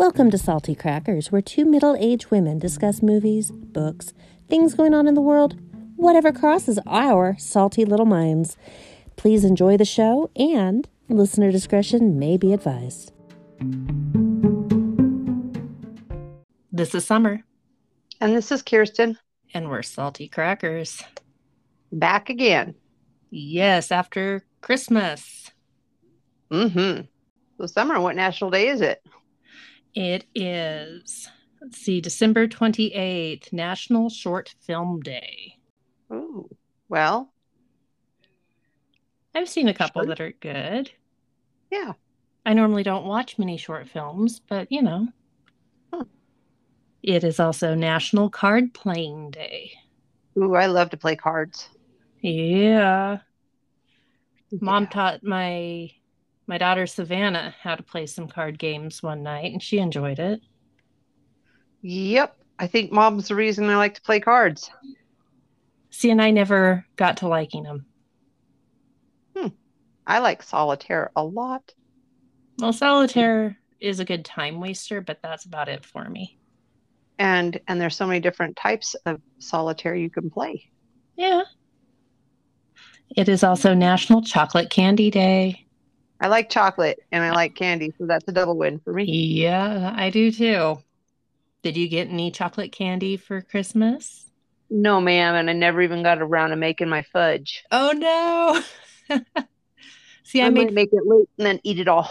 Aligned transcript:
Welcome 0.00 0.30
to 0.30 0.38
Salty 0.38 0.74
Crackers, 0.74 1.30
where 1.30 1.42
two 1.42 1.66
middle 1.66 1.94
aged 2.00 2.30
women 2.30 2.58
discuss 2.58 3.02
movies, 3.02 3.50
books, 3.50 4.14
things 4.48 4.72
going 4.72 4.94
on 4.94 5.06
in 5.06 5.12
the 5.12 5.20
world, 5.20 5.60
whatever 5.96 6.32
crosses 6.32 6.78
our 6.86 7.36
salty 7.38 7.84
little 7.84 8.06
minds. 8.06 8.56
Please 9.16 9.44
enjoy 9.44 9.76
the 9.76 9.84
show, 9.84 10.30
and 10.34 10.88
listener 11.10 11.52
discretion 11.52 12.18
may 12.18 12.38
be 12.38 12.54
advised. 12.54 13.12
This 16.72 16.94
is 16.94 17.04
Sommer, 17.04 17.44
And 18.22 18.34
this 18.34 18.50
is 18.50 18.62
Kiersten 18.62 19.18
and 19.52 19.68
we're 19.68 19.82
Salty 19.82 20.28
Crackers. 20.28 21.02
back 21.92 22.30
again. 22.30 22.74
Yes, 23.28 23.92
after 23.92 24.46
Christmas. 24.62 25.50
Mm-hmm. 26.50 27.02
So 27.58 27.66
Sommer, 27.66 28.00
what 28.00 28.16
national 28.16 28.48
day 28.48 28.68
is 28.68 28.80
it? 28.80 29.02
It 29.94 30.24
is, 30.34 31.28
let's 31.60 31.78
see, 31.78 32.00
December 32.00 32.46
28th, 32.46 33.52
National 33.52 34.08
Short 34.08 34.54
Film 34.60 35.00
Day. 35.00 35.56
Ooh. 36.12 36.48
Well, 36.88 37.32
I've 39.34 39.48
seen 39.48 39.68
a 39.68 39.74
couple 39.74 40.02
Sure. 40.02 40.08
that 40.08 40.20
are 40.20 40.32
good. 40.32 40.90
yeah. 41.70 41.92
I 42.46 42.54
normally 42.54 42.82
don't 42.82 43.04
watch 43.04 43.38
many 43.38 43.58
short 43.58 43.86
films, 43.86 44.40
but 44.40 44.72
you 44.72 44.80
know. 44.80 45.08
Huh. 45.92 46.04
It 47.02 47.22
is 47.22 47.38
also 47.38 47.74
National 47.74 48.30
Card 48.30 48.72
Playing 48.72 49.30
Day. 49.30 49.72
Ooh, 50.38 50.54
I 50.54 50.64
love 50.66 50.88
to 50.90 50.96
play 50.96 51.16
cards. 51.16 51.68
Yeah. 52.22 53.18
Mom 54.60 54.86
taught 54.86 55.22
my 55.22 55.90
my 56.46 56.58
daughter 56.58 56.86
Savannah 56.86 57.54
how 57.60 57.74
to 57.76 57.82
play 57.82 58.06
some 58.06 58.28
card 58.28 58.58
games 58.58 59.02
one 59.02 59.22
night 59.22 59.52
and 59.52 59.62
she 59.62 59.78
enjoyed 59.78 60.18
it. 60.18 60.40
Yep. 61.82 62.36
I 62.58 62.66
think 62.66 62.92
mom's 62.92 63.28
the 63.28 63.34
reason 63.34 63.70
I 63.70 63.76
like 63.76 63.94
to 63.94 64.02
play 64.02 64.20
cards. 64.20 64.70
See, 65.90 66.10
and 66.10 66.20
I 66.20 66.30
never 66.30 66.84
got 66.96 67.18
to 67.18 67.28
liking 67.28 67.62
them. 67.62 67.86
Hmm. 69.36 69.48
I 70.06 70.18
like 70.18 70.42
solitaire 70.42 71.10
a 71.16 71.24
lot. 71.24 71.72
Well, 72.58 72.72
solitaire 72.72 73.58
is 73.80 74.00
a 74.00 74.04
good 74.04 74.24
time 74.24 74.60
waster, 74.60 75.00
but 75.00 75.20
that's 75.22 75.46
about 75.46 75.68
it 75.68 75.84
for 75.84 76.08
me. 76.08 76.38
And 77.18 77.58
and 77.66 77.80
there's 77.80 77.96
so 77.96 78.06
many 78.06 78.20
different 78.20 78.56
types 78.56 78.94
of 79.06 79.20
solitaire 79.38 79.94
you 79.94 80.10
can 80.10 80.30
play. 80.30 80.70
Yeah. 81.16 81.42
It 83.16 83.28
is 83.28 83.42
also 83.42 83.74
National 83.74 84.22
Chocolate 84.22 84.70
Candy 84.70 85.10
Day. 85.10 85.66
I 86.20 86.28
like 86.28 86.50
chocolate 86.50 87.00
and 87.10 87.24
I 87.24 87.30
like 87.30 87.54
candy, 87.54 87.92
so 87.98 88.06
that's 88.06 88.28
a 88.28 88.32
double 88.32 88.56
win 88.56 88.78
for 88.80 88.92
me. 88.92 89.04
Yeah, 89.06 89.94
I 89.96 90.10
do 90.10 90.30
too. 90.30 90.78
Did 91.62 91.76
you 91.76 91.88
get 91.88 92.08
any 92.08 92.30
chocolate 92.30 92.72
candy 92.72 93.16
for 93.16 93.40
Christmas? 93.40 94.30
No, 94.68 95.00
ma'am, 95.00 95.34
and 95.34 95.50
I 95.50 95.52
never 95.52 95.80
even 95.82 96.02
got 96.02 96.20
around 96.20 96.50
to 96.50 96.56
making 96.56 96.88
my 96.88 97.02
fudge. 97.02 97.64
Oh 97.70 97.92
no. 97.92 99.18
See, 100.24 100.42
I, 100.42 100.46
I 100.46 100.50
made 100.50 100.72
make 100.72 100.90
it 100.92 101.06
late 101.06 101.28
and 101.38 101.46
then 101.46 101.60
eat 101.64 101.78
it 101.80 101.88
all. 101.88 102.10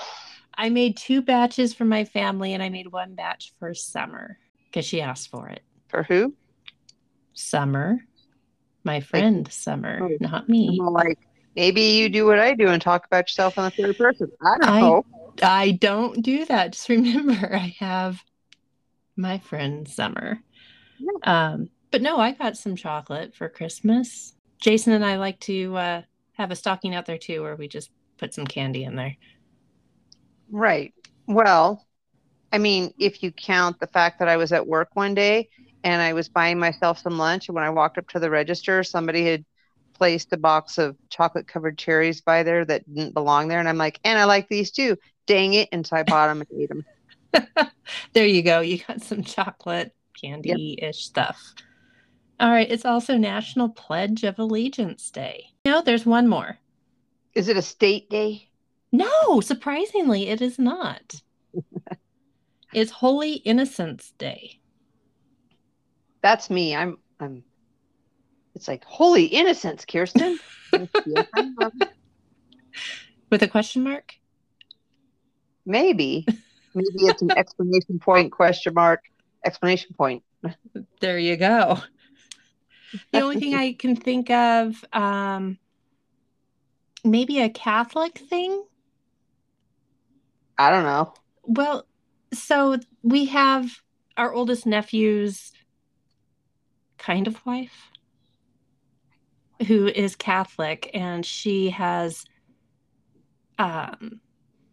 I 0.55 0.69
made 0.69 0.97
two 0.97 1.21
batches 1.21 1.73
for 1.73 1.85
my 1.85 2.03
family 2.03 2.53
and 2.53 2.61
I 2.61 2.69
made 2.69 2.91
one 2.91 3.15
batch 3.15 3.53
for 3.59 3.73
Summer 3.73 4.37
because 4.65 4.85
she 4.85 5.01
asked 5.01 5.29
for 5.29 5.47
it. 5.47 5.61
For 5.87 6.03
who? 6.03 6.33
Summer. 7.33 7.99
My 8.83 8.99
friend 8.99 9.49
Summer, 9.51 9.99
Oh. 10.01 10.17
not 10.19 10.49
me. 10.49 10.79
I'm 10.81 10.93
like, 10.93 11.19
maybe 11.55 11.81
you 11.81 12.09
do 12.09 12.25
what 12.25 12.39
I 12.39 12.53
do 12.53 12.67
and 12.67 12.81
talk 12.81 13.05
about 13.05 13.29
yourself 13.29 13.57
in 13.57 13.63
the 13.65 13.71
third 13.71 13.97
person. 13.97 14.31
I 14.41 14.57
don't 14.59 14.69
I- 14.69 14.81
know. 14.81 15.05
I 15.41 15.71
don't 15.71 16.21
do 16.21 16.43
that. 16.45 16.73
Just 16.73 16.89
remember, 16.89 17.55
I 17.55 17.75
have 17.79 18.21
my 19.15 19.39
friend 19.39 19.87
Summer. 19.87 20.39
Um, 21.23 21.69
but 21.91 22.01
no, 22.01 22.17
I 22.17 22.33
got 22.33 22.57
some 22.57 22.75
chocolate 22.75 23.33
for 23.35 23.47
Christmas. 23.47 24.33
Jason 24.59 24.93
and 24.93 25.05
I 25.05 25.15
like 25.17 25.39
to 25.41 25.77
uh, 25.77 26.01
have 26.33 26.51
a 26.51 26.55
stocking 26.55 26.93
out 26.93 27.05
there 27.05 27.17
too, 27.17 27.41
where 27.41 27.55
we 27.55 27.67
just 27.67 27.89
put 28.17 28.33
some 28.33 28.45
candy 28.45 28.83
in 28.83 28.95
there. 28.95 29.15
Right. 30.51 30.93
Well, 31.25 31.85
I 32.51 32.57
mean, 32.57 32.93
if 32.99 33.23
you 33.23 33.31
count 33.31 33.79
the 33.79 33.87
fact 33.87 34.19
that 34.19 34.27
I 34.27 34.37
was 34.37 34.51
at 34.51 34.67
work 34.67 34.89
one 34.93 35.13
day 35.13 35.49
and 35.83 36.01
I 36.01 36.13
was 36.13 36.27
buying 36.27 36.59
myself 36.59 36.99
some 36.99 37.17
lunch, 37.17 37.47
and 37.47 37.55
when 37.55 37.63
I 37.63 37.69
walked 37.69 37.97
up 37.97 38.09
to 38.09 38.19
the 38.19 38.29
register, 38.29 38.83
somebody 38.83 39.25
had 39.25 39.45
placed 39.99 40.31
a 40.31 40.37
box 40.37 40.77
of 40.77 40.95
chocolate 41.09 41.47
covered 41.47 41.77
cherries 41.77 42.21
by 42.21 42.41
there 42.41 42.63
that 42.65 42.91
didn't 42.91 43.13
belong 43.13 43.49
there. 43.49 43.59
And 43.59 43.67
I'm 43.67 43.77
like, 43.77 43.99
and 44.03 44.17
I 44.17 44.23
like 44.23 44.47
these 44.47 44.71
too. 44.71 44.97
Dang 45.27 45.53
it. 45.53 45.69
And 45.71 45.85
so 45.85 45.97
I 45.97 46.03
bought 46.03 46.27
them 46.27 46.41
and 46.49 46.61
ate 46.61 46.69
them. 46.69 47.71
there 48.13 48.25
you 48.25 48.41
go. 48.41 48.61
You 48.61 48.79
got 48.87 49.01
some 49.01 49.23
chocolate 49.23 49.93
candy 50.19 50.79
ish 50.81 51.05
stuff. 51.05 51.53
All 52.39 52.49
right. 52.49 52.71
It's 52.71 52.85
also 52.85 53.17
National 53.17 53.69
Pledge 53.69 54.23
of 54.23 54.39
Allegiance 54.39 55.11
Day. 55.11 55.47
No, 55.65 55.81
there's 55.81 56.05
one 56.05 56.27
more. 56.27 56.57
Is 57.35 57.49
it 57.49 57.57
a 57.57 57.61
state 57.61 58.09
day? 58.09 58.49
No, 58.91 59.41
surprisingly, 59.41 60.29
it 60.29 60.41
is 60.41 60.57
not. 60.57 61.21
it's 62.73 62.91
Holy 62.91 63.33
Innocents 63.33 64.11
Day. 64.17 64.59
That's 66.21 66.49
me. 66.49 66.75
I'm, 66.75 66.97
I'm, 67.19 67.43
it's 68.59 68.67
like, 68.67 68.83
holy 68.83 69.23
innocence, 69.23 69.85
Kiersten. 69.85 70.37
Yes, 70.73 71.27
I 71.33 71.49
am. 71.61 71.71
With 73.29 73.41
a 73.41 73.47
question 73.47 73.83
mark? 73.83 74.15
Maybe. 75.65 76.25
Maybe 76.75 77.05
it's 77.07 77.21
an 77.21 77.31
exclamation 77.31 77.99
point, 77.99 78.33
question 78.33 78.73
mark, 78.73 79.05
explanation 79.45 79.95
point. 79.97 80.23
There 80.99 81.17
you 81.17 81.37
go. 81.37 81.79
The 83.13 83.21
only 83.21 83.39
thing 83.39 83.55
I 83.55 83.71
can 83.71 83.95
think 83.95 84.29
of, 84.29 84.83
um, 84.91 85.57
maybe 87.05 87.39
a 87.39 87.49
Catholic 87.49 88.17
thing. 88.17 88.61
I 90.57 90.69
don't 90.69 90.83
know. 90.83 91.13
Well, 91.43 91.85
so 92.33 92.77
we 93.03 93.27
have 93.27 93.71
our 94.17 94.33
oldest 94.33 94.65
nephew's 94.65 95.53
kind 96.97 97.25
of 97.25 97.45
wife 97.45 97.89
who 99.67 99.87
is 99.87 100.15
Catholic 100.15 100.89
and 100.93 101.25
she 101.25 101.69
has 101.71 102.23
um 103.57 104.21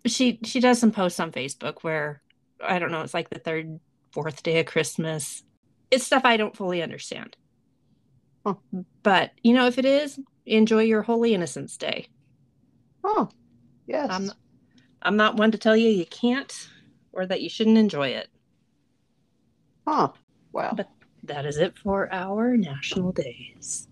she 0.06 0.38
she 0.44 0.60
does 0.60 0.78
some 0.78 0.92
posts 0.92 1.18
on 1.20 1.32
Facebook 1.32 1.78
where 1.82 2.22
I 2.62 2.78
don't 2.78 2.90
know, 2.92 3.02
it's 3.02 3.14
like 3.14 3.28
the 3.28 3.38
third, 3.38 3.78
fourth 4.12 4.42
day 4.42 4.60
of 4.60 4.66
Christmas. 4.66 5.42
It's 5.90 6.04
stuff 6.06 6.22
I 6.24 6.36
don't 6.36 6.56
fully 6.56 6.82
understand. 6.82 7.36
Huh. 8.46 8.54
But 9.02 9.32
you 9.42 9.52
know, 9.54 9.66
if 9.66 9.78
it 9.78 9.84
is, 9.84 10.18
enjoy 10.46 10.82
your 10.84 11.02
Holy 11.02 11.34
Innocents 11.34 11.76
Day. 11.76 12.08
Oh, 13.04 13.28
yes. 13.86 14.08
I'm 14.10 14.30
I'm 15.02 15.16
not 15.16 15.36
one 15.36 15.50
to 15.52 15.58
tell 15.58 15.76
you 15.76 15.88
you 15.88 16.06
can't 16.06 16.68
or 17.12 17.26
that 17.26 17.42
you 17.42 17.48
shouldn't 17.48 17.78
enjoy 17.78 18.08
it. 18.08 18.28
Huh. 19.86 20.12
Well, 20.52 20.74
But- 20.76 20.90
That 21.24 21.44
is 21.46 21.58
it 21.58 21.76
for 21.78 22.12
our 22.12 22.56
national 22.56 23.12
days. 23.12 23.85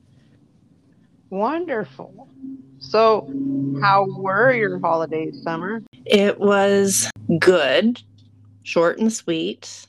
Wonderful. 1.35 2.29
So, 2.79 3.29
how 3.83 4.07
were 4.09 4.53
your 4.53 4.79
holidays, 4.79 5.43
Sommer? 5.43 5.83
It 6.07 6.39
was 6.39 7.11
good, 7.41 8.01
short 8.63 9.01
and 9.01 9.13
sweet. 9.13 9.89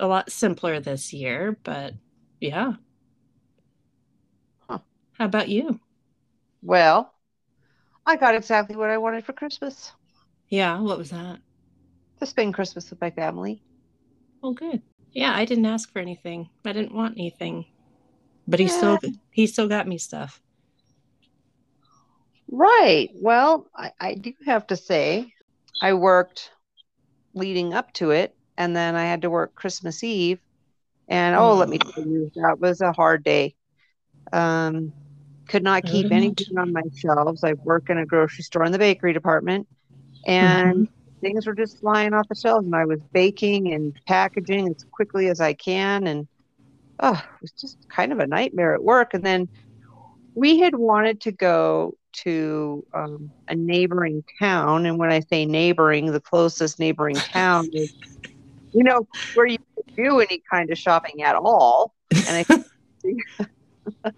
A 0.00 0.08
lot 0.08 0.32
simpler 0.32 0.80
this 0.80 1.12
year, 1.12 1.56
but 1.62 1.94
yeah. 2.40 2.72
Huh. 4.68 4.80
How 5.12 5.26
about 5.26 5.48
you? 5.48 5.78
Well, 6.62 7.14
I 8.04 8.16
got 8.16 8.34
exactly 8.34 8.74
what 8.74 8.90
I 8.90 8.98
wanted 8.98 9.24
for 9.24 9.34
Christmas 9.34 9.92
Yeah, 10.48 10.80
what 10.80 10.98
was 10.98 11.10
that? 11.10 11.38
to 12.18 12.26
spend 12.26 12.54
Christmas 12.54 12.90
with 12.90 13.00
my 13.00 13.10
family. 13.12 13.62
Oh, 14.42 14.52
good. 14.52 14.82
Yeah, 15.12 15.32
I 15.32 15.44
didn't 15.44 15.66
ask 15.66 15.92
for 15.92 16.00
anything. 16.00 16.48
I 16.64 16.72
didn't 16.72 16.94
want 16.94 17.16
anything. 17.16 17.66
But 18.48 18.58
he 18.58 18.66
still 18.66 18.98
he 19.30 19.46
still 19.46 19.68
got 19.68 19.86
me 19.86 19.98
stuff. 19.98 20.40
Right. 22.50 23.10
Well, 23.14 23.66
I, 23.74 23.92
I 24.00 24.14
do 24.14 24.32
have 24.46 24.66
to 24.68 24.76
say, 24.76 25.32
I 25.80 25.94
worked 25.94 26.50
leading 27.34 27.74
up 27.74 27.92
to 27.94 28.10
it, 28.12 28.34
and 28.56 28.76
then 28.76 28.94
I 28.94 29.04
had 29.04 29.22
to 29.22 29.30
work 29.30 29.54
Christmas 29.54 30.02
Eve. 30.04 30.40
And 31.08 31.36
oh, 31.36 31.54
let 31.56 31.68
me 31.68 31.78
tell 31.78 32.04
you, 32.06 32.30
that 32.36 32.58
was 32.60 32.80
a 32.80 32.92
hard 32.92 33.24
day. 33.24 33.54
Um, 34.32 34.92
could 35.48 35.62
not 35.62 35.86
keep 35.86 36.12
anything 36.12 36.58
on 36.58 36.72
my 36.72 36.82
shelves. 36.96 37.44
I 37.44 37.54
work 37.64 37.90
in 37.90 37.98
a 37.98 38.06
grocery 38.06 38.44
store 38.44 38.64
in 38.64 38.72
the 38.72 38.78
bakery 38.78 39.12
department, 39.12 39.68
and 40.26 40.88
things 41.22 41.46
were 41.46 41.54
just 41.54 41.80
flying 41.80 42.14
off 42.14 42.28
the 42.28 42.34
shelves. 42.36 42.66
And 42.66 42.74
I 42.76 42.86
was 42.86 43.00
baking 43.12 43.72
and 43.72 43.94
packaging 44.06 44.68
as 44.68 44.84
quickly 44.92 45.28
as 45.28 45.40
I 45.40 45.54
can, 45.54 46.06
and 46.06 46.28
oh, 47.00 47.14
it 47.14 47.42
was 47.42 47.52
just 47.52 47.78
kind 47.94 48.12
of 48.12 48.20
a 48.20 48.26
nightmare 48.26 48.74
at 48.74 48.84
work. 48.84 49.14
And 49.14 49.24
then 49.24 49.48
we 50.34 50.60
had 50.60 50.74
wanted 50.74 51.22
to 51.22 51.32
go 51.32 51.94
to 52.24 52.84
um, 52.94 53.30
a 53.48 53.54
neighboring 53.54 54.24
town, 54.38 54.86
and 54.86 54.98
when 54.98 55.10
I 55.10 55.20
say 55.20 55.46
neighboring, 55.46 56.12
the 56.12 56.20
closest 56.20 56.78
neighboring 56.78 57.16
town 57.16 57.68
is 57.72 57.92
you 58.76 58.84
know, 58.84 59.08
where 59.34 59.46
you 59.46 59.56
can 59.56 60.04
do 60.04 60.20
any 60.20 60.42
kind 60.50 60.70
of 60.70 60.76
shopping 60.76 61.22
at 61.22 61.34
all. 61.34 61.94
And 62.28 62.46
I, 64.04 64.14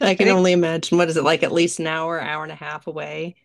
I 0.00 0.14
can 0.14 0.28
only 0.28 0.52
imagine 0.52 0.96
what 0.96 1.10
is 1.10 1.18
it 1.18 1.24
like 1.24 1.42
at 1.42 1.52
least 1.52 1.78
an 1.78 1.86
hour, 1.86 2.18
hour 2.18 2.42
and 2.42 2.50
a 2.50 2.56
half 2.56 2.86
away. 2.86 3.36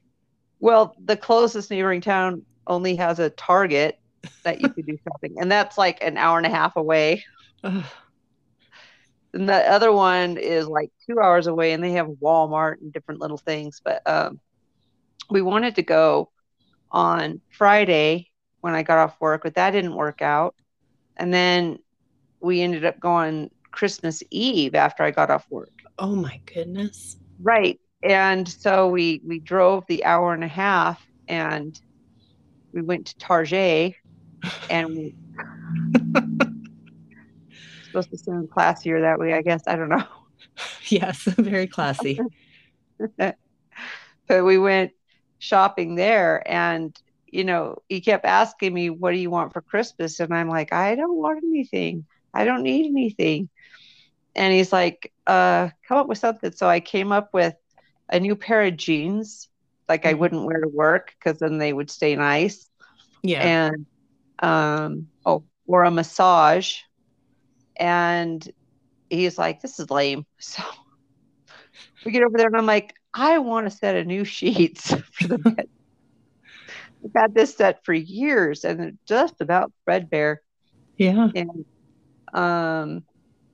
Well, 0.62 0.96
the 1.04 1.18
closest 1.18 1.70
neighboring 1.70 2.00
town 2.00 2.46
only 2.66 2.96
has 2.96 3.20
a 3.20 3.30
Target 3.32 4.00
that 4.44 4.62
you 4.62 4.70
could 4.70 4.86
do 4.86 4.98
shopping, 5.04 5.36
and 5.38 5.52
that's 5.52 5.78
like 5.78 6.02
an 6.02 6.18
hour 6.18 6.38
and 6.38 6.48
a 6.48 6.50
half 6.50 6.78
away. 6.78 7.26
And 9.34 9.50
the 9.50 9.72
other 9.72 9.92
one 9.92 10.38
is 10.38 10.68
like 10.68 10.92
two 11.08 11.20
hours 11.20 11.48
away, 11.48 11.74
and 11.74 11.84
they 11.84 11.94
have 11.94 12.08
Walmart 12.08 12.82
and 12.82 12.94
different 12.94 13.20
little 13.20 13.38
things. 13.38 13.82
But 13.84 14.02
um, 14.06 14.40
we 15.30 15.42
wanted 15.42 15.76
to 15.76 15.84
go 15.84 16.30
on 16.92 17.42
Friday 17.50 18.30
when 18.62 18.76
I 18.76 18.84
got 18.84 19.00
off 19.00 19.20
work, 19.20 19.42
but 19.44 19.56
that 19.56 19.72
didn't 19.72 19.96
work 19.96 20.22
out. 20.22 20.56
And 21.18 21.34
then 21.34 21.80
we 22.40 22.62
ended 22.62 22.86
up 22.86 23.00
going 23.00 23.50
Christmas 23.72 24.22
Eve 24.30 24.76
after 24.76 25.04
I 25.04 25.12
got 25.12 25.32
off 25.32 25.46
work. 25.50 25.72
Oh 25.98 26.16
my 26.16 26.40
goodness. 26.46 27.18
Right. 27.42 27.80
And 28.04 28.48
so 28.48 28.88
we 28.88 29.22
we 29.26 29.40
drove 29.40 29.86
the 29.88 30.06
hour 30.06 30.34
and 30.34 30.44
a 30.44 30.48
half 30.48 31.06
and 31.28 31.80
we 32.74 32.82
went 32.82 33.08
to 33.08 33.18
Target 33.18 33.96
and 34.70 34.90
we 34.90 35.16
supposed 37.94 38.12
to 38.12 38.18
sound 38.18 38.50
classier 38.50 39.02
that 39.02 39.20
way, 39.20 39.34
I 39.34 39.42
guess. 39.42 39.64
I 39.68 39.76
don't 39.76 39.90
know. 39.90 40.04
Yes, 40.88 41.24
very 41.38 41.68
classy. 41.68 42.20
but 43.18 43.36
we 44.28 44.58
went 44.60 44.92
shopping 45.40 45.96
there 45.96 46.44
and 46.46 46.96
you 47.34 47.44
know, 47.44 47.82
he 47.90 48.00
kept 48.02 48.26
asking 48.26 48.74
me, 48.74 48.92
What 48.92 49.12
do 49.12 49.18
you 49.18 49.32
want 49.32 49.54
for 49.54 49.62
Christmas? 49.62 50.20
And 50.20 50.32
I'm 50.32 50.50
like, 50.50 50.72
I 50.72 50.94
don't 50.96 51.16
want 51.16 51.44
anything. 51.44 52.06
I 52.32 52.46
don't 52.46 52.62
need 52.62 52.86
anything. 52.86 53.50
And 54.36 54.54
he's 54.54 54.72
like, 54.72 55.12
uh, 55.26 55.70
come 55.88 55.98
up 55.98 56.08
with 56.08 56.20
something. 56.20 56.52
So 56.52 56.68
I 56.68 56.80
came 56.80 57.12
up 57.12 57.34
with 57.34 57.56
a 58.10 58.20
new 58.20 58.36
pair 58.36 58.62
of 58.64 58.78
jeans, 58.78 59.50
like 59.90 60.06
I 60.06 60.12
mm-hmm. 60.12 60.20
wouldn't 60.20 60.46
wear 60.46 60.62
to 60.62 60.68
work 60.68 61.16
because 61.18 61.40
then 61.40 61.58
they 61.58 61.74
would 61.74 61.90
stay 61.90 62.16
nice. 62.16 62.70
Yeah. 63.24 63.42
And 63.42 63.86
um, 64.40 65.08
oh, 65.26 65.44
or 65.66 65.84
a 65.84 65.92
massage. 65.92 66.78
And 67.80 68.48
he's 69.10 69.38
like, 69.38 69.62
This 69.62 69.80
is 69.80 69.90
lame. 69.90 70.26
So 70.40 70.64
we 72.06 72.12
get 72.12 72.24
over 72.24 72.38
there 72.38 72.48
and 72.48 72.58
I'm 72.58 72.66
like, 72.66 72.94
I 73.14 73.38
want 73.40 73.68
a 73.68 73.72
set 73.72 73.96
of 73.96 74.06
new 74.06 74.26
sheets 74.26 74.94
for 75.14 75.28
the 75.28 75.38
bed. 75.38 75.68
I've 77.06 77.12
had 77.16 77.34
this 77.34 77.56
set 77.56 77.84
for 77.86 77.94
years 77.94 78.64
and 78.64 78.82
it's 78.82 78.98
just 79.08 79.36
about 79.42 79.72
threadbare. 79.86 80.42
Yeah. 80.98 81.30
And 81.36 81.66
um 82.34 83.04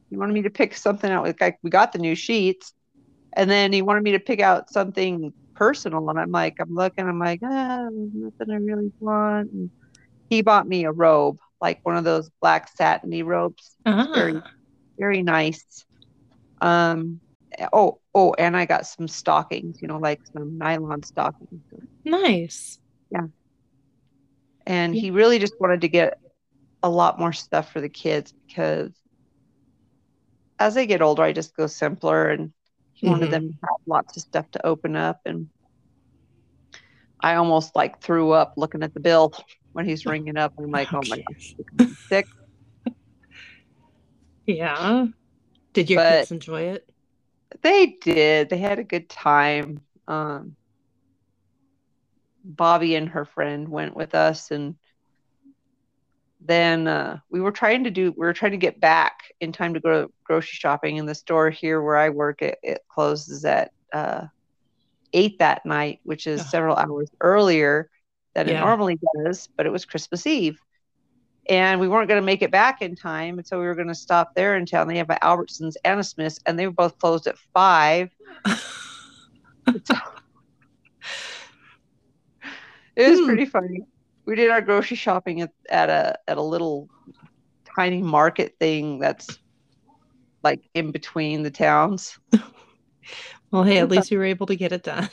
he 0.10 0.18
wanted 0.18 0.34
me 0.34 0.44
to 0.44 0.50
pick 0.50 0.76
something 0.76 1.12
out 1.12 1.40
like 1.40 1.60
we 1.62 1.70
got 1.70 1.92
the 1.92 2.00
new 2.00 2.16
sheets 2.16 2.74
and 3.36 3.50
then 3.50 3.72
he 3.74 3.82
wanted 3.82 4.04
me 4.04 4.14
to 4.14 4.20
pick 4.20 4.40
out 4.40 4.72
something 4.72 5.34
personal 5.56 6.10
and 6.10 6.20
I'm 6.20 6.32
like, 6.32 6.56
I'm 6.60 6.74
looking, 6.74 7.08
I'm 7.08 7.20
like, 7.20 7.42
ah, 7.44 7.88
nothing 7.92 8.52
I 8.52 8.56
really 8.56 8.92
want. 9.00 9.52
And 9.52 9.72
he 10.30 10.42
bought 10.42 10.68
me 10.68 10.86
a 10.86 10.92
robe, 10.92 11.38
like 11.62 11.80
one 11.84 11.98
of 11.98 12.04
those 12.04 12.30
black 12.42 12.70
satiny 12.76 13.24
robes. 13.24 13.76
Uh-huh. 13.86 14.14
Very, 14.14 14.42
very 14.98 15.24
nice. 15.24 15.86
Um 16.62 17.20
oh, 17.74 18.00
oh, 18.14 18.34
and 18.38 18.56
I 18.56 18.66
got 18.66 18.86
some 18.86 19.08
stockings, 19.08 19.82
you 19.82 19.88
know, 19.88 19.98
like 19.98 20.22
some 20.34 20.58
nylon 20.58 21.04
stockings. 21.04 21.62
Nice. 22.04 22.80
Yeah. 23.12 23.28
And 24.66 24.94
he 24.94 25.12
really 25.12 25.40
just 25.40 25.60
wanted 25.60 25.82
to 25.82 25.88
get 25.88 26.20
a 26.84 26.90
lot 26.90 27.20
more 27.20 27.34
stuff 27.34 27.72
for 27.72 27.82
the 27.82 27.90
kids 27.90 28.34
because 28.48 28.92
as 30.60 30.76
they 30.76 30.86
get 30.86 31.02
older, 31.02 31.24
I 31.24 31.34
just 31.34 31.56
go 31.56 31.68
simpler 31.68 32.30
and 32.30 32.52
he 32.94 33.08
mm-hmm. 33.08 33.14
wanted 33.14 33.32
them 33.32 33.50
to 33.50 33.58
have 33.62 33.88
lots 33.88 34.16
of 34.18 34.22
stuff 34.22 34.50
to 34.52 34.66
open 34.66 34.96
up. 34.96 35.22
And 35.26 35.50
I 37.20 37.36
almost 37.36 37.76
like 37.76 38.02
threw 38.02 38.32
up 38.32 38.54
looking 38.58 38.84
at 38.84 38.94
the 38.94 39.00
bill 39.00 39.34
when 39.74 39.86
he's 39.86 40.06
ringing 40.06 40.38
up. 40.38 40.54
I'm 40.58 40.72
like, 40.72 40.94
oh, 40.94 41.02
my 41.08 41.24
gosh, 41.28 41.56
sick. 42.08 42.26
Yeah. 44.46 45.06
Did 45.74 45.92
your 45.92 46.00
but 46.00 46.20
kids 46.22 46.32
enjoy 46.32 46.62
it? 46.62 46.90
They 47.62 47.98
did. 48.02 48.50
They 48.50 48.58
had 48.58 48.80
a 48.80 48.84
good 48.84 49.08
time. 49.08 49.82
Um, 50.08 50.56
Bobby 52.44 52.96
and 52.96 53.10
her 53.10 53.26
friend 53.26 53.70
went 53.70 53.96
with 53.96 54.16
us 54.16 54.50
and 54.50 54.76
then 56.42 56.88
uh, 56.88 57.20
we 57.30 57.42
were 57.42 57.52
trying 57.52 57.84
to 57.84 57.92
do 57.92 58.12
we 58.12 58.26
were 58.26 58.34
trying 58.34 58.54
to 58.54 58.58
get 58.58 58.80
back 58.80 59.24
in 59.42 59.52
time 59.52 59.74
to 59.74 59.80
go 59.80 60.08
grocery 60.24 60.48
shopping 60.54 60.98
in 60.98 61.06
the 61.06 61.14
store 61.14 61.50
here 61.50 61.82
where 61.82 61.98
i 61.98 62.10
work 62.10 62.42
it, 62.42 62.58
it 62.64 62.82
closes 62.88 63.44
at 63.44 63.72
uh, 63.94 64.26
eight 65.14 65.38
that 65.40 65.66
night 65.66 66.00
which 66.04 66.28
is 66.28 66.50
several 66.50 66.76
hours 66.76 67.10
earlier 67.22 67.90
than 68.36 68.48
yeah. 68.48 68.62
it 68.62 68.66
normally 68.66 69.00
does 69.18 69.48
but 69.56 69.66
it 69.66 69.72
was 69.72 69.86
christmas 69.86 70.26
eve 70.26 70.60
and 71.50 71.80
we 71.80 71.88
weren't 71.88 72.08
going 72.08 72.22
to 72.22 72.26
make 72.26 72.42
it 72.42 72.52
back 72.52 72.82
in 72.82 72.96
time 72.96 73.38
and 73.38 73.48
so 73.48 73.60
we 73.60 73.66
were 73.66 73.76
going 73.76 73.88
to 73.88 73.96
stop 73.96 74.34
there 74.36 74.56
in 74.56 74.66
town 74.66 74.88
they 74.88 74.98
have 74.98 75.10
an 75.10 75.18
albertsons 75.22 75.76
and 75.84 76.00
a 76.00 76.04
smith's 76.04 76.40
and 76.46 76.58
they 76.58 76.68
were 76.68 76.74
both 76.74 76.98
closed 77.00 77.28
at 77.28 77.38
five 77.54 78.10
it 79.66 79.82
was 82.98 83.20
hmm. 83.20 83.26
pretty 83.26 83.46
funny 83.46 83.82
we 84.26 84.36
did 84.36 84.52
our 84.52 84.62
grocery 84.62 84.96
shopping 84.96 85.42
at, 85.42 85.52
at 85.70 85.90
a 85.90 86.18
at 86.28 86.38
a 86.38 86.42
little 86.42 86.88
tiny 87.76 88.02
market 88.02 88.56
thing 88.60 89.00
that's 89.00 89.40
like 90.44 90.70
in 90.74 90.92
between 90.92 91.44
the 91.44 91.52
towns. 91.52 92.20
well, 93.52 93.64
hey, 93.64 93.80
at 93.80 93.90
least 93.90 94.12
you 94.12 94.18
were 94.18 94.26
able 94.26 94.48
to 94.48 94.56
get 94.56 94.72
it 94.72 94.84
done. 94.84 95.10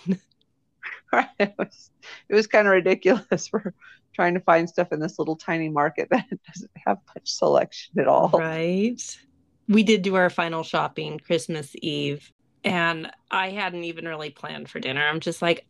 it 1.38 1.54
was 1.58 1.90
it 2.28 2.34
was 2.34 2.46
kind 2.46 2.66
of 2.66 2.72
ridiculous 2.72 3.48
for 3.50 3.74
trying 4.14 4.34
to 4.34 4.40
find 4.40 4.68
stuff 4.68 4.92
in 4.92 5.00
this 5.00 5.18
little 5.18 5.36
tiny 5.36 5.68
market 5.68 6.08
that 6.10 6.26
doesn't 6.28 6.70
have 6.86 6.98
much 7.14 7.30
selection 7.30 7.98
at 7.98 8.08
all. 8.08 8.30
Right. 8.30 9.18
We 9.68 9.82
did 9.82 10.02
do 10.02 10.14
our 10.14 10.30
final 10.30 10.62
shopping 10.62 11.18
Christmas 11.18 11.74
Eve, 11.82 12.30
and 12.62 13.10
I 13.30 13.50
hadn't 13.50 13.84
even 13.84 14.06
really 14.06 14.30
planned 14.30 14.68
for 14.68 14.78
dinner. 14.78 15.04
I'm 15.06 15.20
just 15.20 15.42
like, 15.42 15.66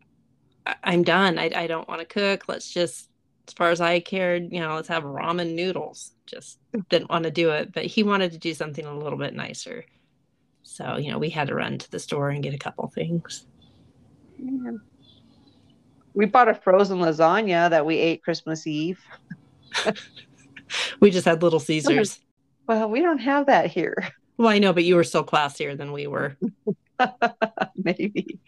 I'm 0.85 1.03
done. 1.03 1.39
I, 1.39 1.51
I 1.55 1.67
don't 1.67 1.89
want 1.89 2.01
to 2.01 2.07
cook. 2.07 2.45
Let's 2.47 2.71
just 2.71 3.09
as 3.49 3.55
far 3.55 3.71
as 3.71 3.81
I 3.81 4.01
cared, 4.01 4.53
you 4.53 4.61
know, 4.61 4.75
let's 4.75 4.89
have 4.89 5.05
ramen 5.05 5.55
noodles. 5.55 6.13
Just 6.27 6.59
didn't 6.89 7.11
want 7.11 7.25
to 7.25 7.31
do 7.31 7.51
it, 7.51 7.73
but 7.73 7.87
he 7.87 8.03
wanted 8.03 8.33
to 8.33 8.39
do 8.39 8.55
something 8.55 8.85
a 8.85 8.99
little 8.99 9.19
bit 9.19 9.35
nicer. 9.35 9.85
So, 10.63 10.97
you 10.97 11.13
know, 11.13 11.19
we 11.19 11.31
had 11.31 11.49
to 11.49 11.55
run 11.55 11.79
to 11.79 11.91
the 11.91 12.01
store 12.01 12.31
and 12.31 12.43
get 12.43 12.55
a 12.55 12.59
couple 12.59 12.89
things. 12.89 13.47
Yeah. 14.37 14.73
We 16.17 16.25
bought 16.25 16.49
a 16.49 16.55
frozen 16.55 16.99
lasagna 16.99 17.69
that 17.69 17.85
we 17.85 17.99
ate 17.99 18.25
Christmas 18.25 18.67
Eve. 18.67 18.99
we 20.99 21.11
just 21.11 21.27
had 21.27 21.43
Little 21.43 21.61
Caesars. 21.61 22.21
Well, 22.69 22.91
we 22.91 23.01
don't 23.01 23.19
have 23.19 23.47
that 23.47 23.71
here. 23.71 24.09
Well, 24.39 24.49
I 24.49 24.59
know, 24.59 24.73
but 24.73 24.83
you 24.83 24.97
were 24.97 25.05
still 25.05 25.23
classier 25.23 25.79
than 25.79 25.93
we 25.93 26.09
were. 26.09 26.37
Maybe. 27.77 28.41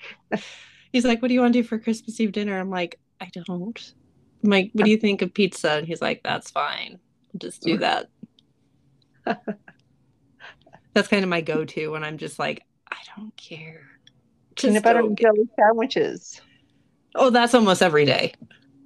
He's 0.92 1.04
like, 1.04 1.22
What 1.22 1.28
do 1.28 1.34
you 1.34 1.40
want 1.40 1.52
to 1.52 1.62
do 1.62 1.68
for 1.68 1.78
Christmas 1.78 2.18
Eve 2.18 2.32
dinner? 2.32 2.58
I'm 2.58 2.68
like, 2.68 2.98
I 3.20 3.30
don't. 3.32 3.94
Mike, 4.42 4.70
what 4.72 4.86
do 4.86 4.90
you 4.90 4.96
think 4.96 5.22
of 5.22 5.32
pizza? 5.32 5.70
And 5.70 5.86
he's 5.86 6.02
like, 6.02 6.22
that's 6.24 6.50
fine. 6.50 6.98
Just 7.36 7.62
do 7.62 7.78
that. 7.78 8.10
that's 10.94 11.06
kind 11.06 11.22
of 11.22 11.28
my 11.30 11.40
go 11.40 11.64
to 11.64 11.92
when 11.92 12.02
I'm 12.02 12.18
just 12.18 12.40
like, 12.40 12.64
I 12.90 12.96
don't 13.16 13.36
care. 13.36 13.82
Just 14.56 14.70
Peanut 14.70 14.82
butter 14.82 14.98
and 14.98 15.16
jelly 15.16 15.48
sandwiches. 15.56 16.40
Oh, 17.14 17.30
that's 17.30 17.54
almost 17.54 17.82
every 17.82 18.04
day. 18.04 18.34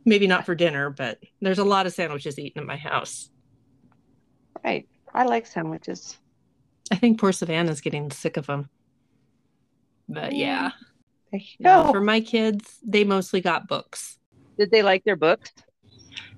Maybe 0.05 0.27
not 0.27 0.47
for 0.47 0.55
dinner, 0.55 0.91
but 0.91 1.19
there's 1.41 1.59
a 1.59 1.65
lot 1.65 1.87
of 1.87 1.93
sandwiches 1.93 2.39
eaten 2.39 2.63
in 2.63 2.67
my 2.67 2.77
house. 2.77 3.31
Right. 4.65 4.89
I 5.15 5.25
like 5.25 5.47
sandwiches. 5.47 6.19
I 6.91 6.97
think 6.97 7.21
poor 7.21 7.33
Savannah's 7.33 7.81
getting 7.81 8.11
sick 8.11 8.37
of 8.37 8.47
them. 8.47 8.69
But 10.09 10.35
yeah. 10.35 10.73
yeah. 11.59 11.91
For 11.91 12.01
my 12.01 12.21
kids, 12.21 12.79
they 12.85 13.05
mostly 13.05 13.41
got 13.41 13.69
books. 13.69 14.19
Did 14.59 14.71
they 14.71 14.83
like 14.83 15.05
their 15.05 15.17
books? 15.17 15.51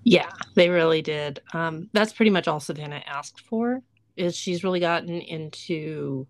Yeah, 0.05 0.31
they 0.55 0.69
really 0.69 1.03
did. 1.03 1.41
Um, 1.53 1.89
that's 1.93 2.13
pretty 2.13 2.31
much 2.31 2.47
all 2.47 2.61
Savannah 2.61 3.03
asked 3.07 3.41
for. 3.41 3.81
Is 4.17 4.37
she's 4.37 4.63
really 4.63 4.81
gotten 4.81 5.21
into 5.21 6.27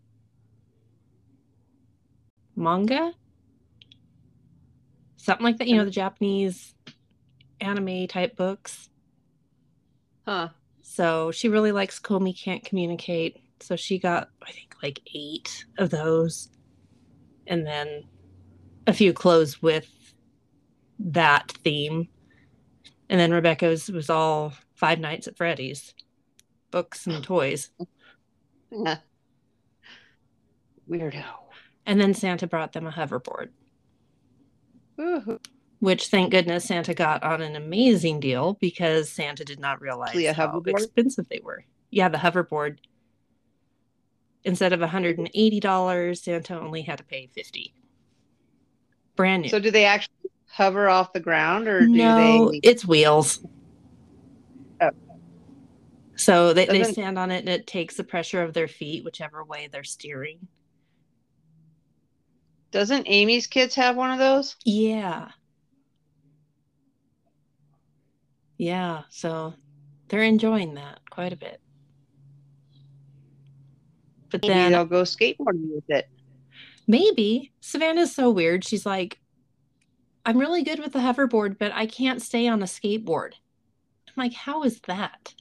manga, 2.56 3.12
something 5.24 5.44
like 5.44 5.58
that. 5.58 5.68
You 5.68 5.76
know, 5.76 5.84
the 5.84 5.90
Japanese 5.90 6.74
anime 7.60 8.06
type 8.06 8.36
books. 8.36 8.88
Huh. 10.26 10.48
So 10.82 11.30
she 11.30 11.48
really 11.48 11.72
likes 11.72 11.98
Komi 11.98 12.38
Can't 12.38 12.64
Communicate. 12.64 13.40
So 13.60 13.76
she 13.76 13.98
got, 13.98 14.28
I 14.42 14.52
think, 14.52 14.74
like 14.82 15.00
eight 15.14 15.64
of 15.78 15.90
those. 15.90 16.50
And 17.46 17.66
then 17.66 18.04
a 18.86 18.92
few 18.92 19.12
clothes 19.12 19.62
with 19.62 19.90
that 20.98 21.52
theme. 21.64 22.08
And 23.08 23.18
then 23.18 23.32
Rebecca's 23.32 23.88
was 23.90 24.10
all 24.10 24.52
Five 24.74 24.98
Nights 24.98 25.26
at 25.26 25.36
Freddy's. 25.36 25.94
books 26.70 27.06
and 27.06 27.22
toys. 27.24 27.70
Yeah. 28.70 28.98
Weirdo. 30.88 31.24
And 31.86 32.00
then 32.00 32.12
Santa 32.14 32.46
brought 32.46 32.72
them 32.72 32.86
a 32.86 32.90
hoverboard, 32.90 33.48
Woo-hoo. 34.96 35.40
which 35.80 36.08
thank 36.08 36.30
goodness 36.30 36.64
Santa 36.64 36.94
got 36.94 37.22
on 37.22 37.42
an 37.42 37.56
amazing 37.56 38.20
deal 38.20 38.56
because 38.60 39.10
Santa 39.10 39.44
did 39.44 39.60
not 39.60 39.80
realize 39.80 40.14
how 40.34 40.48
hoverboard? 40.48 40.80
expensive 40.80 41.28
they 41.28 41.40
were. 41.42 41.64
Yeah, 41.90 42.08
the 42.08 42.18
hoverboard. 42.18 42.78
Instead 44.44 44.72
of 44.72 44.80
$180, 44.80 46.18
Santa 46.18 46.60
only 46.60 46.82
had 46.82 46.98
to 46.98 47.04
pay 47.04 47.28
50. 47.34 47.74
Brand 49.16 49.42
new. 49.42 49.48
So 49.48 49.58
do 49.58 49.70
they 49.70 49.84
actually 49.84 50.14
hover 50.46 50.88
off 50.88 51.12
the 51.12 51.20
ground 51.20 51.66
or 51.66 51.80
do 51.80 51.88
no, 51.88 52.50
they 52.50 52.60
it's 52.62 52.86
wheels. 52.86 53.44
Oh. 54.80 54.90
So 56.16 56.52
they, 56.52 56.66
they 56.66 56.84
stand 56.84 57.18
on 57.18 57.30
it 57.30 57.40
and 57.40 57.48
it 57.48 57.66
takes 57.66 57.96
the 57.96 58.04
pressure 58.04 58.42
of 58.42 58.52
their 58.54 58.68
feet, 58.68 59.04
whichever 59.04 59.44
way 59.44 59.68
they're 59.70 59.82
steering. 59.82 60.46
Doesn't 62.74 63.06
Amy's 63.06 63.46
kids 63.46 63.76
have 63.76 63.96
one 63.96 64.10
of 64.10 64.18
those? 64.18 64.56
Yeah. 64.64 65.28
Yeah. 68.58 69.02
So 69.10 69.54
they're 70.08 70.24
enjoying 70.24 70.74
that 70.74 70.98
quite 71.08 71.32
a 71.32 71.36
bit. 71.36 71.60
But 74.28 74.42
Maybe 74.42 74.54
then 74.54 74.72
they'll 74.72 74.84
go 74.86 75.02
skateboarding 75.02 75.72
with 75.72 75.88
it. 75.88 76.08
maybe 76.88 77.52
Savannah's 77.60 78.12
so 78.12 78.28
weird. 78.28 78.64
She's 78.64 78.84
like, 78.84 79.20
I'm 80.26 80.38
really 80.38 80.64
good 80.64 80.80
with 80.80 80.94
the 80.94 80.98
hoverboard, 80.98 81.58
but 81.60 81.70
I 81.72 81.86
can't 81.86 82.20
stay 82.20 82.48
on 82.48 82.60
a 82.60 82.66
skateboard. 82.66 83.34
I'm 84.08 84.14
like, 84.16 84.32
how 84.32 84.64
is 84.64 84.80
that? 84.88 85.34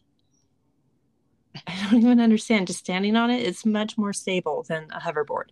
I 1.65 1.75
don't 1.81 1.99
even 1.99 2.19
understand. 2.19 2.67
Just 2.67 2.79
standing 2.79 3.15
on 3.15 3.31
it, 3.31 3.41
it 3.41 3.47
is 3.47 3.65
much 3.65 3.97
more 3.97 4.13
stable 4.13 4.61
than 4.61 4.83
a 4.91 4.99
hoverboard. 4.99 5.49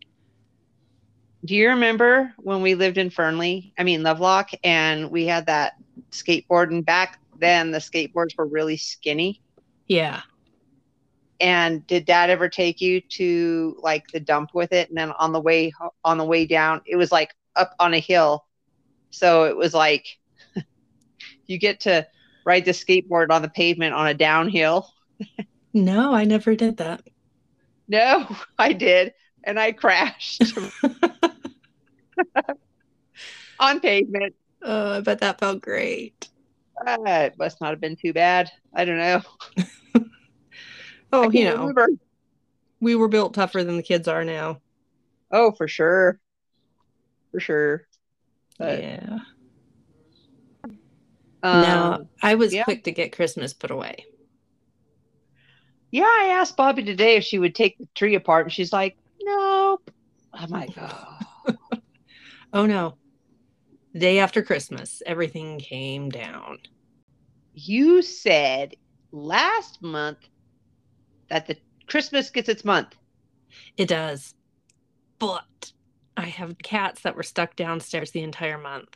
Do 1.43 1.55
you 1.55 1.69
remember 1.69 2.33
when 2.37 2.61
we 2.61 2.75
lived 2.75 2.97
in 2.97 3.09
Fernley? 3.09 3.73
I 3.77 3.83
mean 3.83 4.03
Lovelock, 4.03 4.51
and 4.63 5.09
we 5.09 5.25
had 5.25 5.47
that 5.47 5.73
skateboard, 6.11 6.69
and 6.69 6.85
back 6.85 7.19
then 7.39 7.71
the 7.71 7.79
skateboards 7.79 8.37
were 8.37 8.45
really 8.45 8.77
skinny. 8.77 9.41
Yeah. 9.87 10.21
And 11.39 11.85
did 11.87 12.05
Dad 12.05 12.29
ever 12.29 12.47
take 12.49 12.81
you 12.81 13.01
to 13.01 13.75
like 13.81 14.05
the 14.13 14.19
dump 14.19 14.51
with 14.53 14.71
it? 14.73 14.89
And 14.89 14.97
then 14.97 15.11
on 15.11 15.31
the 15.31 15.41
way 15.41 15.73
on 16.03 16.17
the 16.17 16.25
way 16.25 16.45
down, 16.45 16.81
it 16.85 16.95
was 16.95 17.11
like 17.11 17.33
up 17.55 17.73
on 17.79 17.93
a 17.95 17.99
hill, 17.99 18.45
so 19.09 19.45
it 19.45 19.57
was 19.57 19.73
like 19.73 20.05
you 21.47 21.57
get 21.57 21.81
to 21.81 22.07
ride 22.45 22.65
the 22.65 22.71
skateboard 22.71 23.31
on 23.31 23.41
the 23.41 23.49
pavement 23.49 23.95
on 23.95 24.07
a 24.07 24.13
downhill. 24.13 24.87
No, 25.73 26.13
I 26.13 26.23
never 26.25 26.55
did 26.55 26.77
that. 26.77 27.01
No, 27.87 28.27
I 28.57 28.73
did, 28.73 29.13
and 29.43 29.59
I 29.59 29.71
crashed 29.71 30.43
on 33.59 33.79
pavement. 33.79 34.35
Oh, 34.63 34.97
I 34.97 34.99
bet 35.01 35.19
that 35.19 35.39
felt 35.39 35.61
great. 35.61 36.29
Uh, 36.85 36.97
it 37.05 37.37
must 37.37 37.61
not 37.61 37.71
have 37.71 37.81
been 37.81 37.95
too 37.95 38.13
bad. 38.13 38.49
I 38.73 38.85
don't 38.85 38.97
know. 38.97 39.21
Oh, 41.13 41.29
you 41.29 41.43
know, 41.43 41.57
remember. 41.57 41.89
we 42.79 42.95
were 42.95 43.09
built 43.09 43.33
tougher 43.33 43.63
than 43.63 43.75
the 43.75 43.83
kids 43.83 44.07
are 44.07 44.23
now. 44.23 44.61
Oh, 45.29 45.51
for 45.51 45.67
sure. 45.67 46.19
For 47.31 47.39
sure. 47.39 47.85
But, 48.57 48.81
yeah. 48.81 49.17
um, 51.43 51.61
no, 51.61 52.07
I 52.21 52.35
was 52.35 52.53
yeah. 52.53 52.63
quick 52.63 52.85
to 52.85 52.91
get 52.91 53.11
Christmas 53.11 53.53
put 53.53 53.71
away. 53.71 54.05
Yeah, 55.91 56.05
I 56.05 56.37
asked 56.39 56.55
Bobby 56.55 56.83
today 56.83 57.17
if 57.17 57.25
she 57.25 57.39
would 57.39 57.55
take 57.55 57.77
the 57.77 57.87
tree 57.93 58.15
apart, 58.15 58.45
and 58.45 58.53
she's 58.53 58.71
like. 58.71 58.97
I'm 60.33 60.49
like, 60.49 60.71
"Oh, 60.77 61.19
Oh 62.53 62.65
no. 62.65 62.97
The 63.93 63.99
day 63.99 64.19
after 64.19 64.43
Christmas, 64.43 65.01
everything 65.05 65.59
came 65.59 66.09
down. 66.09 66.59
you 67.53 68.01
said 68.01 68.75
last 69.11 69.81
month 69.81 70.19
that 71.29 71.47
the 71.47 71.57
Christmas 71.87 72.29
gets 72.29 72.49
its 72.49 72.63
month." 72.65 72.95
It 73.77 73.87
does. 73.87 74.33
But 75.19 75.73
I 76.17 76.25
have 76.25 76.57
cats 76.59 77.01
that 77.01 77.15
were 77.15 77.23
stuck 77.23 77.55
downstairs 77.55 78.11
the 78.11 78.23
entire 78.23 78.57
month. 78.57 78.95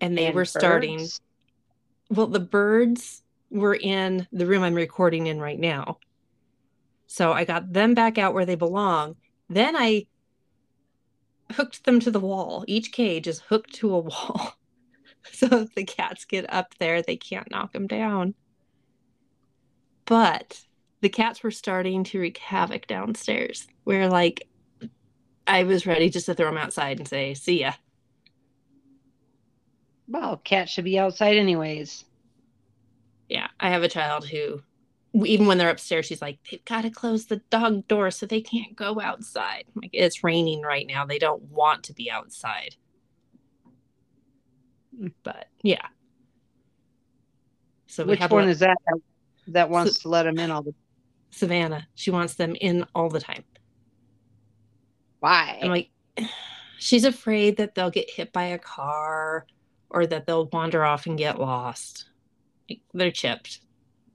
And 0.00 0.16
they 0.16 0.26
And 0.26 0.34
were 0.34 0.44
starting. 0.44 1.08
Well, 2.10 2.26
the 2.26 2.40
birds 2.40 3.22
were 3.50 3.74
in 3.74 4.26
the 4.32 4.46
room 4.46 4.62
I'm 4.62 4.74
recording 4.74 5.26
in 5.26 5.40
right 5.40 5.58
now. 5.58 5.98
So 7.06 7.32
I 7.32 7.44
got 7.44 7.72
them 7.72 7.94
back 7.94 8.18
out 8.18 8.34
where 8.34 8.46
they 8.46 8.54
belong. 8.54 9.16
Then 9.48 9.76
I 9.76 10.06
hooked 11.52 11.84
them 11.84 12.00
to 12.00 12.10
the 12.10 12.20
wall. 12.20 12.64
Each 12.66 12.92
cage 12.92 13.26
is 13.26 13.40
hooked 13.40 13.74
to 13.74 13.94
a 13.94 13.98
wall. 14.00 14.54
so 15.32 15.46
if 15.52 15.74
the 15.74 15.84
cats 15.84 16.24
get 16.24 16.52
up 16.52 16.74
there, 16.78 17.02
they 17.02 17.16
can't 17.16 17.50
knock 17.50 17.72
them 17.72 17.86
down. 17.86 18.34
But 20.04 20.60
the 21.00 21.08
cats 21.08 21.42
were 21.42 21.50
starting 21.50 22.04
to 22.04 22.20
wreak 22.20 22.38
havoc 22.38 22.86
downstairs, 22.86 23.66
where 23.84 24.08
like 24.08 24.48
I 25.46 25.64
was 25.64 25.86
ready 25.86 26.10
just 26.10 26.26
to 26.26 26.34
throw 26.34 26.46
them 26.46 26.58
outside 26.58 26.98
and 26.98 27.08
say, 27.08 27.34
see 27.34 27.60
ya. 27.60 27.72
Well, 30.08 30.36
cats 30.38 30.72
should 30.72 30.84
be 30.84 30.98
outside 30.98 31.36
anyways. 31.36 32.04
Yeah, 33.28 33.48
I 33.58 33.70
have 33.70 33.82
a 33.82 33.88
child 33.88 34.28
who, 34.28 34.62
even 35.24 35.46
when 35.46 35.58
they're 35.58 35.70
upstairs, 35.70 36.06
she's 36.06 36.20
like, 36.20 36.38
they've 36.50 36.64
got 36.64 36.82
to 36.82 36.90
close 36.90 37.26
the 37.26 37.36
dog 37.50 37.86
door 37.88 38.10
so 38.10 38.26
they 38.26 38.40
can't 38.40 38.76
go 38.76 39.00
outside. 39.00 39.64
I'm 39.74 39.82
like, 39.82 39.90
it's 39.92 40.24
raining 40.24 40.62
right 40.62 40.86
now. 40.86 41.06
They 41.06 41.18
don't 41.18 41.42
want 41.44 41.84
to 41.84 41.92
be 41.94 42.10
outside. 42.10 42.76
Hmm. 44.98 45.08
But 45.22 45.48
yeah. 45.62 45.86
So 47.86 48.04
we 48.04 48.10
Which 48.10 48.30
one 48.30 48.48
is 48.48 48.58
that 48.58 48.76
that 49.48 49.70
wants 49.70 50.00
to 50.00 50.08
let 50.08 50.24
them 50.24 50.38
in 50.38 50.50
all 50.50 50.62
the 50.62 50.74
Savannah. 51.30 51.86
She 51.94 52.10
wants 52.10 52.34
them 52.34 52.56
in 52.60 52.84
all 52.94 53.08
the 53.08 53.20
time. 53.20 53.44
why? 55.20 55.58
I'm 55.62 55.70
like, 55.70 55.90
she's 56.78 57.04
afraid 57.04 57.56
that 57.58 57.74
they'll 57.74 57.90
get 57.90 58.10
hit 58.10 58.32
by 58.32 58.44
a 58.44 58.58
car 58.58 59.46
or 59.88 60.06
that 60.06 60.26
they'll 60.26 60.48
wander 60.52 60.84
off 60.84 61.06
and 61.06 61.16
get 61.16 61.38
lost. 61.38 62.06
Like, 62.68 62.80
They're 62.92 63.10
chipped. 63.10 63.60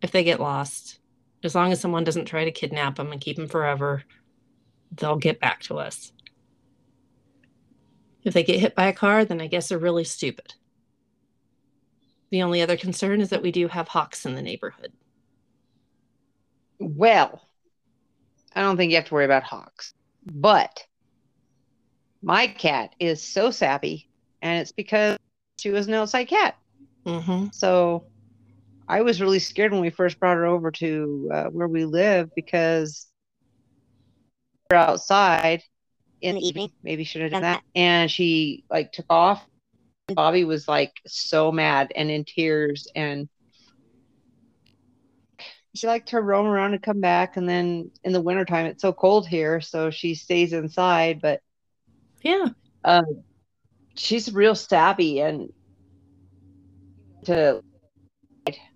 If 0.01 0.11
they 0.11 0.23
get 0.23 0.39
lost, 0.39 0.99
as 1.43 1.55
long 1.55 1.71
as 1.71 1.79
someone 1.79 2.03
doesn't 2.03 2.25
try 2.25 2.45
to 2.45 2.51
kidnap 2.51 2.95
them 2.95 3.11
and 3.11 3.21
keep 3.21 3.37
them 3.37 3.47
forever, 3.47 4.03
they'll 4.91 5.15
get 5.15 5.39
back 5.39 5.61
to 5.63 5.77
us. 5.77 6.11
If 8.23 8.33
they 8.33 8.43
get 8.43 8.59
hit 8.59 8.75
by 8.75 8.87
a 8.87 8.93
car, 8.93 9.25
then 9.25 9.41
I 9.41 9.47
guess 9.47 9.69
they're 9.69 9.77
really 9.77 10.03
stupid. 10.03 10.53
The 12.29 12.43
only 12.43 12.61
other 12.61 12.77
concern 12.77 13.21
is 13.21 13.29
that 13.29 13.41
we 13.41 13.51
do 13.51 13.67
have 13.67 13.87
hawks 13.87 14.25
in 14.25 14.35
the 14.35 14.41
neighborhood. 14.41 14.93
Well, 16.79 17.41
I 18.55 18.61
don't 18.61 18.77
think 18.77 18.91
you 18.91 18.97
have 18.97 19.05
to 19.05 19.13
worry 19.13 19.25
about 19.25 19.43
hawks. 19.43 19.93
But 20.25 20.85
my 22.21 22.47
cat 22.47 22.95
is 22.99 23.21
so 23.21 23.51
sappy, 23.51 24.09
and 24.41 24.59
it's 24.59 24.71
because 24.71 25.17
she 25.57 25.71
was 25.71 25.87
an 25.87 25.93
outside 25.95 26.25
cat. 26.25 26.55
Mm-hmm. 27.05 27.47
So 27.51 28.05
I 28.87 29.01
was 29.01 29.21
really 29.21 29.39
scared 29.39 29.71
when 29.71 29.81
we 29.81 29.89
first 29.89 30.19
brought 30.19 30.37
her 30.37 30.45
over 30.45 30.71
to 30.71 31.29
uh, 31.33 31.43
where 31.45 31.67
we 31.67 31.85
live 31.85 32.29
because 32.35 33.07
we 34.69 34.75
we're 34.75 34.81
outside 34.81 35.63
in 36.21 36.35
the 36.35 36.45
evening. 36.45 36.71
Maybe 36.83 37.03
should 37.03 37.21
have 37.21 37.31
done 37.31 37.43
that. 37.43 37.63
And 37.75 38.09
she 38.11 38.63
like 38.69 38.91
took 38.91 39.05
off. 39.09 39.45
Bobby 40.07 40.43
was 40.43 40.67
like 40.67 40.91
so 41.07 41.51
mad 41.51 41.91
and 41.95 42.11
in 42.11 42.25
tears 42.25 42.87
and 42.95 43.29
she 45.73 45.87
liked 45.87 46.09
to 46.09 46.19
roam 46.19 46.47
around 46.47 46.73
and 46.73 46.83
come 46.83 46.99
back 46.99 47.37
and 47.37 47.47
then 47.47 47.91
in 48.03 48.11
the 48.11 48.21
wintertime 48.21 48.65
it's 48.65 48.81
so 48.81 48.91
cold 48.91 49.25
here 49.25 49.61
so 49.61 49.89
she 49.89 50.15
stays 50.15 50.51
inside 50.51 51.21
but 51.21 51.39
Yeah. 52.23 52.47
um, 52.83 53.23
she's 53.95 54.33
real 54.33 54.53
sappy 54.53 55.21
and 55.21 55.53
to 57.25 57.61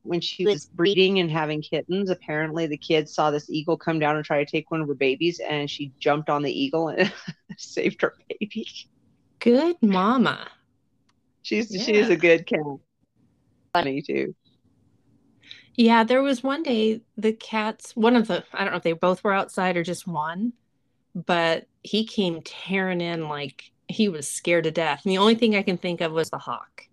when 0.03 0.21
she 0.21 0.45
was 0.45 0.65
breeding 0.65 1.19
and 1.19 1.31
having 1.31 1.61
kittens 1.61 2.09
apparently 2.09 2.67
the 2.67 2.77
kids 2.77 3.13
saw 3.13 3.31
this 3.31 3.49
eagle 3.49 3.77
come 3.77 3.99
down 3.99 4.15
and 4.15 4.23
try 4.25 4.43
to 4.43 4.49
take 4.49 4.69
one 4.69 4.81
of 4.81 4.87
her 4.87 4.93
babies 4.93 5.39
and 5.39 5.69
she 5.69 5.91
jumped 5.99 6.29
on 6.29 6.43
the 6.43 6.51
eagle 6.51 6.89
and 6.89 7.11
saved 7.57 8.01
her 8.01 8.13
baby 8.29 8.67
Good 9.39 9.77
mama. 9.81 10.47
she's 11.41 11.69
she 11.69 11.95
is 11.95 12.09
a 12.09 12.15
good 12.17 12.45
cat 12.45 12.59
funny 13.73 14.01
too 14.01 14.35
Yeah, 15.75 16.03
there 16.03 16.21
was 16.21 16.43
one 16.43 16.63
day 16.63 17.01
the 17.17 17.33
cats, 17.33 17.95
one 17.95 18.15
of 18.15 18.27
the, 18.27 18.43
I 18.53 18.63
don't 18.63 18.71
know 18.71 18.77
if 18.77 18.83
they 18.83 18.93
both 18.93 19.23
were 19.23 19.33
outside 19.33 19.75
or 19.77 19.83
just 19.83 20.07
one, 20.07 20.53
but 21.13 21.67
he 21.83 22.05
came 22.05 22.41
tearing 22.41 23.01
in 23.01 23.27
like 23.27 23.71
he 23.87 24.07
was 24.09 24.27
scared 24.29 24.63
to 24.65 24.71
death. 24.71 25.01
And 25.03 25.11
the 25.11 25.17
only 25.17 25.35
thing 25.35 25.55
I 25.55 25.63
can 25.63 25.77
think 25.77 26.01
of 26.01 26.11
was 26.13 26.29
the 26.29 26.37
hawk. 26.37 26.83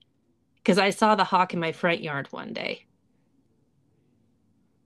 Because 0.62 0.78
I 0.78 0.90
saw 0.90 1.14
the 1.14 1.24
hawk 1.24 1.54
in 1.54 1.60
my 1.60 1.72
front 1.72 2.02
yard 2.02 2.28
one 2.30 2.52
day. 2.52 2.86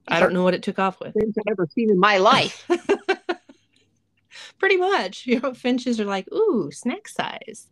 I 0.07 0.19
don't 0.19 0.33
know 0.33 0.43
what 0.43 0.53
it 0.53 0.63
took 0.63 0.79
off 0.79 0.99
with. 0.99 1.15
I've 1.17 1.51
ever 1.51 1.67
seen 1.73 1.91
in 1.91 1.99
my 1.99 2.17
life. 2.17 2.67
Pretty 4.59 4.77
much. 4.77 5.25
You 5.27 5.39
know, 5.39 5.53
finches 5.53 5.99
are 5.99 6.05
like, 6.05 6.31
ooh, 6.31 6.71
snack 6.71 7.07
size. 7.07 7.67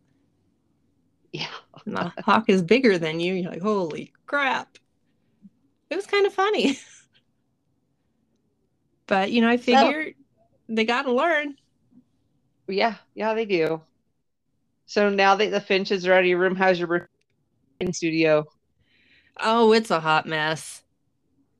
Yeah. 1.31 1.47
And 1.85 1.95
the 1.95 2.11
hawk 2.23 2.49
is 2.49 2.61
bigger 2.61 2.97
than 2.97 3.19
you. 3.19 3.33
You're 3.33 3.51
like, 3.51 3.61
holy 3.61 4.13
crap. 4.25 4.77
It 5.89 5.95
was 5.95 6.05
kind 6.05 6.25
of 6.25 6.33
funny. 6.33 6.77
but, 9.07 9.31
you 9.31 9.41
know, 9.41 9.49
I 9.49 9.57
figured 9.57 10.15
so, 10.17 10.73
they 10.73 10.85
got 10.85 11.03
to 11.03 11.13
learn. 11.13 11.55
Yeah, 12.67 12.95
yeah, 13.13 13.33
they 13.33 13.45
do. 13.45 13.81
So 14.85 15.09
now 15.09 15.35
that 15.35 15.51
the 15.51 15.61
finches 15.61 16.05
are 16.07 16.13
out 16.13 16.21
of 16.21 16.25
your 16.25 16.39
room, 16.39 16.55
how's 16.55 16.79
your 16.79 17.09
in 17.79 17.93
studio? 17.93 18.45
Oh, 19.39 19.73
it's 19.73 19.91
a 19.91 19.99
hot 19.99 20.25
mess. 20.25 20.83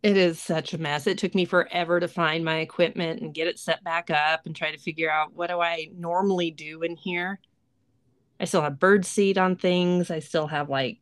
It 0.04 0.18
is 0.18 0.40
such 0.40 0.74
a 0.74 0.78
mess. 0.78 1.08
It 1.08 1.18
took 1.18 1.34
me 1.34 1.46
forever 1.46 2.00
to 2.00 2.08
find 2.08 2.46
my 2.46 2.58
equipment 2.58 3.22
and 3.22 3.34
get 3.34 3.48
it 3.48 3.58
set 3.58 3.84
back 3.84 4.12
up 4.12 4.46
and 4.46 4.56
try 4.56 4.72
to 4.72 4.78
figure 4.78 5.10
out 5.10 5.34
what 5.34 5.50
do 5.50 5.60
I 5.60 5.90
normally 5.98 6.52
do 6.52 6.84
in 6.84 6.96
here. 6.96 7.40
I 8.40 8.46
still 8.46 8.62
have 8.62 8.80
bird 8.80 9.06
seed 9.06 9.38
on 9.38 9.56
things. 9.56 10.12
I 10.12 10.20
still 10.20 10.48
have 10.48 10.70
like 10.70 11.00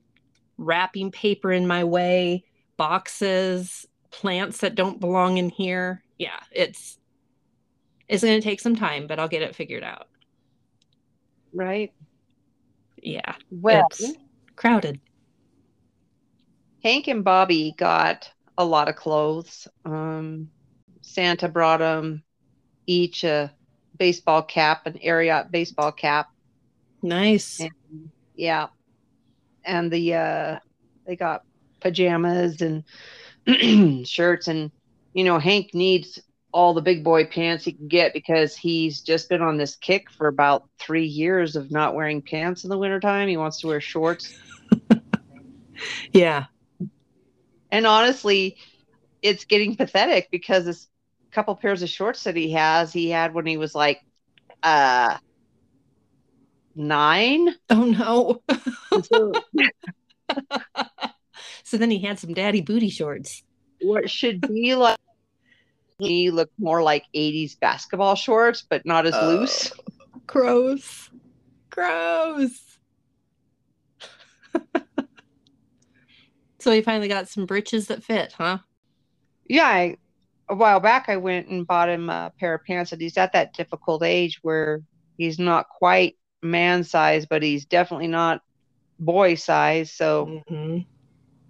wrapping 0.58 1.12
paper 1.12 1.52
in 1.52 1.68
my 1.68 1.84
way, 1.84 2.46
boxes, 2.78 3.86
plants 4.12 4.60
that 4.60 4.76
don't 4.76 5.00
belong 5.00 5.38
in 5.38 5.50
here. 5.50 6.02
Yeah, 6.18 6.40
it's 6.52 6.98
it's 8.08 8.24
going 8.24 8.40
to 8.40 8.48
take 8.48 8.60
some 8.60 8.76
time, 8.76 9.08
but 9.08 9.20
I'll 9.20 9.28
get 9.28 9.42
it 9.42 9.56
figured 9.56 9.84
out. 9.84 10.08
Right. 11.54 11.92
Yeah. 13.02 13.36
Well, 13.52 13.88
it's 13.90 14.14
crowded. 14.64 14.98
Hank 16.86 17.10
and 17.10 17.22
Bobby 17.22 17.76
got 17.78 18.32
a 18.58 18.64
lot 18.64 18.88
of 18.88 18.96
clothes. 18.96 19.68
Um, 19.84 20.50
Santa 21.02 21.50
brought 21.50 21.80
them 21.80 22.24
each 22.86 23.26
a 23.26 23.52
baseball 23.98 24.42
cap, 24.42 24.88
an 24.88 24.94
Ariat 25.06 25.52
baseball 25.52 25.92
cap. 25.92 26.30
Nice. 27.02 27.60
And, 27.60 28.10
yeah. 28.36 28.68
And 29.66 29.92
the 29.92 30.14
uh, 30.14 30.60
they 31.06 31.18
got 31.18 31.44
pajamas 31.82 32.62
and 32.62 32.86
shirts, 34.08 34.48
and 34.48 34.72
you 35.14 35.26
know 35.26 35.40
Hank 35.40 35.74
needs 35.74 36.20
all 36.54 36.74
the 36.74 36.82
big 36.82 37.04
boy 37.04 37.26
pants 37.26 37.66
he 37.66 37.74
can 37.74 37.90
get 37.90 38.14
because 38.14 38.56
he's 38.56 39.02
just 39.02 39.28
been 39.28 39.42
on 39.42 39.58
this 39.58 39.76
kick 39.76 40.10
for 40.10 40.28
about 40.28 40.70
three 40.80 41.06
years 41.06 41.58
of 41.58 41.72
not 41.72 41.96
wearing 41.96 42.22
pants 42.22 42.64
in 42.64 42.70
the 42.70 42.78
wintertime. 42.78 43.28
He 43.28 43.36
wants 43.36 43.60
to 43.60 43.68
wear 43.68 43.82
shorts. 43.82 44.38
yeah 46.12 46.46
and 47.74 47.88
honestly, 47.88 48.58
it's 49.24 49.46
getting 49.46 49.76
pathetic 49.76 50.30
because 50.30 50.66
this 50.66 50.88
couple 51.32 51.56
pairs 51.56 51.82
of 51.82 51.90
shorts 51.90 52.24
that 52.26 52.36
he 52.36 52.52
has, 52.52 52.94
he 52.94 53.10
had 53.10 53.34
when 53.34 53.48
he 53.48 53.58
was 53.58 53.74
like 53.74 54.00
uh 54.62 55.18
nine. 56.76 57.50
Oh 57.72 57.86
no. 57.86 58.44
so, 59.02 59.32
so 61.64 61.78
then 61.78 61.90
he 61.90 62.00
had 62.00 62.20
some 62.20 62.36
daddy 62.36 62.62
booty 62.62 62.90
shorts. 62.90 63.42
What 63.82 64.08
should 64.08 64.40
be 64.40 64.76
like 64.76 65.00
he 65.98 66.30
looked 66.30 66.54
more 66.60 66.84
like 66.84 67.06
80s 67.16 67.60
basketball 67.60 68.14
shorts, 68.14 68.64
but 68.70 68.86
not 68.86 69.08
as 69.08 69.16
oh, 69.16 69.30
loose. 69.30 69.74
Gross. 70.28 71.10
Gross. 71.72 72.73
So 76.64 76.72
he 76.72 76.82
finally 76.82 77.10
got 77.10 77.28
some 77.28 77.46
breeches 77.46 77.88
that 77.88 78.06
fit, 78.06 78.32
huh? 78.32 78.60
Yeah, 79.50 79.68
I, 79.68 79.98
a 80.48 80.56
while 80.56 80.80
back 80.80 81.10
I 81.10 81.18
went 81.18 81.50
and 81.50 81.68
bought 81.68 81.90
him 81.90 82.10
a 82.10 82.32
pair 82.40 82.54
of 82.54 82.64
pants, 82.64 82.94
and 82.94 83.02
he's 83.02 83.18
at 83.18 83.34
that 83.34 83.54
difficult 83.54 84.02
age 84.02 84.40
where 84.44 84.82
he's 85.18 85.38
not 85.38 85.68
quite 85.68 86.16
man 86.42 86.86
size, 86.86 87.26
but 87.26 87.44
he's 87.44 87.66
definitely 87.66 88.08
not 88.08 88.42
boy 88.98 89.36
size. 89.36 89.92
So 89.92 90.42
mm-hmm. 90.50 90.80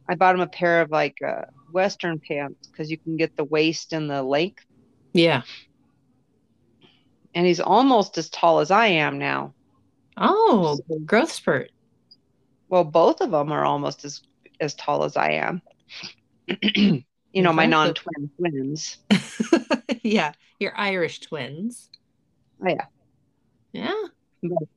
I 0.10 0.16
bought 0.16 0.34
him 0.34 0.42
a 0.42 0.48
pair 0.48 0.82
of 0.82 0.90
like 0.90 1.18
uh, 1.22 1.44
Western 1.72 2.18
pants 2.18 2.68
because 2.68 2.90
you 2.90 2.98
can 2.98 3.16
get 3.16 3.38
the 3.38 3.44
waist 3.44 3.94
and 3.94 4.10
the 4.10 4.24
length. 4.24 4.66
Yeah. 5.14 5.44
And 7.36 7.46
he's 7.46 7.60
almost 7.60 8.18
as 8.18 8.32
tall 8.32 8.62
as 8.62 8.72
I 8.72 8.88
am 8.88 9.20
now. 9.20 9.54
Oh, 10.18 10.80
so, 10.90 11.00
growth 11.06 11.32
spurt. 11.32 11.72
Well, 12.68 12.84
both 12.84 13.22
of 13.22 13.30
them 13.30 13.52
are 13.52 13.64
almost 13.64 14.06
as 14.06 14.22
as 14.60 14.76
tall 14.76 15.04
as 15.04 15.18
I 15.18 15.32
am. 15.32 15.62
you 17.34 17.42
know, 17.42 17.54
my 17.54 17.66
non 17.66 17.94
twin 17.94 18.30
twins. 18.38 18.98
yeah, 20.04 20.34
your 20.60 20.78
Irish 20.78 21.20
twins. 21.20 21.90
Oh, 22.62 22.70
yeah. 22.70 22.86
Yeah. 23.72 24.04
But 24.42 24.68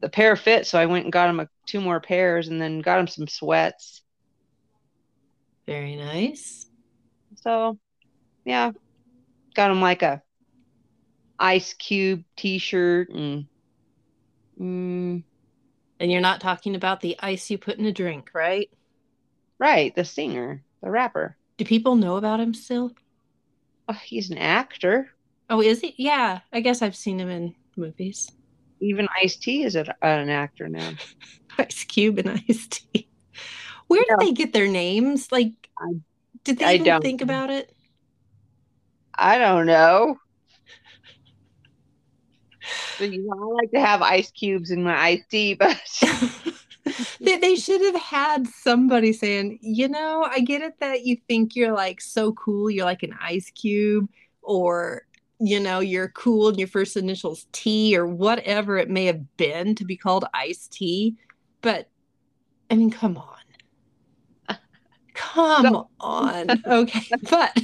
the 0.00 0.08
pair 0.08 0.36
fit, 0.36 0.66
so 0.66 0.78
I 0.78 0.86
went 0.86 1.04
and 1.04 1.12
got 1.12 1.30
him 1.30 1.40
a, 1.40 1.48
two 1.66 1.80
more 1.80 2.00
pairs 2.00 2.48
and 2.48 2.60
then 2.60 2.80
got 2.80 2.98
him 2.98 3.06
some 3.06 3.28
sweats. 3.28 4.02
Very 5.66 5.96
nice. 5.96 6.66
So, 7.36 7.78
yeah, 8.44 8.72
got 9.54 9.70
him 9.70 9.80
like 9.80 10.02
a 10.02 10.22
ice 11.38 11.74
cube 11.74 12.24
t-shirt 12.36 13.10
and 13.10 13.46
mm, 14.58 15.22
and 15.98 16.12
you're 16.12 16.20
not 16.20 16.40
talking 16.40 16.74
about 16.74 17.00
the 17.00 17.16
ice 17.18 17.50
you 17.50 17.58
put 17.58 17.78
in 17.78 17.86
a 17.86 17.92
drink, 17.92 18.30
right? 18.34 18.70
Right, 19.58 19.94
the 19.94 20.04
singer, 20.04 20.62
the 20.82 20.90
rapper. 20.90 21.36
Do 21.56 21.64
people 21.64 21.96
know 21.96 22.16
about 22.16 22.40
him 22.40 22.52
still? 22.52 22.92
Oh, 23.88 23.94
he's 23.94 24.30
an 24.30 24.38
actor. 24.38 25.10
Oh, 25.48 25.62
is 25.62 25.80
he? 25.80 25.94
Yeah, 25.96 26.40
I 26.52 26.60
guess 26.60 26.82
I've 26.82 26.96
seen 26.96 27.18
him 27.20 27.30
in 27.30 27.54
movies. 27.76 28.30
Even 28.80 29.08
Ice 29.22 29.36
T 29.36 29.62
is 29.62 29.76
a, 29.76 29.94
an 30.02 30.28
actor 30.28 30.68
now. 30.68 30.92
Ice 31.58 31.84
Cube 31.84 32.18
and 32.18 32.42
Ice 32.48 32.66
T. 32.66 33.08
Where 33.86 34.04
did 34.08 34.18
they 34.20 34.32
get 34.32 34.52
their 34.52 34.68
names? 34.68 35.30
Like, 35.32 35.52
I, 35.78 35.92
did 36.44 36.58
they 36.58 36.64
I 36.64 36.74
even 36.74 37.00
think 37.00 37.22
about 37.22 37.50
it? 37.50 37.72
I 39.14 39.38
don't 39.38 39.66
know. 39.66 40.18
But, 42.98 43.12
you 43.12 43.22
know, 43.26 43.52
I 43.52 43.54
like 43.54 43.70
to 43.72 43.80
have 43.80 44.00
ice 44.00 44.30
cubes 44.30 44.70
in 44.70 44.82
my 44.82 44.96
iced 44.98 45.28
tea, 45.28 45.52
but 45.52 45.78
they, 47.20 47.38
they 47.38 47.56
should 47.56 47.80
have 47.82 48.00
had 48.00 48.46
somebody 48.46 49.12
saying, 49.12 49.58
you 49.62 49.88
know, 49.88 50.26
I 50.30 50.40
get 50.40 50.62
it 50.62 50.78
that 50.80 51.04
you 51.04 51.16
think 51.28 51.56
you're 51.56 51.74
like 51.74 52.00
so 52.00 52.32
cool, 52.32 52.70
you're 52.70 52.84
like 52.84 53.02
an 53.02 53.14
ice 53.20 53.50
cube, 53.50 54.08
or 54.42 55.02
you 55.38 55.60
know, 55.60 55.80
you're 55.80 56.08
cool 56.08 56.48
and 56.48 56.58
your 56.58 56.68
first 56.68 56.96
initials 56.96 57.46
T 57.52 57.96
or 57.96 58.06
whatever 58.06 58.78
it 58.78 58.88
may 58.88 59.04
have 59.04 59.36
been 59.36 59.74
to 59.74 59.84
be 59.84 59.96
called 59.96 60.24
Ice 60.32 60.66
T. 60.68 61.16
But 61.60 61.88
I 62.70 62.76
mean, 62.76 62.90
come 62.90 63.18
on. 63.18 64.56
Come 65.14 65.66
so, 65.66 65.88
on. 66.00 66.62
Okay. 66.66 67.06
But 67.30 67.58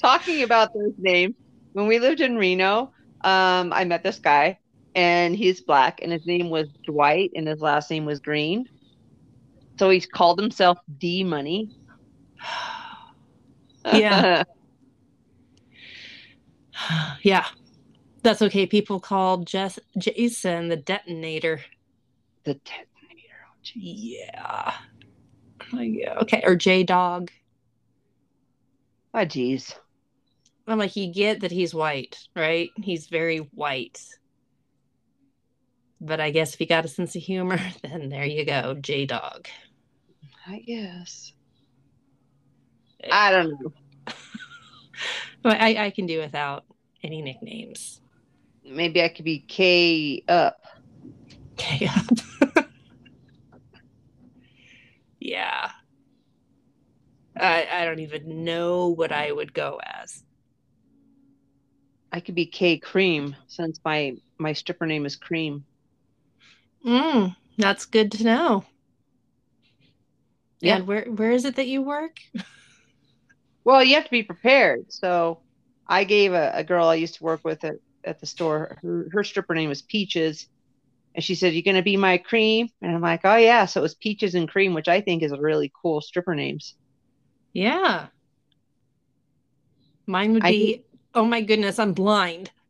talking 0.00 0.42
about 0.42 0.72
those 0.74 0.92
names, 0.98 1.34
when 1.72 1.86
we 1.86 1.98
lived 1.98 2.20
in 2.20 2.36
Reno, 2.36 2.92
um, 3.22 3.72
I 3.72 3.84
met 3.84 4.02
this 4.02 4.18
guy 4.18 4.58
and 4.94 5.34
he's 5.34 5.60
black, 5.60 6.00
and 6.02 6.12
his 6.12 6.26
name 6.26 6.50
was 6.50 6.68
Dwight, 6.84 7.32
and 7.34 7.48
his 7.48 7.60
last 7.60 7.90
name 7.90 8.04
was 8.04 8.20
Green. 8.20 8.68
So 9.78 9.90
he's 9.90 10.06
called 10.06 10.38
himself 10.38 10.78
D 10.98 11.24
Money. 11.24 11.70
yeah. 13.92 14.44
yeah. 17.22 17.46
That's 18.22 18.40
okay. 18.42 18.66
People 18.66 19.00
call 19.00 19.38
Jess 19.38 19.78
Jason 19.98 20.68
the 20.68 20.76
detonator. 20.76 21.60
The 22.44 22.54
detonator. 22.54 22.88
Oh, 23.46 23.58
yeah. 23.74 24.74
Oh, 25.72 25.80
yeah. 25.80 26.14
Okay. 26.20 26.42
Or 26.44 26.56
J 26.56 26.84
Dog. 26.84 27.30
Oh, 29.12 29.18
jeez. 29.18 29.74
I'm 30.66 30.78
like, 30.78 30.96
you 30.96 31.12
get 31.12 31.40
that 31.40 31.50
he's 31.50 31.74
white, 31.74 32.18
right? 32.34 32.70
He's 32.82 33.06
very 33.08 33.38
white. 33.38 34.02
But 36.04 36.20
I 36.20 36.30
guess 36.30 36.52
if 36.52 36.60
you 36.60 36.66
got 36.66 36.84
a 36.84 36.88
sense 36.88 37.16
of 37.16 37.22
humor, 37.22 37.58
then 37.82 38.10
there 38.10 38.26
you 38.26 38.44
go, 38.44 38.74
J 38.74 39.06
Dog. 39.06 39.48
I 40.46 40.58
guess. 40.58 41.32
Eh. 43.02 43.08
I 43.10 43.30
don't 43.30 43.50
know. 43.50 43.72
I, 45.46 45.86
I 45.86 45.90
can 45.90 46.04
do 46.04 46.20
without 46.20 46.64
any 47.02 47.22
nicknames. 47.22 48.02
Maybe 48.62 49.02
I 49.02 49.08
could 49.08 49.24
be 49.24 49.38
K 49.40 50.22
up. 50.28 50.60
K 51.56 51.88
up. 51.88 52.66
yeah. 55.20 55.70
I 57.34 57.66
I 57.72 57.84
don't 57.86 58.00
even 58.00 58.44
know 58.44 58.88
what 58.88 59.10
I 59.10 59.32
would 59.32 59.54
go 59.54 59.80
as. 59.82 60.22
I 62.12 62.20
could 62.20 62.34
be 62.34 62.46
K 62.46 62.78
cream 62.78 63.34
since 63.48 63.80
my 63.84 64.16
my 64.38 64.52
stripper 64.52 64.86
name 64.86 65.06
is 65.06 65.16
Cream. 65.16 65.64
Mm, 66.84 67.34
that's 67.58 67.86
good 67.86 68.12
to 68.12 68.24
know. 68.24 68.64
Yeah. 70.60 70.76
And 70.76 70.86
where 70.86 71.04
where 71.04 71.32
is 71.32 71.44
it 71.44 71.56
that 71.56 71.66
you 71.66 71.82
work? 71.82 72.16
Well, 73.64 73.82
you 73.82 73.94
have 73.94 74.04
to 74.04 74.10
be 74.10 74.22
prepared. 74.22 74.92
So 74.92 75.40
I 75.88 76.04
gave 76.04 76.32
a, 76.34 76.52
a 76.54 76.64
girl 76.64 76.86
I 76.86 76.96
used 76.96 77.14
to 77.16 77.24
work 77.24 77.40
with 77.44 77.64
at, 77.64 77.76
at 78.04 78.20
the 78.20 78.26
store, 78.26 78.78
her, 78.82 79.08
her 79.12 79.24
stripper 79.24 79.54
name 79.54 79.70
was 79.70 79.82
Peaches. 79.82 80.46
And 81.14 81.24
she 81.24 81.34
said, 81.34 81.54
You're 81.54 81.62
going 81.62 81.76
to 81.76 81.82
be 81.82 81.96
my 81.96 82.18
cream? 82.18 82.68
And 82.82 82.94
I'm 82.94 83.00
like, 83.00 83.22
Oh, 83.24 83.36
yeah. 83.36 83.64
So 83.64 83.80
it 83.80 83.82
was 83.82 83.94
Peaches 83.94 84.34
and 84.34 84.48
Cream, 84.48 84.74
which 84.74 84.88
I 84.88 85.00
think 85.00 85.22
is 85.22 85.32
a 85.32 85.40
really 85.40 85.72
cool 85.80 86.00
stripper 86.02 86.34
names. 86.34 86.74
Yeah. 87.54 88.08
Mine 90.06 90.34
would 90.34 90.44
I 90.44 90.50
be, 90.50 90.84
oh 91.14 91.24
my 91.24 91.40
goodness, 91.40 91.78
I'm 91.78 91.92
blind. 91.94 92.50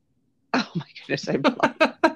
Oh, 0.57 0.71
my 0.77 0.87
goodness. 1.01 1.29
I'm 1.29 1.43
blind. 1.43 1.95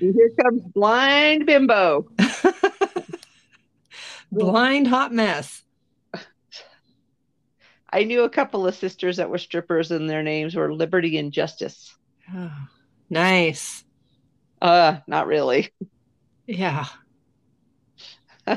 Here 0.00 0.30
comes 0.42 0.62
Blind 0.62 1.44
Bimbo. 1.46 2.08
blind 4.32 4.88
hot 4.88 5.12
mess. 5.12 5.62
I 7.92 8.04
knew 8.04 8.22
a 8.22 8.30
couple 8.30 8.66
of 8.66 8.74
sisters 8.74 9.18
that 9.18 9.28
were 9.28 9.38
strippers, 9.38 9.90
and 9.90 10.08
their 10.08 10.22
names 10.22 10.54
were 10.54 10.72
Liberty 10.72 11.18
and 11.18 11.32
Justice. 11.32 11.94
Oh, 12.34 12.52
nice. 13.10 13.84
Uh, 14.62 14.98
not 15.06 15.26
really. 15.26 15.70
Yeah. 16.46 16.86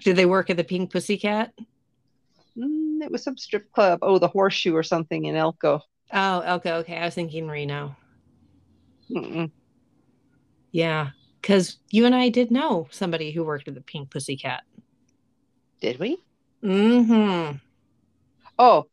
Did 0.00 0.16
they 0.16 0.26
work 0.26 0.50
at 0.50 0.56
the 0.56 0.64
Pink 0.64 0.90
Pussycat? 0.90 1.52
Mm, 2.56 3.02
it 3.02 3.12
was 3.12 3.22
some 3.22 3.36
strip 3.36 3.70
club. 3.72 4.00
Oh, 4.02 4.18
the 4.18 4.28
Horseshoe 4.28 4.74
or 4.74 4.82
something 4.82 5.26
in 5.26 5.36
Elko. 5.36 5.82
Oh, 6.12 6.40
Elko. 6.40 6.76
okay. 6.78 6.96
I 6.96 7.04
was 7.04 7.14
thinking 7.14 7.48
Reno. 7.48 7.96
Mm-mm. 9.10 9.50
Yeah, 10.72 11.10
because 11.40 11.78
you 11.90 12.06
and 12.06 12.14
I 12.14 12.28
did 12.28 12.50
know 12.50 12.88
somebody 12.90 13.32
who 13.32 13.44
worked 13.44 13.68
at 13.68 13.74
the 13.74 13.80
Pink 13.80 14.10
Pussycat. 14.10 14.62
Did 15.80 15.98
we? 15.98 16.18
Mm-hmm. 16.62 17.56
Oh, 18.58 18.86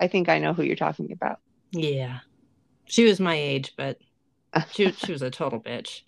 I 0.00 0.08
think 0.08 0.28
I 0.28 0.38
know 0.38 0.52
who 0.52 0.62
you're 0.62 0.76
talking 0.76 1.12
about. 1.12 1.38
Yeah. 1.72 2.18
She 2.86 3.04
was 3.04 3.20
my 3.20 3.34
age, 3.34 3.74
but 3.76 3.98
she 4.72 4.90
she 4.92 5.12
was 5.12 5.22
a 5.22 5.30
total 5.30 5.60
bitch. 5.60 6.02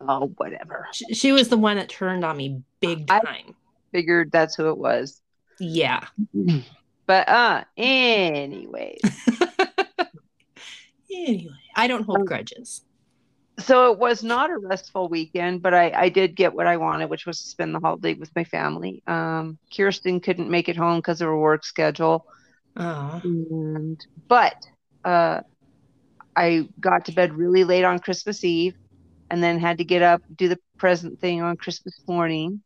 Oh, 0.00 0.32
whatever. 0.36 0.86
She, 0.92 1.14
she 1.14 1.32
was 1.32 1.48
the 1.48 1.56
one 1.56 1.76
that 1.76 1.88
turned 1.88 2.24
on 2.24 2.36
me 2.36 2.62
big 2.80 3.10
I- 3.10 3.20
time. 3.20 3.54
Figured 3.92 4.30
that's 4.32 4.54
who 4.54 4.68
it 4.68 4.78
was. 4.78 5.20
Yeah. 5.58 6.06
But 7.06 7.26
uh, 7.26 7.64
anyways. 7.78 9.00
anyway, 11.10 11.54
I 11.74 11.86
don't 11.86 12.02
hold 12.04 12.18
Um, 12.18 12.24
grudges. 12.26 12.82
So 13.58 13.92
it 13.92 13.98
was 13.98 14.22
not 14.22 14.50
a 14.50 14.58
restful 14.58 15.08
weekend, 15.08 15.62
but 15.62 15.74
I, 15.74 15.90
I 15.94 16.08
did 16.08 16.36
get 16.36 16.54
what 16.54 16.66
I 16.66 16.76
wanted, 16.76 17.10
which 17.10 17.26
was 17.26 17.40
to 17.40 17.48
spend 17.48 17.74
the 17.74 17.80
holiday 17.80 18.14
with 18.14 18.30
my 18.34 18.44
family. 18.44 19.02
Um, 19.06 19.58
Kiersten 19.72 20.22
couldn't 20.22 20.50
make 20.50 20.68
it 20.68 20.76
home 20.76 20.98
because 20.98 21.20
of 21.20 21.26
her 21.28 21.38
work 21.38 21.64
schedule. 21.64 22.24
Oh. 22.76 23.22
And 23.24 23.98
but 24.28 24.54
uh, 25.04 25.40
I 26.36 26.68
got 26.80 27.06
to 27.06 27.12
bed 27.12 27.34
really 27.34 27.64
late 27.64 27.84
on 27.84 27.98
Christmas 27.98 28.44
Eve, 28.44 28.74
and 29.30 29.42
then 29.42 29.58
had 29.58 29.78
to 29.78 29.84
get 29.84 30.02
up 30.02 30.22
do 30.34 30.48
the 30.48 30.58
present 30.78 31.20
thing 31.20 31.42
on 31.42 31.56
Christmas 31.56 32.00
morning, 32.06 32.62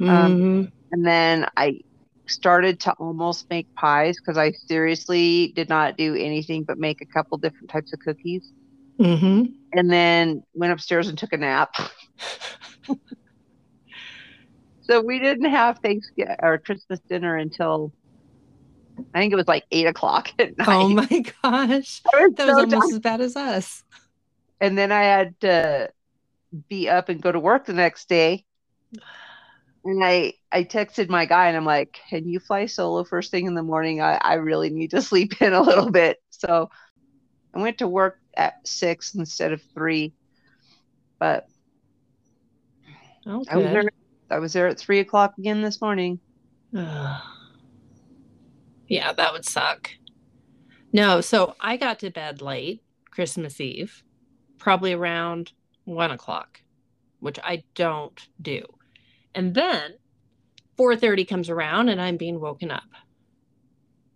Mm-hmm. 0.00 0.64
and 0.92 1.06
then 1.06 1.46
I 1.56 1.80
started 2.28 2.80
to 2.80 2.92
almost 2.98 3.46
make 3.50 3.68
pies 3.78 4.16
because 4.20 4.36
I 4.38 4.52
seriously 4.52 5.52
did 5.54 5.68
not 5.68 5.96
do 5.96 6.14
anything 6.14 6.64
but 6.64 6.78
make 6.78 7.00
a 7.00 7.06
couple 7.06 7.38
different 7.38 7.70
types 7.70 7.92
of 7.92 8.00
cookies, 8.00 8.52
Mhm. 8.98 9.52
and 9.72 9.90
then 9.90 10.42
went 10.54 10.72
upstairs 10.72 11.08
and 11.08 11.16
took 11.18 11.32
a 11.32 11.36
nap. 11.36 11.74
so 14.82 15.00
we 15.00 15.18
didn't 15.18 15.50
have 15.50 15.78
Thanksgiving 15.82 16.36
or 16.42 16.58
Christmas 16.58 17.00
dinner 17.08 17.36
until. 17.36 17.92
I 19.14 19.20
think 19.20 19.32
it 19.32 19.36
was 19.36 19.46
like 19.46 19.64
eight 19.70 19.86
o'clock 19.86 20.30
at 20.40 20.58
night. 20.58 20.66
Oh 20.68 20.88
my 20.88 21.06
gosh. 21.42 22.02
Was 22.12 22.32
That 22.36 22.46
was 22.46 22.56
so 22.56 22.60
almost 22.62 22.70
tired. 22.72 22.92
as 22.94 22.98
bad 22.98 23.20
as 23.20 23.36
us. 23.36 23.84
and 24.60 24.76
then 24.76 24.90
I 24.90 25.02
had 25.02 25.38
to 25.40 25.90
be 26.68 26.88
up 26.88 27.08
and 27.08 27.22
go 27.22 27.30
to 27.30 27.38
work 27.38 27.66
the 27.66 27.74
next 27.74 28.08
day. 28.08 28.44
And 29.84 30.02
I 30.04 30.32
I 30.50 30.64
texted 30.64 31.08
my 31.08 31.24
guy 31.26 31.46
and 31.48 31.56
I'm 31.56 31.64
like, 31.64 31.98
"Can 32.10 32.28
you 32.28 32.40
fly 32.40 32.66
solo 32.66 33.04
first 33.04 33.30
thing 33.30 33.46
in 33.46 33.54
the 33.54 33.62
morning? 33.62 34.00
I 34.00 34.16
I 34.16 34.34
really 34.34 34.70
need 34.70 34.90
to 34.90 35.00
sleep 35.02 35.40
in 35.40 35.52
a 35.52 35.62
little 35.62 35.90
bit." 35.90 36.18
So 36.30 36.70
I 37.54 37.60
went 37.60 37.78
to 37.78 37.88
work 37.88 38.18
at 38.36 38.66
six 38.66 39.14
instead 39.14 39.52
of 39.52 39.62
three, 39.74 40.14
but 41.18 41.48
Oh, 43.26 43.44
I 43.50 43.56
was 43.56 43.66
there. 43.66 43.90
I 44.30 44.38
was 44.38 44.52
there 44.54 44.68
at 44.68 44.78
three 44.78 45.00
o'clock 45.00 45.34
again 45.38 45.62
this 45.62 45.80
morning. 45.80 46.20
Yeah, 48.90 49.12
that 49.12 49.34
would 49.34 49.44
suck. 49.44 49.90
No, 50.94 51.20
so 51.20 51.54
I 51.60 51.76
got 51.76 51.98
to 51.98 52.10
bed 52.10 52.40
late 52.40 52.82
Christmas 53.10 53.60
Eve, 53.60 54.02
probably 54.56 54.94
around 54.94 55.52
one 55.84 56.10
o'clock, 56.10 56.62
which 57.20 57.38
I 57.44 57.64
don't 57.74 58.18
do. 58.40 58.64
And 59.34 59.54
then 59.54 59.98
4:30 60.78 61.28
comes 61.28 61.50
around 61.50 61.90
and 61.90 62.00
I'm 62.00 62.16
being 62.16 62.40
woken 62.40 62.70
up. 62.70 62.88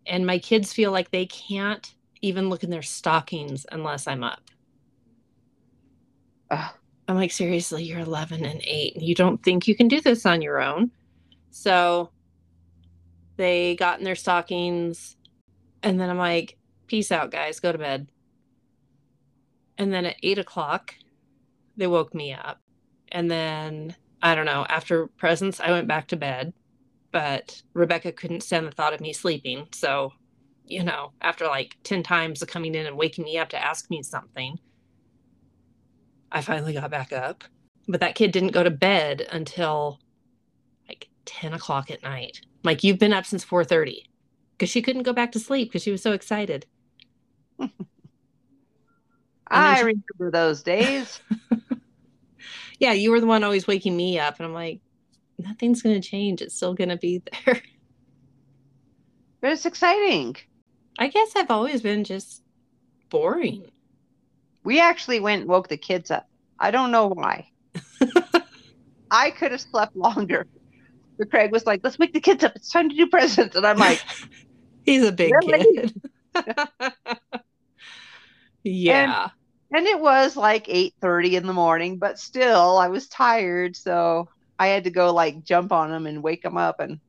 And 0.07 0.25
my 0.25 0.38
kids 0.38 0.73
feel 0.73 0.90
like 0.90 1.11
they 1.11 1.27
can't 1.27 1.95
even 2.23 2.49
look 2.49 2.65
in 2.65 2.71
their 2.71 2.83
stockings 2.83 3.67
unless 3.71 4.07
I'm 4.07 4.25
up. 4.25 4.51
Ugh. 6.51 6.75
I'm 7.09 7.17
like, 7.17 7.33
seriously, 7.33 7.83
you're 7.83 7.99
11 8.01 8.45
and 8.45 8.63
8. 8.65 8.95
and 8.95 9.05
You 9.05 9.15
don't 9.15 9.43
think 9.43 9.67
you 9.67 9.75
can 9.75 9.89
do 9.89 10.01
this 10.01 10.25
on 10.25 10.41
your 10.41 10.61
own. 10.61 10.93
So 11.51 12.11
they 13.37 13.75
got 13.77 13.99
in 13.99 14.05
their 14.05 14.15
stockings. 14.15 15.17
And 15.83 16.01
then 16.01 16.09
I'm 16.09 16.19
like, 16.19 16.57
peace 16.87 17.11
out, 17.11 17.31
guys, 17.31 17.61
go 17.61 17.73
to 17.73 17.79
bed. 17.79 18.09
And 19.79 19.93
then 19.93 20.07
at 20.07 20.17
eight 20.23 20.39
o'clock, 20.39 20.95
they 21.77 21.87
woke 21.87 22.15
me 22.15 22.33
up. 22.33 22.61
And 23.11 23.31
then, 23.31 23.97
I 24.23 24.35
don't 24.35 24.47
know, 24.47 24.65
after 24.69 25.09
presents, 25.09 25.61
I 25.61 25.73
went 25.73 25.89
back 25.89 26.09
to 26.09 26.17
bed. 26.17 26.53
But 27.11 27.63
Rebecca 27.75 28.13
couldn't 28.13 28.43
stand 28.43 28.67
the 28.67 28.71
thought 28.71 28.95
of 28.95 29.01
me 29.01 29.13
sleeping. 29.13 29.67
So, 29.73 30.13
you 30.64 30.83
know, 30.83 31.12
after 31.20 31.46
like 31.46 31.77
10 31.85 32.03
times 32.03 32.42
of 32.42 32.48
coming 32.48 32.75
in 32.75 32.87
and 32.87 32.96
waking 32.96 33.25
me 33.25 33.38
up 33.38 33.51
to 33.51 33.62
ask 33.62 33.90
me 33.90 34.03
something, 34.03 34.59
I 36.31 36.40
finally 36.40 36.72
got 36.72 36.90
back 36.90 37.12
up. 37.12 37.44
But 37.88 38.01
that 38.01 38.14
kid 38.14 38.33
didn't 38.33 38.53
go 38.53 38.62
to 38.62 38.70
bed 38.70 39.27
until 39.33 39.98
like 40.88 41.09
10 41.27 41.53
o'clock 41.53 41.90
at 41.90 42.03
night. 42.03 42.40
Like 42.64 42.85
you've 42.85 42.98
been 42.98 43.12
up 43.12 43.27
since 43.27 43.44
4:30 43.44 44.05
because 44.53 44.70
she 44.70 44.83
couldn't 44.83 45.03
go 45.03 45.12
back 45.12 45.33
to 45.33 45.40
sleep 45.40 45.68
because 45.68 45.83
she 45.83 45.90
was 45.90 46.03
so 46.03 46.12
excited. 46.12 46.66
I 49.48 49.77
she- 49.79 49.85
remember 49.85 50.31
those 50.31 50.62
days. 50.62 51.20
Yeah, 52.79 52.92
you 52.94 53.12
were 53.12 53.20
the 53.20 53.27
one 53.27 53.44
always 53.44 53.68
waking 53.68 53.96
me 53.96 54.18
up, 54.18 54.38
and 54.38 54.46
I'm 54.46 54.53
like, 54.53 54.81
nothing's 55.38 55.83
gonna 55.83 56.01
change. 56.01 56.42
It's 56.42 56.57
still 56.57 56.75
gonna 56.75 56.96
be 56.96 57.22
there. 57.46 57.62
but 59.40 59.53
it's 59.53 59.66
exciting. 59.66 60.35
I 60.98 61.09
guess 61.09 61.33
I've 61.37 61.50
always 61.50 61.83
been 61.83 62.05
just 62.05 62.42
boring. 63.11 63.70
We 64.64 64.81
actually 64.81 65.20
went 65.20 65.42
and 65.42 65.50
woke 65.50 65.68
the 65.68 65.76
kids 65.76 66.11
up. 66.11 66.28
I 66.59 66.70
don't 66.70 66.92
know 66.92 67.09
why. 67.09 67.48
I 69.11 69.31
could 69.31 69.52
have 69.52 69.61
slept 69.61 69.96
longer. 69.96 70.46
But 71.18 71.31
Craig 71.31 71.52
was 71.52 71.66
like, 71.66 71.81
let's 71.83 71.98
wake 71.98 72.12
the 72.12 72.20
kids 72.20 72.44
up. 72.44 72.52
It's 72.57 72.70
time 72.70 72.88
to 72.88 72.96
do 72.96 73.07
presents. 73.07 73.57
And 73.57 73.66
I'm 73.66 73.78
like, 73.78 74.00
He's 74.85 75.05
a 75.05 75.12
big 75.12 75.33
kid. 75.42 75.94
yeah. 78.64 79.28
and 79.72 79.87
it 79.87 80.00
was 80.00 80.37
like 80.37 80.66
8:30 80.66 81.33
in 81.33 81.46
the 81.46 81.52
morning, 81.52 81.98
but 81.98 82.18
still 82.18 82.78
I 82.78 82.88
was 82.88 83.07
tired, 83.09 83.76
so 83.76 84.28
I 84.59 84.68
had 84.68 84.85
to 84.85 84.90
go 84.90 85.12
like 85.12 85.44
jump 85.44 85.72
on 85.72 85.90
them 85.90 86.07
and 86.07 86.22
wake 86.22 86.42
them 86.42 86.57
up 86.57 86.81
and 86.81 87.00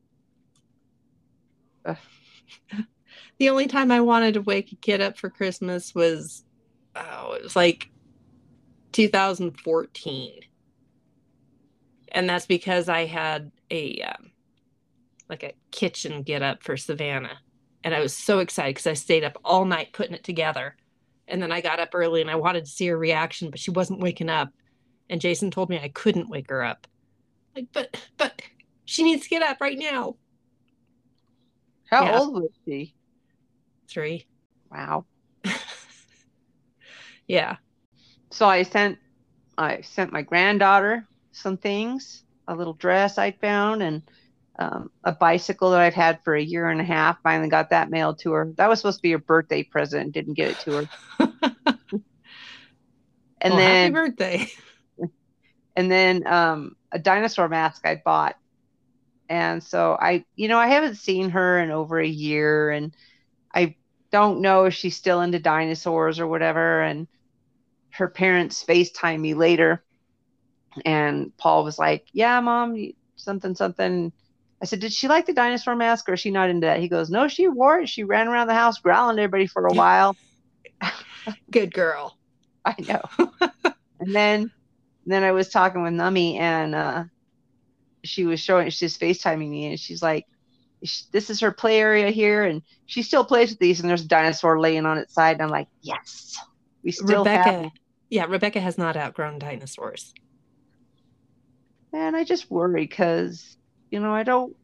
the 3.44 3.50
only 3.50 3.68
time 3.68 3.92
I 3.92 4.00
wanted 4.00 4.36
to 4.36 4.42
wake 4.42 4.72
a 4.72 4.78
kid 4.78 5.02
up 5.02 5.18
for 5.18 5.30
Christmas 5.30 5.94
was, 5.94 6.46
oh, 6.96 7.34
it 7.34 7.44
was 7.44 7.58
like 7.58 7.90
2014. 8.94 10.40
And 12.14 12.30
that's 12.30 12.46
because 12.46 12.88
I 12.88 13.04
had 13.04 13.52
a, 13.70 14.02
um, 14.04 14.32
like 15.28 15.44
a 15.44 15.52
kitchen 15.72 16.22
get 16.24 16.42
up 16.42 16.64
for 16.64 16.78
Savannah. 16.78 17.38
And 17.84 17.94
I 17.94 18.00
was 18.00 18.16
so 18.16 18.40
excited 18.40 18.76
because 18.76 18.88
I 18.88 18.94
stayed 18.94 19.26
up 19.26 19.38
all 19.44 19.66
night 19.66 19.92
putting 19.92 20.14
it 20.14 20.24
together. 20.24 20.78
And 21.28 21.44
then 21.44 21.52
I 21.52 21.60
got 21.60 21.82
up 21.82 21.90
early 21.94 22.22
and 22.22 22.32
I 22.32 22.36
wanted 22.36 22.64
to 22.64 22.72
see 22.72 22.88
her 22.88 22.98
reaction, 22.98 23.50
but 23.50 23.60
she 23.60 23.72
wasn't 23.72 24.00
waking 24.00 24.30
up. 24.30 24.54
And 25.10 25.20
Jason 25.20 25.52
told 25.52 25.70
me 25.70 25.78
I 25.78 25.90
couldn't 25.90 26.30
wake 26.30 26.50
her 26.50 26.64
up. 26.64 26.88
Like, 27.58 27.68
but, 27.74 27.98
but 28.16 28.42
she 28.86 29.04
needs 29.04 29.24
to 29.24 29.30
get 29.30 29.44
up 29.44 29.60
right 29.60 29.78
now. 29.78 30.16
how 31.90 32.06
Yeah. 32.06 32.20
old 32.20 32.36
was 32.36 32.52
she? 32.64 32.96
Three. 33.94 34.26
Wow. 34.72 35.06
Yeah. 37.28 37.58
So 38.32 38.48
I 38.48 38.64
sent 38.64 38.98
I 39.58 39.82
sent 39.82 40.12
my 40.12 40.24
granddaughter 40.24 41.08
some 41.32 41.58
things, 41.58 42.24
a 42.48 42.56
little 42.56 42.74
dress 42.74 43.18
I 43.18 43.32
found 43.32 43.82
and 43.82 44.02
um, 44.60 44.92
a 45.04 45.12
bicycle 45.12 45.72
that 45.72 45.80
I've 45.80 45.94
had 45.94 46.20
for 46.24 46.36
a 46.36 46.42
year 46.42 46.68
and 46.68 46.82
a 46.82 46.84
half. 46.84 47.22
Finally 47.24 47.50
got 47.50 47.70
that 47.72 47.90
mailed 47.90 48.20
to 48.20 48.32
her. 48.34 48.52
That 48.58 48.70
was 48.70 48.80
supposed 48.80 49.00
to 49.00 49.02
be 49.04 49.12
her 49.12 49.18
birthday 49.18 49.64
present. 49.64 50.14
Didn't 50.14 50.36
get 50.36 50.52
it 50.52 50.60
to 50.60 50.72
her. 50.74 50.88
and 53.42 53.54
well, 53.54 53.58
then 53.58 53.94
happy 53.94 53.94
birthday. 53.94 54.48
and 55.76 55.92
then 55.92 56.28
um, 56.28 56.76
a 56.92 57.00
dinosaur 57.00 57.50
mask 57.50 57.86
I 57.86 58.02
bought. 58.04 58.36
And 59.30 59.64
so 59.64 59.98
I, 60.00 60.26
you 60.36 60.48
know, 60.48 60.60
I 60.60 60.68
haven't 60.68 60.96
seen 60.96 61.30
her 61.32 61.60
in 61.60 61.72
over 61.72 62.00
a 62.00 62.08
year, 62.08 62.70
and 62.70 62.94
I 63.56 63.76
don't 64.14 64.42
know 64.42 64.66
if 64.66 64.76
she's 64.76 64.96
still 64.96 65.22
into 65.22 65.40
dinosaurs 65.40 66.20
or 66.20 66.28
whatever. 66.28 66.84
And 66.84 67.08
her 67.90 68.08
parents 68.08 68.64
FaceTime 68.64 69.20
me 69.20 69.34
later, 69.34 69.84
and 70.86 71.36
Paul 71.38 71.64
was 71.64 71.80
like, 71.80 72.06
"Yeah, 72.14 72.40
mom, 72.40 72.78
something, 73.16 73.56
something." 73.56 74.14
I 74.62 74.66
said, 74.66 74.80
"Did 74.82 74.94
she 74.94 75.08
like 75.08 75.26
the 75.26 75.34
dinosaur 75.34 75.76
mask, 75.76 76.08
or 76.08 76.14
is 76.14 76.20
she 76.20 76.30
not 76.30 76.50
into 76.52 76.68
that?" 76.68 76.80
He 76.80 76.88
goes, 76.88 77.10
"No, 77.10 77.28
she 77.28 77.48
wore 77.48 77.80
it. 77.80 77.90
She 77.90 78.04
ran 78.04 78.28
around 78.28 78.48
the 78.48 78.54
house 78.54 78.80
growling 78.80 79.18
at 79.18 79.24
everybody 79.24 79.48
for 79.48 79.66
a 79.66 79.74
while." 79.74 80.16
Good 81.52 81.74
girl. 81.74 82.16
I 82.66 82.76
know. 82.88 83.30
and 84.00 84.16
then, 84.16 84.52
then 85.08 85.24
I 85.24 85.32
was 85.32 85.50
talking 85.50 85.82
with 85.82 85.94
Nummy, 85.94 86.38
and 86.38 86.76
uh, 86.76 87.04
she 88.04 88.26
was 88.26 88.40
showing, 88.40 88.70
she's 88.70 88.98
FaceTiming 88.98 89.50
me, 89.50 89.66
and 89.66 89.80
she's 89.80 90.02
like, 90.04 90.26
"This 91.12 91.30
is 91.30 91.40
her 91.40 91.52
play 91.52 91.80
area 91.80 92.10
here, 92.10 92.44
and 92.44 92.62
she 92.86 93.02
still 93.04 93.26
plays 93.26 93.50
with 93.52 93.60
these." 93.60 93.80
And 93.80 93.90
there's 93.90 94.06
a 94.06 94.08
dinosaur 94.08 94.60
laying 94.60 94.86
on 94.86 94.98
its 94.98 95.14
side, 95.14 95.34
and 95.34 95.44
I'm 95.44 95.50
like, 95.50 95.68
"Yes, 95.82 96.38
we 96.84 96.92
still 96.92 97.24
Rebecca, 97.24 97.52
have." 97.52 97.72
yeah, 98.10 98.26
Rebecca 98.26 98.60
has 98.60 98.78
not 98.78 98.96
outgrown 98.98 99.40
dinosaurs. 99.40 100.14
And 101.94 102.16
I 102.16 102.24
just 102.24 102.50
worry 102.50 102.84
because, 102.86 103.56
you 103.92 104.00
know, 104.00 104.14
I 104.14 104.24
don't, 104.24 104.56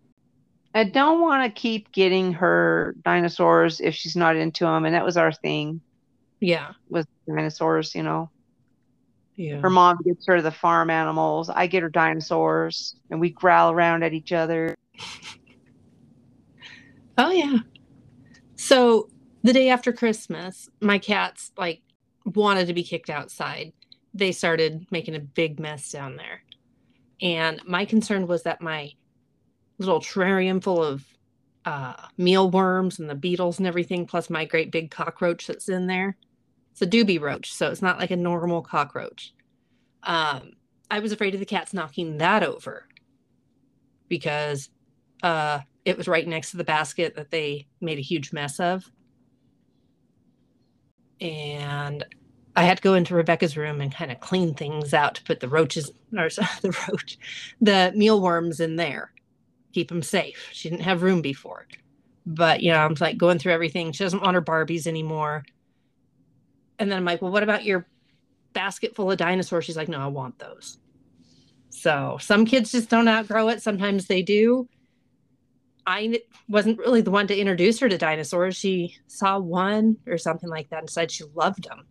I 0.73 0.83
don't 0.83 1.21
want 1.21 1.43
to 1.43 1.61
keep 1.61 1.91
getting 1.91 2.33
her 2.33 2.95
dinosaurs 3.03 3.79
if 3.79 3.95
she's 3.95 4.15
not 4.15 4.35
into 4.35 4.65
them, 4.65 4.85
and 4.85 4.95
that 4.95 5.05
was 5.05 5.17
our 5.17 5.31
thing 5.31 5.81
Yeah, 6.39 6.73
with 6.89 7.05
dinosaurs, 7.27 7.93
you 7.95 8.03
know. 8.03 8.29
yeah. 9.35 9.61
Her 9.61 9.69
mom 9.69 9.97
gets 10.05 10.25
her 10.27 10.41
the 10.41 10.51
farm 10.51 10.89
animals. 10.89 11.49
I 11.49 11.67
get 11.67 11.83
her 11.83 11.89
dinosaurs, 11.89 12.95
and 13.09 13.19
we 13.19 13.29
growl 13.29 13.71
around 13.71 14.03
at 14.03 14.13
each 14.13 14.31
other. 14.31 14.75
Oh 17.19 17.31
yeah. 17.31 17.57
So 18.55 19.09
the 19.43 19.51
day 19.51 19.69
after 19.69 19.91
Christmas, 19.91 20.69
my 20.79 20.97
cats 20.97 21.51
like 21.57 21.81
wanted 22.25 22.67
to 22.67 22.73
be 22.73 22.81
kicked 22.81 23.09
outside. 23.09 23.73
They 24.13 24.31
started 24.31 24.87
making 24.89 25.15
a 25.15 25.19
big 25.19 25.59
mess 25.59 25.91
down 25.91 26.15
there. 26.15 26.41
And 27.21 27.61
my 27.65 27.83
concern 27.83 28.25
was 28.25 28.43
that 28.43 28.61
my 28.61 28.93
little 29.79 29.99
terrarium 29.99 30.63
full 30.63 30.81
of 30.81 31.05
uh, 31.65 32.07
mealworms 32.17 32.99
and 32.99 33.09
the 33.09 33.15
beetles 33.15 33.59
and 33.59 33.67
everything, 33.67 34.05
plus 34.05 34.29
my 34.29 34.45
great 34.45 34.71
big 34.71 34.89
cockroach 34.89 35.45
that's 35.45 35.67
in 35.67 35.87
there. 35.87 36.15
It's 36.71 36.81
a 36.81 36.87
Dubia 36.87 37.19
roach, 37.19 37.53
so 37.53 37.69
it's 37.69 37.81
not 37.81 37.99
like 37.99 38.11
a 38.11 38.15
normal 38.15 38.61
cockroach. 38.61 39.33
Um, 40.03 40.53
I 40.89 40.99
was 40.99 41.11
afraid 41.11 41.33
of 41.33 41.41
the 41.41 41.45
cats 41.45 41.73
knocking 41.73 42.17
that 42.19 42.43
over 42.43 42.85
because 44.07 44.69
uh, 45.21 45.59
it 45.89 45.97
was 45.97 46.07
right 46.07 46.27
next 46.27 46.51
to 46.51 46.57
the 46.57 46.63
basket 46.63 47.15
that 47.15 47.31
they 47.31 47.67
made 47.81 47.97
a 47.97 48.01
huge 48.01 48.31
mess 48.31 48.59
of. 48.59 48.89
And 51.19 52.05
I 52.55 52.63
had 52.63 52.77
to 52.77 52.83
go 52.83 52.93
into 52.93 53.15
Rebecca's 53.15 53.57
room 53.57 53.81
and 53.81 53.93
kind 53.93 54.11
of 54.11 54.19
clean 54.19 54.53
things 54.53 54.93
out 54.93 55.15
to 55.15 55.23
put 55.23 55.39
the 55.39 55.49
roaches 55.49 55.89
or 56.15 56.29
the 56.61 56.77
roach, 56.87 57.17
the 57.59 57.91
mealworms 57.95 58.59
in 58.59 58.75
there, 58.75 59.11
keep 59.73 59.89
them 59.89 60.03
safe. 60.03 60.49
She 60.53 60.69
didn't 60.69 60.83
have 60.83 61.01
room 61.01 61.21
before. 61.21 61.67
But, 62.25 62.61
you 62.61 62.71
know, 62.71 62.79
I'm 62.79 62.95
like 62.99 63.17
going 63.17 63.39
through 63.39 63.53
everything. 63.53 63.91
She 63.91 64.03
doesn't 64.03 64.21
want 64.21 64.35
her 64.35 64.41
Barbies 64.41 64.85
anymore. 64.85 65.43
And 66.77 66.91
then 66.91 66.97
I'm 66.99 67.05
like, 67.05 67.21
well, 67.21 67.31
what 67.31 67.43
about 67.43 67.63
your 67.65 67.87
basket 68.53 68.95
full 68.95 69.11
of 69.11 69.17
dinosaurs? 69.17 69.65
She's 69.65 69.77
like, 69.77 69.89
no, 69.89 69.99
I 69.99 70.07
want 70.07 70.37
those. 70.37 70.77
So 71.69 72.17
some 72.21 72.45
kids 72.45 72.71
just 72.71 72.89
don't 72.89 73.07
outgrow 73.07 73.49
it. 73.49 73.61
Sometimes 73.61 74.05
they 74.05 74.21
do. 74.21 74.67
I 75.85 76.21
wasn't 76.47 76.79
really 76.79 77.01
the 77.01 77.11
one 77.11 77.27
to 77.27 77.37
introduce 77.37 77.79
her 77.79 77.89
to 77.89 77.97
dinosaurs. 77.97 78.55
She 78.55 78.95
saw 79.07 79.39
one 79.39 79.97
or 80.07 80.17
something 80.17 80.49
like 80.49 80.69
that 80.69 80.79
and 80.79 80.89
said 80.89 81.11
she 81.11 81.23
loved 81.33 81.63
them. 81.63 81.85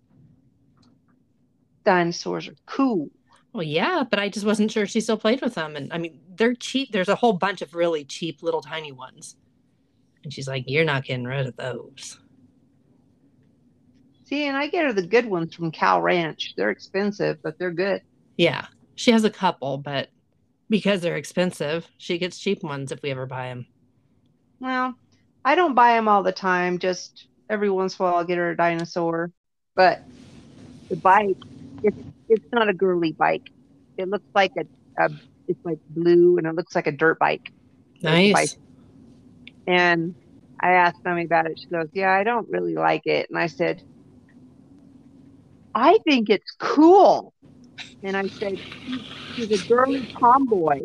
Dinosaurs 1.84 2.48
are 2.48 2.56
cool. 2.66 3.10
Well, 3.52 3.62
yeah, 3.62 4.04
but 4.08 4.18
I 4.18 4.28
just 4.28 4.46
wasn't 4.46 4.70
sure 4.70 4.86
she 4.86 5.00
still 5.00 5.16
played 5.16 5.40
with 5.40 5.54
them. 5.54 5.74
And 5.74 5.92
I 5.92 5.98
mean, 5.98 6.20
they're 6.34 6.54
cheap. 6.54 6.92
There's 6.92 7.08
a 7.08 7.14
whole 7.14 7.32
bunch 7.32 7.62
of 7.62 7.74
really 7.74 8.04
cheap 8.04 8.42
little 8.42 8.60
tiny 8.60 8.92
ones. 8.92 9.36
And 10.22 10.32
she's 10.32 10.48
like, 10.48 10.64
You're 10.66 10.84
not 10.84 11.04
getting 11.04 11.24
rid 11.24 11.46
of 11.46 11.56
those. 11.56 12.18
See, 14.26 14.46
and 14.46 14.56
I 14.56 14.66
get 14.66 14.84
her 14.84 14.92
the 14.92 15.06
good 15.06 15.24
ones 15.24 15.54
from 15.54 15.70
Cal 15.70 16.02
Ranch. 16.02 16.52
They're 16.56 16.70
expensive, 16.70 17.38
but 17.42 17.58
they're 17.58 17.70
good. 17.70 18.02
Yeah, 18.36 18.66
she 18.94 19.10
has 19.10 19.24
a 19.24 19.30
couple, 19.30 19.78
but 19.78 20.10
because 20.68 21.00
they're 21.00 21.16
expensive, 21.16 21.88
she 21.96 22.18
gets 22.18 22.38
cheap 22.38 22.62
ones 22.62 22.92
if 22.92 23.00
we 23.02 23.10
ever 23.10 23.24
buy 23.24 23.48
them. 23.48 23.66
Well, 24.60 24.94
I 25.44 25.54
don't 25.54 25.74
buy 25.74 25.94
them 25.94 26.08
all 26.08 26.22
the 26.22 26.32
time. 26.32 26.78
Just 26.78 27.26
every 27.48 27.70
once 27.70 27.98
in 27.98 28.04
a 28.04 28.08
while, 28.08 28.18
I'll 28.18 28.24
get 28.24 28.38
her 28.38 28.50
a 28.50 28.56
dinosaur. 28.56 29.30
But 29.76 30.02
the 30.90 30.96
bike, 30.96 31.36
it's 31.82 31.96
it's 32.28 32.46
not 32.52 32.68
a 32.68 32.74
girly 32.74 33.12
bike. 33.12 33.44
It 33.96 34.08
looks 34.08 34.26
like 34.34 34.52
a, 34.58 35.02
a 35.02 35.10
it's 35.46 35.60
like 35.64 35.78
blue 35.88 36.38
and 36.38 36.46
it 36.46 36.54
looks 36.54 36.74
like 36.74 36.86
a 36.86 36.92
dirt 36.92 37.18
bike. 37.18 37.42
Nice. 38.02 38.32
Bike. 38.32 38.50
And 39.66 40.14
I 40.60 40.72
asked 40.72 40.98
Mommy 41.04 41.24
about 41.24 41.46
it. 41.46 41.58
She 41.58 41.74
goes, 41.74 41.88
"Yeah, 41.92 42.12
I 42.12 42.24
don't 42.24 42.48
really 42.50 42.74
like 42.74 43.06
it." 43.06 43.28
And 43.30 43.38
I 43.38 43.46
said, 43.46 43.82
"I 45.74 45.98
think 46.04 46.30
it's 46.30 46.50
cool." 46.58 47.32
And 48.02 48.16
I 48.16 48.26
said, 48.28 48.58
"She's 49.34 49.52
a 49.52 49.68
girly 49.68 50.06
tomboy." 50.18 50.80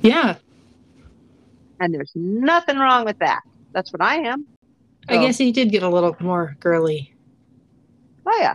Yeah, 0.00 0.36
and 1.82 1.94
there's 1.94 2.12
nothing 2.14 2.78
wrong 2.78 3.04
with 3.04 3.18
that. 3.18 3.42
That's 3.72 3.92
what 3.92 4.02
I 4.02 4.16
am. 4.16 4.46
I 5.08 5.18
guess 5.18 5.38
he 5.38 5.52
did 5.52 5.70
get 5.72 5.82
a 5.82 5.88
little 5.88 6.16
more 6.20 6.56
girly. 6.60 7.14
Oh 8.26 8.38
yeah, 8.40 8.54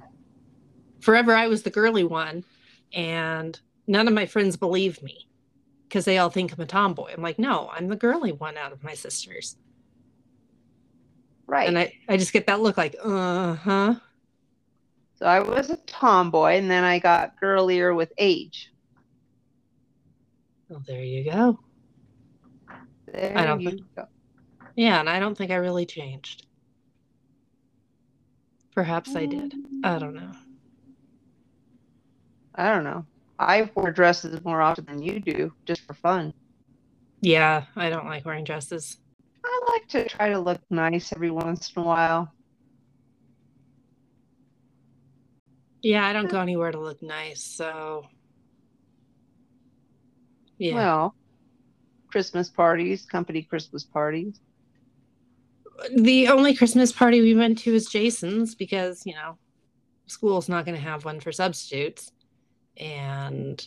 Forever, 1.01 1.33
I 1.35 1.47
was 1.47 1.63
the 1.63 1.69
girly 1.69 2.03
one, 2.03 2.43
and 2.93 3.59
none 3.87 4.07
of 4.07 4.13
my 4.13 4.25
friends 4.25 4.57
believe 4.57 5.01
me 5.03 5.27
because 5.87 6.05
they 6.05 6.17
all 6.17 6.29
think 6.29 6.53
I'm 6.53 6.61
a 6.61 6.65
tomboy. 6.65 7.13
I'm 7.13 7.21
like, 7.21 7.39
no, 7.39 7.69
I'm 7.73 7.87
the 7.87 7.95
girly 7.95 8.31
one 8.33 8.57
out 8.57 8.71
of 8.73 8.83
my 8.83 8.93
sisters. 8.93 9.57
right. 11.47 11.67
And 11.67 11.77
I, 11.79 11.93
I 12.09 12.17
just 12.17 12.33
get 12.33 12.47
that 12.47 12.61
look 12.61 12.77
like, 12.77 12.95
uh 13.03 13.55
huh. 13.55 13.95
so 15.15 15.25
I 15.25 15.39
was 15.41 15.69
a 15.69 15.77
tomboy, 15.77 16.57
and 16.57 16.69
then 16.71 16.83
I 16.83 16.99
got 16.99 17.39
girlier 17.39 17.93
with 17.93 18.11
age. 18.17 18.71
Well, 20.69 20.83
there 20.85 21.03
you 21.03 21.23
go. 21.31 21.59
There 23.11 23.37
I 23.37 23.45
don't 23.45 23.61
you 23.61 23.69
think- 23.71 23.95
go. 23.95 24.05
Yeah, 24.75 24.99
and 24.99 25.09
I 25.09 25.19
don't 25.19 25.35
think 25.35 25.51
I 25.51 25.55
really 25.55 25.85
changed. 25.85 26.45
Perhaps 28.75 29.15
I 29.15 29.25
did. 29.25 29.53
I 29.83 29.97
don't 29.97 30.13
know. 30.13 30.31
I 32.53 32.69
don't 32.69 32.83
know. 32.83 33.05
I 33.39 33.71
wear 33.75 33.91
dresses 33.91 34.43
more 34.43 34.61
often 34.61 34.85
than 34.85 35.01
you 35.01 35.19
do, 35.19 35.51
just 35.65 35.81
for 35.81 35.93
fun. 35.95 36.33
Yeah, 37.21 37.65
I 37.75 37.89
don't 37.89 38.05
like 38.05 38.25
wearing 38.25 38.43
dresses. 38.43 38.97
I 39.43 39.61
like 39.69 39.87
to 39.89 40.07
try 40.07 40.29
to 40.29 40.39
look 40.39 40.61
nice 40.69 41.11
every 41.11 41.31
once 41.31 41.71
in 41.75 41.81
a 41.81 41.85
while. 41.85 42.31
Yeah, 45.81 46.05
I 46.05 46.13
don't 46.13 46.29
go 46.29 46.39
anywhere 46.41 46.71
to 46.71 46.79
look 46.79 47.01
nice, 47.01 47.43
so 47.43 48.05
yeah. 50.57 50.73
Well, 50.75 51.15
Christmas 52.17 52.49
parties, 52.49 53.05
company 53.05 53.43
Christmas 53.43 53.83
parties. 53.83 54.39
the 55.95 56.27
only 56.29 56.55
Christmas 56.55 56.91
party 56.91 57.21
we 57.21 57.35
went 57.35 57.59
to 57.59 57.73
was 57.73 57.85
Jason's 57.85 58.55
because, 58.55 59.03
you 59.05 59.13
know, 59.13 59.37
school's 60.07 60.49
not 60.49 60.65
going 60.65 60.75
to 60.75 60.81
have 60.83 61.05
one 61.05 61.19
for 61.19 61.31
substitutes. 61.31 62.11
And 62.77 63.63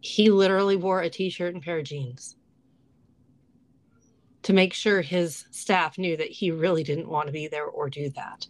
he 0.00 0.30
literally 0.30 0.76
wore 0.76 1.02
a 1.02 1.10
t 1.10 1.28
shirt 1.28 1.52
and 1.52 1.62
pair 1.62 1.80
of 1.80 1.84
jeans 1.84 2.36
to 4.44 4.54
make 4.54 4.72
sure 4.72 5.02
his 5.02 5.44
staff 5.50 5.98
knew 5.98 6.16
that 6.16 6.30
he 6.30 6.50
really 6.50 6.84
didn't 6.84 7.10
want 7.10 7.26
to 7.26 7.32
be 7.32 7.48
there 7.48 7.66
or 7.66 7.90
do 7.90 8.08
that. 8.16 8.46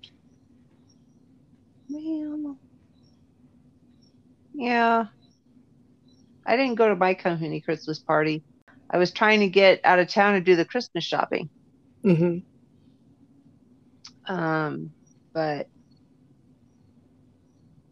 Well, 1.88 2.57
yeah. 4.55 5.07
I 6.46 6.57
didn't 6.57 6.77
go 6.77 6.88
to 6.88 6.94
my 6.94 7.12
company 7.12 7.61
Christmas 7.61 7.99
party. 7.99 8.44
I 8.90 8.99
was 8.99 9.12
trying 9.12 9.40
to 9.40 9.49
get 9.49 9.81
out 9.85 9.99
of 9.99 10.09
town 10.09 10.35
to 10.35 10.40
do 10.40 10.57
the 10.57 10.64
Christmas 10.64 11.05
shopping. 11.05 11.51
hmm 12.05 12.38
Um, 14.27 14.94
but 15.35 15.68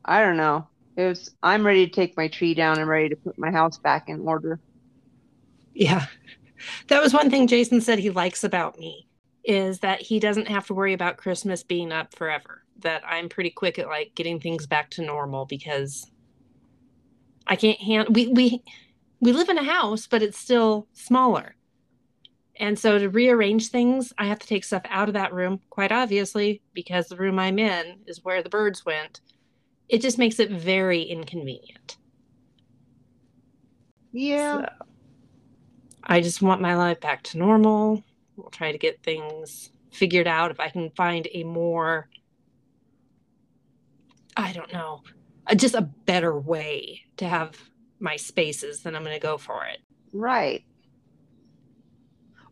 I 0.04 0.20
don't 0.20 0.36
know. 0.36 0.68
It 0.96 1.06
was 1.06 1.30
I'm 1.42 1.66
ready 1.66 1.86
to 1.86 1.92
take 1.92 2.16
my 2.16 2.28
tree 2.28 2.54
down. 2.54 2.78
I'm 2.78 2.88
ready 2.88 3.08
to 3.10 3.16
put 3.16 3.38
my 3.38 3.50
house 3.50 3.78
back 3.78 4.08
in 4.08 4.20
order. 4.20 4.60
Yeah. 5.74 6.06
that 6.88 7.02
was 7.02 7.14
one 7.14 7.30
thing 7.30 7.46
Jason 7.46 7.80
said 7.80 7.98
he 7.98 8.10
likes 8.10 8.44
about 8.44 8.78
me 8.78 9.06
is 9.44 9.80
that 9.80 10.00
he 10.02 10.20
doesn't 10.20 10.48
have 10.48 10.66
to 10.66 10.74
worry 10.74 10.92
about 10.92 11.18
Christmas 11.18 11.62
being 11.62 11.92
up 11.92 12.14
forever. 12.14 12.62
That 12.80 13.02
I'm 13.06 13.28
pretty 13.28 13.50
quick 13.50 13.78
at 13.78 13.88
like 13.88 14.12
getting 14.14 14.40
things 14.40 14.66
back 14.66 14.90
to 14.92 15.02
normal 15.02 15.46
because 15.46 16.10
I 17.46 17.56
can't 17.56 17.80
handle 17.80 18.12
we 18.12 18.28
we 18.28 18.62
we 19.24 19.32
live 19.32 19.48
in 19.48 19.56
a 19.56 19.64
house, 19.64 20.06
but 20.06 20.22
it's 20.22 20.38
still 20.38 20.86
smaller. 20.92 21.54
And 22.56 22.78
so 22.78 22.98
to 22.98 23.08
rearrange 23.08 23.68
things, 23.68 24.12
I 24.18 24.26
have 24.26 24.38
to 24.38 24.46
take 24.46 24.64
stuff 24.64 24.82
out 24.90 25.08
of 25.08 25.14
that 25.14 25.32
room, 25.32 25.60
quite 25.70 25.90
obviously, 25.90 26.60
because 26.74 27.08
the 27.08 27.16
room 27.16 27.38
I'm 27.38 27.58
in 27.58 28.00
is 28.06 28.22
where 28.22 28.42
the 28.42 28.50
birds 28.50 28.84
went. 28.84 29.22
It 29.88 30.02
just 30.02 30.18
makes 30.18 30.38
it 30.38 30.50
very 30.50 31.02
inconvenient. 31.02 31.96
Yeah. 34.12 34.60
So, 34.60 34.68
I 36.04 36.20
just 36.20 36.42
want 36.42 36.60
my 36.60 36.76
life 36.76 37.00
back 37.00 37.22
to 37.24 37.38
normal. 37.38 38.04
We'll 38.36 38.50
try 38.50 38.72
to 38.72 38.78
get 38.78 39.02
things 39.02 39.70
figured 39.90 40.26
out 40.26 40.50
if 40.50 40.60
I 40.60 40.68
can 40.68 40.90
find 40.90 41.26
a 41.32 41.44
more, 41.44 42.10
I 44.36 44.52
don't 44.52 44.72
know, 44.72 45.02
just 45.56 45.74
a 45.74 45.80
better 45.80 46.38
way 46.38 47.00
to 47.16 47.26
have 47.26 47.58
my 48.04 48.16
spaces, 48.16 48.82
then 48.82 48.94
I'm 48.94 49.02
going 49.02 49.16
to 49.16 49.20
go 49.20 49.38
for 49.38 49.64
it. 49.64 49.78
Right. 50.12 50.62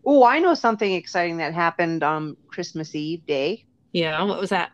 Oh, 0.04 0.24
I 0.24 0.40
know 0.40 0.54
something 0.54 0.92
exciting 0.92 1.36
that 1.36 1.54
happened 1.54 2.02
on 2.02 2.36
Christmas 2.48 2.94
Eve 2.94 3.24
day. 3.24 3.66
Yeah, 3.92 4.20
what 4.24 4.40
was 4.40 4.50
that? 4.50 4.72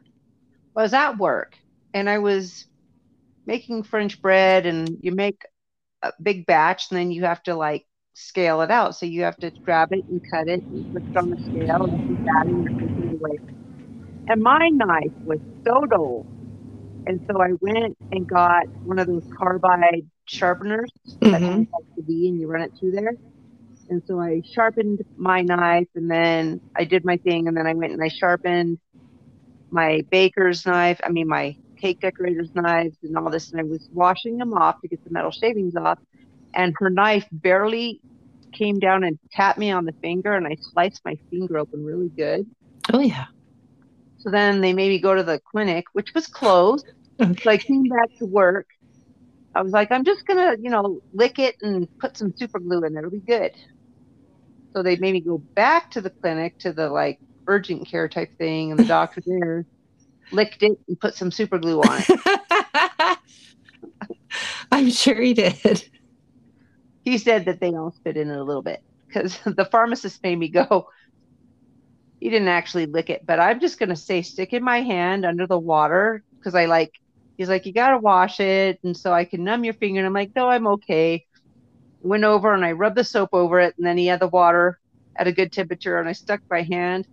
I 0.74 0.82
was 0.82 0.94
at 0.94 1.18
work 1.18 1.58
and 1.92 2.08
I 2.08 2.18
was 2.18 2.64
making 3.44 3.82
French 3.82 4.22
bread, 4.22 4.66
and 4.66 4.98
you 5.00 5.10
make 5.10 5.42
a 6.02 6.12
big 6.22 6.46
batch, 6.46 6.90
and 6.90 6.98
then 6.98 7.10
you 7.10 7.24
have 7.24 7.42
to 7.44 7.54
like 7.54 7.84
scale 8.14 8.60
it 8.60 8.70
out. 8.70 8.94
So 8.94 9.06
you 9.06 9.22
have 9.22 9.36
to 9.38 9.50
grab 9.50 9.92
it 9.92 10.04
and 10.04 10.22
cut 10.30 10.48
it 10.48 10.62
and 10.62 10.92
put 10.92 11.02
it 11.02 11.16
on 11.16 11.30
the 11.30 11.36
scale 11.42 11.84
and 11.84 12.08
keep 12.08 12.26
adding 12.40 13.18
away. 13.20 13.38
And 14.28 14.42
my 14.42 14.68
knife 14.68 15.12
was 15.24 15.40
so 15.66 15.86
dull. 15.86 16.26
And 17.06 17.24
so 17.26 17.40
I 17.40 17.52
went 17.60 17.96
and 18.12 18.28
got 18.28 18.68
one 18.84 18.98
of 18.98 19.06
those 19.06 19.24
carbide 19.36 20.06
sharpeners 20.28 20.90
that 21.20 21.40
Mhm. 21.40 21.66
the 21.96 22.02
V 22.02 22.28
and 22.28 22.40
you 22.40 22.48
run 22.48 22.62
it 22.62 22.72
through 22.78 22.92
there. 22.92 23.14
And 23.88 24.02
so 24.06 24.20
I 24.20 24.42
sharpened 24.54 25.00
my 25.16 25.42
knife 25.42 25.88
and 25.94 26.10
then 26.10 26.60
I 26.76 26.84
did 26.84 27.04
my 27.04 27.16
thing 27.18 27.48
and 27.48 27.56
then 27.56 27.66
I 27.66 27.74
went 27.74 27.92
and 27.92 28.02
I 28.02 28.08
sharpened 28.08 28.78
my 29.70 30.02
baker's 30.10 30.66
knife, 30.66 31.00
I 31.04 31.10
mean 31.10 31.28
my 31.28 31.56
cake 31.80 32.00
decorator's 32.00 32.50
knives 32.54 32.96
and 33.02 33.16
all 33.16 33.30
this 33.30 33.52
and 33.52 33.60
I 33.60 33.64
was 33.64 33.88
washing 33.92 34.38
them 34.38 34.52
off 34.54 34.80
to 34.80 34.88
get 34.88 35.00
the 35.04 35.10
metal 35.10 35.30
shavings 35.30 35.76
off 35.76 35.98
and 36.54 36.74
her 36.78 36.90
knife 36.90 37.26
barely 37.30 38.00
came 38.52 38.78
down 38.78 39.04
and 39.04 39.18
tapped 39.32 39.58
me 39.58 39.70
on 39.70 39.84
the 39.84 39.94
finger 40.02 40.32
and 40.32 40.46
I 40.46 40.56
sliced 40.72 41.00
my 41.04 41.16
finger 41.30 41.58
open 41.58 41.84
really 41.84 42.10
good. 42.16 42.46
Oh, 42.92 43.00
yeah. 43.00 43.26
So 44.18 44.30
then 44.30 44.60
they 44.60 44.72
made 44.72 44.88
me 44.88 44.98
go 44.98 45.14
to 45.14 45.22
the 45.22 45.40
clinic, 45.50 45.84
which 45.92 46.12
was 46.14 46.26
closed. 46.26 46.86
So 47.42 47.50
I 47.50 47.56
came 47.58 47.84
back 47.84 48.08
to 48.18 48.26
work. 48.26 48.66
I 49.54 49.62
was 49.62 49.72
like, 49.72 49.90
I'm 49.90 50.04
just 50.04 50.24
gonna, 50.26 50.56
you 50.60 50.70
know, 50.70 51.00
lick 51.12 51.38
it 51.38 51.56
and 51.62 51.88
put 52.00 52.16
some 52.16 52.32
super 52.36 52.60
glue 52.60 52.84
in 52.84 52.92
there. 52.92 53.02
It'll 53.02 53.10
be 53.10 53.20
good. 53.20 53.52
So 54.74 54.82
they 54.82 54.96
made 54.96 55.12
me 55.12 55.20
go 55.20 55.42
back 55.56 55.90
to 55.92 56.00
the 56.00 56.10
clinic 56.22 56.58
to 56.60 56.72
the 56.72 56.88
like 56.90 57.18
urgent 57.46 57.88
care 57.88 58.08
type 58.08 58.30
thing, 58.38 58.70
and 58.70 58.78
the 58.80 58.84
doctor 58.86 59.22
there 59.26 59.66
licked 60.30 60.62
it 60.62 60.78
and 60.86 61.00
put 61.00 61.14
some 61.14 61.30
super 61.30 61.58
glue 61.58 61.80
on 61.80 62.02
it. 62.06 63.18
I'm 64.72 64.90
sure 64.90 65.20
he 65.20 65.34
did. 65.34 65.84
he 67.04 67.18
said 67.18 67.46
that 67.46 67.60
they 67.60 67.68
all 67.74 67.92
spit 67.92 68.16
in 68.16 68.30
it 68.30 68.36
a 68.36 68.44
little 68.44 68.62
bit 68.62 68.80
because 69.08 69.38
the 69.46 69.64
pharmacist 69.70 70.22
made 70.22 70.38
me 70.38 70.48
go. 70.48 70.86
He 72.20 72.30
didn't 72.30 72.48
actually 72.48 72.86
lick 72.86 73.10
it, 73.10 73.22
but 73.26 73.40
I'm 73.40 73.60
just 73.60 73.78
gonna 73.78 73.96
say 73.96 74.22
stick 74.22 74.52
in 74.52 74.62
my 74.62 74.80
hand 74.82 75.24
under 75.24 75.46
the 75.46 75.58
water 75.58 76.22
because 76.40 76.54
I 76.54 76.66
like. 76.66 76.92
He's 77.38 77.48
like, 77.48 77.64
you 77.64 77.72
gotta 77.72 77.96
wash 77.98 78.40
it, 78.40 78.80
and 78.82 78.94
so 78.94 79.12
I 79.12 79.24
can 79.24 79.44
numb 79.44 79.64
your 79.64 79.74
finger. 79.74 80.00
And 80.00 80.06
I'm 80.06 80.12
like, 80.12 80.32
no, 80.36 80.50
I'm 80.50 80.66
okay. 80.66 81.24
Went 82.02 82.24
over 82.24 82.52
and 82.52 82.64
I 82.64 82.72
rubbed 82.72 82.96
the 82.96 83.04
soap 83.04 83.30
over 83.32 83.60
it, 83.60 83.74
and 83.78 83.86
then 83.86 83.96
he 83.96 84.06
had 84.06 84.20
the 84.20 84.28
water 84.28 84.78
at 85.16 85.26
a 85.26 85.32
good 85.32 85.52
temperature, 85.52 85.98
and 85.98 86.08
I 86.08 86.12
stuck 86.12 86.40
my 86.50 86.62
hand, 86.62 87.06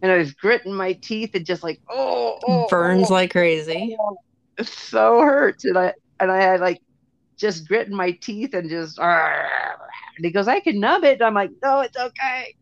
and 0.00 0.10
I 0.10 0.16
was 0.16 0.32
gritting 0.32 0.72
my 0.72 0.94
teeth 0.94 1.34
and 1.34 1.44
just 1.44 1.62
like, 1.62 1.80
oh, 1.90 2.38
oh, 2.46 2.64
oh. 2.64 2.66
Burns 2.70 3.10
oh, 3.10 3.14
like 3.14 3.32
crazy. 3.32 3.96
it 4.56 4.66
so 4.66 5.20
hurts, 5.20 5.64
and 5.66 5.76
I 5.76 5.92
and 6.18 6.30
I 6.30 6.40
had 6.40 6.60
like 6.60 6.80
just 7.36 7.68
gritting 7.68 7.94
my 7.94 8.12
teeth 8.12 8.54
and 8.54 8.70
just. 8.70 8.98
"Argh." 8.98 9.50
And 10.16 10.26
he 10.26 10.32
goes, 10.32 10.48
I 10.48 10.60
can 10.60 10.80
numb 10.80 11.02
it. 11.04 11.14
And 11.14 11.22
I'm 11.22 11.32
like, 11.32 11.50
no, 11.62 11.80
it's 11.80 11.96
okay. 11.96 12.54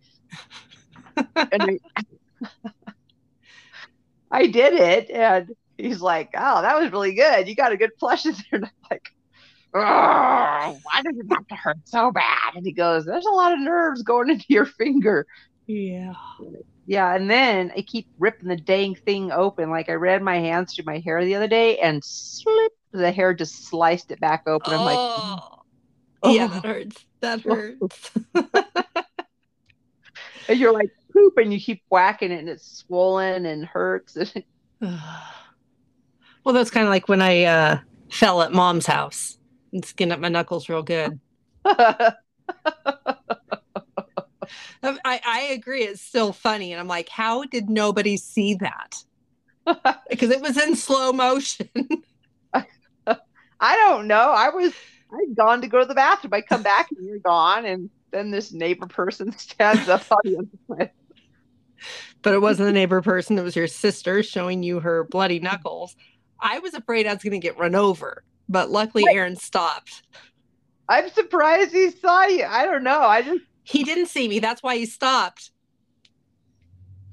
and 1.53 1.81
I, 1.97 2.03
I 4.31 4.47
did 4.47 4.75
it, 4.75 5.11
and 5.11 5.51
he's 5.79 6.01
like, 6.01 6.31
"Oh, 6.37 6.61
that 6.61 6.79
was 6.79 6.93
really 6.93 7.15
good. 7.15 7.49
You 7.49 7.55
got 7.55 7.73
a 7.73 7.77
good 7.77 7.93
flush 7.99 8.27
in 8.27 8.33
there." 8.33 8.43
And 8.53 8.65
I'm 8.65 8.71
like, 8.91 9.09
"Oh, 9.75 10.79
why 10.83 11.03
does 11.03 11.17
it 11.17 11.27
have 11.31 11.47
to 11.49 11.55
hurt 11.55 11.79
so 11.85 12.11
bad?" 12.11 12.55
And 12.57 12.67
he 12.67 12.73
goes, 12.73 13.07
"There's 13.07 13.27
a 13.27 13.31
lot 13.31 13.53
of 13.53 13.61
nerves 13.61 14.03
going 14.03 14.29
into 14.31 14.47
your 14.49 14.67
finger." 14.67 15.27
Yeah. 15.67 16.15
Yeah, 16.87 17.15
and 17.15 17.31
then 17.31 17.71
I 17.77 17.83
keep 17.83 18.09
ripping 18.19 18.49
the 18.49 18.57
dang 18.57 18.95
thing 18.95 19.31
open. 19.31 19.71
Like 19.71 19.91
I 19.91 19.93
ran 19.93 20.25
my 20.25 20.39
hands 20.39 20.75
through 20.75 20.87
my 20.87 20.99
hair 21.01 21.23
the 21.25 21.35
other 21.35 21.49
day, 21.49 21.79
and 21.79 22.03
slip, 22.03 22.73
the 22.93 23.13
hair 23.13 23.35
just 23.35 23.67
sliced 23.67 24.11
it 24.11 24.21
back 24.21 24.45
open. 24.47 24.73
I'm 24.73 24.85
like, 24.85 24.97
oh. 24.99 25.63
oh. 26.23 26.33
Yeah, 26.33 26.47
that 26.47 26.65
hurts. 26.65 27.05
That 27.21 27.41
hurts. 27.43 28.11
and 30.49 30.59
you're 30.59 30.73
like 30.73 30.91
poop, 31.13 31.37
and 31.37 31.53
you 31.53 31.61
keep 31.61 31.83
whacking 31.91 32.33
it, 32.33 32.39
and 32.41 32.49
it's 32.49 32.79
swollen 32.79 33.45
and 33.45 33.67
hurts. 33.67 34.17
well, 36.49 36.55
that's 36.55 36.71
kind 36.71 36.87
of 36.87 36.91
like 36.91 37.11
when 37.11 37.21
I 37.21 37.45
uh, 37.45 37.79
fell 38.11 38.41
at 38.41 38.55
mom's 38.55 38.87
house 38.87 39.37
and 39.71 39.85
skinned 39.85 40.13
up 40.13 40.19
my 40.19 40.31
knuckles 40.31 40.71
real 40.71 40.83
good. 40.83 41.21
I, 41.67 42.15
I 44.83 45.51
agree. 45.53 45.83
It's 45.83 46.01
still 46.01 46.33
funny. 46.33 46.73
And 46.73 46.81
I'm 46.81 46.89
like, 46.89 47.11
how 47.11 47.45
did 47.45 47.69
nobody 47.69 48.17
see 48.17 48.55
that? 48.55 48.97
Because 50.09 50.31
it 50.31 50.41
was 50.41 50.57
in 50.57 50.75
slow 50.75 51.13
motion. 51.13 51.69
I 52.55 53.77
don't 53.77 54.07
know. 54.07 54.33
I 54.35 54.49
was 54.49 54.73
I'd 55.13 55.37
gone 55.37 55.61
to 55.61 55.69
go 55.69 55.81
to 55.81 55.85
the 55.85 55.95
bathroom. 55.95 56.33
I 56.33 56.41
come 56.41 56.63
back 56.63 56.91
and 56.91 57.07
you're 57.07 57.19
gone, 57.19 57.67
and 57.67 57.91
then 58.11 58.31
this 58.31 58.55
neighbor 58.55 58.87
person 58.87 59.37
stands 59.39 59.87
up 59.91 60.11
on 60.11 60.19
the 60.25 60.39
other 60.39 60.93
but 62.23 62.35
it 62.35 62.41
wasn't 62.41 62.67
the 62.67 62.73
neighbor 62.73 63.03
person. 63.03 63.39
It 63.39 63.43
was 63.43 63.55
your 63.55 63.67
sister 63.67 64.23
showing 64.23 64.63
you 64.63 64.81
her 64.81 65.05
bloody 65.05 65.41
knuckles. 65.41 65.95
I 66.41 66.59
was 66.59 66.75
afraid 66.75 67.07
I 67.07 67.15
was 67.15 67.23
going 67.23 67.33
to 67.33 67.39
get 67.39 67.59
run 67.59 67.75
over, 67.75 68.23
but 68.49 68.71
luckily 68.71 69.05
Aaron 69.11 69.37
stopped. 69.37 70.03
I'm 70.89 71.11
surprised 71.11 71.73
he 71.73 71.91
saw 71.91 72.27
you. 72.27 72.45
I 72.45 72.65
don't 72.65 72.83
know. 72.83 73.01
I 73.01 73.23
just 73.23 73.43
He 73.65 73.85
didn't 73.85 74.07
see 74.07 74.29
me. 74.29 74.39
That's 74.39 74.63
why 74.63 74.77
he 74.77 74.87
stopped. 74.87 75.51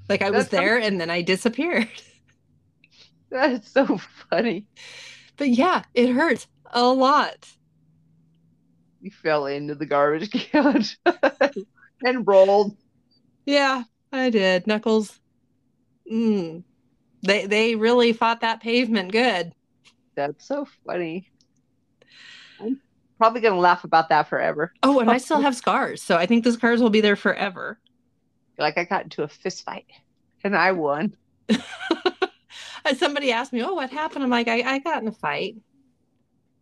Like 0.08 0.22
I 0.22 0.30
was 0.30 0.48
That's 0.48 0.52
there 0.52 0.78
and 0.78 1.02
then 1.02 1.10
I 1.10 1.22
disappeared. 1.22 1.90
that 3.32 3.52
is 3.52 3.68
so 3.68 4.00
funny. 4.30 4.68
But 5.38 5.50
yeah, 5.50 5.84
it 5.94 6.10
hurts 6.10 6.48
a 6.72 6.86
lot. 6.86 7.50
You 9.02 9.12
fell 9.12 9.46
into 9.48 9.76
the 9.76 9.86
garbage 9.86 10.32
can 10.52 10.86
and 12.04 12.28
rolled. 12.28 12.78
Yeah, 13.46 13.84
I 14.12 14.30
did. 14.30 14.68
Knuckles. 14.68 15.20
Mm. 16.12 16.64
They 17.26 17.46
they 17.46 17.76
really 17.76 18.14
fought 18.14 18.42
that 18.42 18.62
pavement 18.62 19.12
good. 19.12 19.54
That's 20.16 20.48
so 20.48 20.68
funny. 20.86 21.28
I'm 22.60 22.80
probably 23.18 23.42
gonna 23.42 23.60
laugh 23.60 23.84
about 23.84 24.10
that 24.10 24.30
forever. 24.30 24.74
Oh, 24.84 25.00
and 25.00 25.10
I 25.10 25.18
still 25.18 25.42
have 25.48 25.56
scars, 25.56 26.02
so 26.02 26.18
I 26.18 26.26
think 26.26 26.44
the 26.44 26.52
scars 26.52 26.82
will 26.82 26.90
be 26.90 27.02
there 27.02 27.16
forever. 27.16 27.80
Like 28.58 28.78
I 28.78 28.86
got 28.86 29.04
into 29.04 29.24
a 29.24 29.28
fist 29.28 29.66
fight 29.66 29.88
and 30.44 30.56
I 30.56 30.72
won. 30.72 31.16
And 32.86 32.96
Somebody 32.98 33.32
asked 33.32 33.52
me, 33.52 33.64
"Oh, 33.64 33.74
what 33.74 33.90
happened?" 33.90 34.24
I'm 34.24 34.30
like, 34.30 34.48
"I, 34.48 34.62
I 34.76 34.80
got 34.80 35.02
in 35.02 35.08
a 35.08 35.12
fight." 35.12 35.56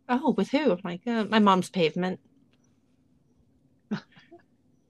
Oh, 0.08 0.30
with 0.30 0.50
who? 0.50 0.72
I'm 0.72 0.80
like, 0.82 1.02
uh, 1.06 1.24
"My 1.24 1.38
mom's 1.38 1.68
pavement." 1.68 2.18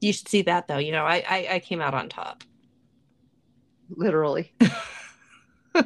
you 0.01 0.13
should 0.13 0.29
see 0.29 0.43
that 0.43 0.69
though. 0.69 0.79
You 0.79 0.93
know, 0.93 1.05
I, 1.05 1.25
I 1.29 1.49
I 1.55 1.59
came 1.59 1.81
out 1.81 1.93
on 1.93 2.09
top. 2.09 2.45
Literally. 3.91 4.55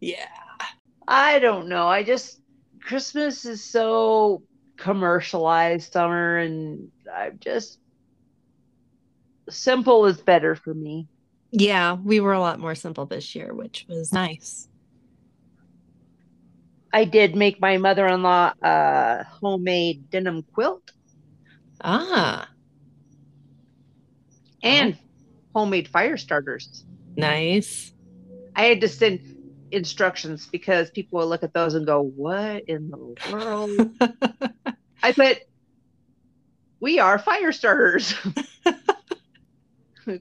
Yeah. 0.00 0.26
I 1.06 1.38
don't 1.38 1.68
know. 1.68 1.86
I 1.86 2.02
just 2.02 2.40
Christmas 2.82 3.44
is 3.44 3.62
so 3.62 4.42
commercialized 4.76 5.92
Sommer 5.92 6.38
and 6.38 6.90
I'm 7.14 7.38
just 7.38 7.78
simple 9.48 10.06
is 10.06 10.20
better 10.20 10.56
for 10.56 10.74
me. 10.74 11.06
Yeah, 11.52 11.94
we 11.94 12.18
were 12.18 12.32
a 12.32 12.40
lot 12.40 12.58
more 12.58 12.74
simple 12.74 13.06
this 13.06 13.36
year, 13.36 13.54
which 13.54 13.86
was 13.88 14.12
nice. 14.12 14.68
I 16.92 17.04
did 17.04 17.36
make 17.36 17.60
my 17.60 17.78
mother-in-law 17.78 18.54
a 18.62 19.24
homemade 19.40 20.10
denim 20.10 20.44
quilt. 20.52 20.82
Ah, 21.80 22.48
and 24.62 24.98
homemade 25.54 25.88
fire 25.88 26.16
starters. 26.16 26.84
Nice. 27.16 27.91
I 28.54 28.64
had 28.64 28.80
to 28.82 28.88
send 28.88 29.20
instructions 29.70 30.46
because 30.46 30.90
people 30.90 31.18
will 31.18 31.26
look 31.26 31.42
at 31.42 31.54
those 31.54 31.74
and 31.74 31.86
go, 31.86 32.02
What 32.02 32.64
in 32.68 32.90
the 32.90 33.32
world? 33.32 33.70
I 35.02 35.12
put, 35.12 35.38
We 36.80 36.98
are 36.98 37.18
fire 37.18 37.52
starters. 37.52 38.14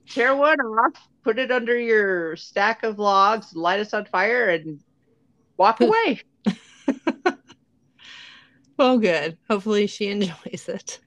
Tear 0.09 0.35
one 0.35 0.59
off, 0.59 0.93
put 1.23 1.39
it 1.39 1.51
under 1.51 1.77
your 1.77 2.35
stack 2.35 2.83
of 2.83 2.99
logs, 2.99 3.55
light 3.55 3.79
us 3.79 3.93
on 3.93 4.05
fire, 4.05 4.49
and 4.49 4.79
walk 5.57 5.81
away. 5.89 6.21
well, 8.77 8.99
good. 8.99 9.37
Hopefully, 9.49 9.87
she 9.87 10.07
enjoys 10.07 10.69
it. 10.69 10.99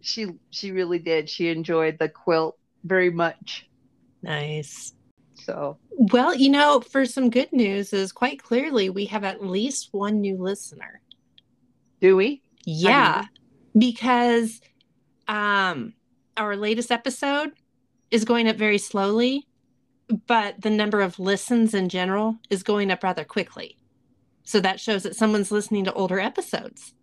She 0.00 0.28
she 0.50 0.70
really 0.70 1.00
did. 1.00 1.28
She 1.28 1.48
enjoyed 1.48 1.98
the 1.98 2.08
quilt 2.08 2.56
very 2.84 3.10
much. 3.10 3.68
Nice. 4.22 4.94
So 5.44 5.78
Well, 5.90 6.34
you 6.34 6.48
know, 6.50 6.80
for 6.80 7.04
some 7.04 7.30
good 7.30 7.52
news 7.52 7.92
is 7.92 8.12
quite 8.12 8.42
clearly 8.42 8.90
we 8.90 9.06
have 9.06 9.24
at 9.24 9.44
least 9.44 9.88
one 9.92 10.20
new 10.20 10.36
listener. 10.36 11.00
do 12.00 12.16
we? 12.16 12.42
Yeah, 12.64 13.24
because 13.76 14.60
um 15.28 15.94
our 16.36 16.56
latest 16.56 16.90
episode 16.90 17.52
is 18.10 18.24
going 18.24 18.48
up 18.48 18.56
very 18.56 18.78
slowly, 18.78 19.46
but 20.26 20.60
the 20.60 20.70
number 20.70 21.00
of 21.00 21.18
listens 21.18 21.74
in 21.74 21.88
general 21.88 22.36
is 22.48 22.62
going 22.62 22.90
up 22.90 23.02
rather 23.02 23.24
quickly. 23.24 23.76
So 24.44 24.60
that 24.60 24.80
shows 24.80 25.02
that 25.04 25.14
someone's 25.14 25.52
listening 25.52 25.84
to 25.84 25.92
older 25.92 26.18
episodes. 26.18 26.94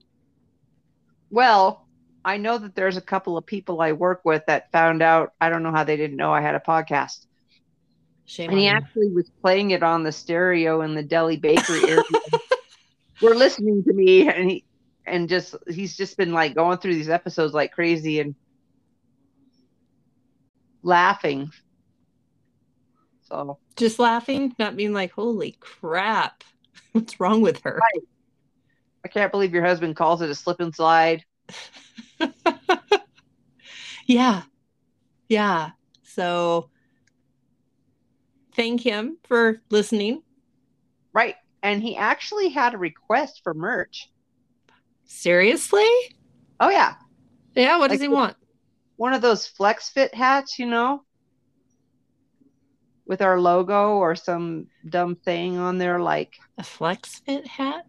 Well, 1.29 1.87
I 2.25 2.37
know 2.37 2.57
that 2.57 2.75
there's 2.75 2.97
a 2.97 3.01
couple 3.01 3.37
of 3.37 3.45
people 3.45 3.79
I 3.81 3.93
work 3.93 4.21
with 4.25 4.43
that 4.47 4.71
found 4.71 5.01
out. 5.01 5.33
I 5.39 5.49
don't 5.49 5.63
know 5.63 5.71
how 5.71 5.83
they 5.85 5.95
didn't 5.95 6.17
know 6.17 6.33
I 6.33 6.41
had 6.41 6.55
a 6.55 6.59
podcast. 6.59 7.26
Shame 8.27 8.49
And 8.51 8.59
he 8.59 8.67
them. 8.67 8.75
actually 8.75 9.09
was 9.09 9.29
playing 9.41 9.71
it 9.71 9.81
on 9.81 10.03
the 10.03 10.11
stereo 10.11 10.81
in 10.81 10.93
the 10.93 11.01
deli 11.01 11.37
bakery 11.37 11.81
area. 11.87 12.03
We're 13.21 13.35
listening 13.35 13.83
to 13.85 13.93
me 13.93 14.29
and 14.29 14.51
he 14.51 14.65
and 15.05 15.29
just 15.29 15.55
he's 15.69 15.95
just 15.95 16.17
been 16.17 16.33
like 16.33 16.53
going 16.53 16.77
through 16.77 16.93
these 16.93 17.09
episodes 17.09 17.53
like 17.53 17.71
crazy 17.71 18.19
and 18.19 18.35
laughing. 20.83 21.51
So 23.23 23.57
just 23.77 23.97
laughing, 23.97 24.53
not 24.59 24.75
being 24.75 24.93
like, 24.93 25.13
"Holy 25.13 25.55
crap, 25.61 26.43
what's 26.91 27.19
wrong 27.19 27.41
with 27.41 27.61
her?" 27.61 27.79
I 29.05 29.07
can't 29.07 29.31
believe 29.31 29.53
your 29.53 29.65
husband 29.65 29.95
calls 29.95 30.21
it 30.21 30.29
a 30.29 30.35
slip 30.35 30.59
and 30.59 30.75
slide. 30.75 31.23
yeah, 34.05 34.43
yeah. 35.29 35.71
So 36.03 36.69
thank 38.57 38.81
him 38.81 39.17
for 39.23 39.61
listening. 39.69 40.21
Right. 41.13 41.35
And 41.63 41.81
he 41.81 41.95
actually 41.95 42.49
had 42.49 42.73
a 42.73 42.77
request 42.77 43.41
for 43.43 43.53
merch. 43.53 44.11
Seriously? 45.05 45.87
Oh 46.59 46.69
yeah. 46.69 46.95
Yeah. 47.55 47.77
What 47.77 47.91
does 47.91 48.01
he 48.01 48.09
want? 48.09 48.35
One 48.97 49.13
of 49.13 49.21
those 49.21 49.47
flex 49.47 49.89
fit 49.89 50.13
hats, 50.13 50.59
you 50.59 50.65
know? 50.65 51.03
With 53.05 53.21
our 53.21 53.39
logo 53.39 53.93
or 53.93 54.15
some 54.15 54.67
dumb 54.89 55.15
thing 55.15 55.57
on 55.57 55.77
there 55.77 55.99
like 55.99 56.33
A 56.57 56.63
flex 56.63 57.19
fit 57.19 57.47
hat? 57.47 57.85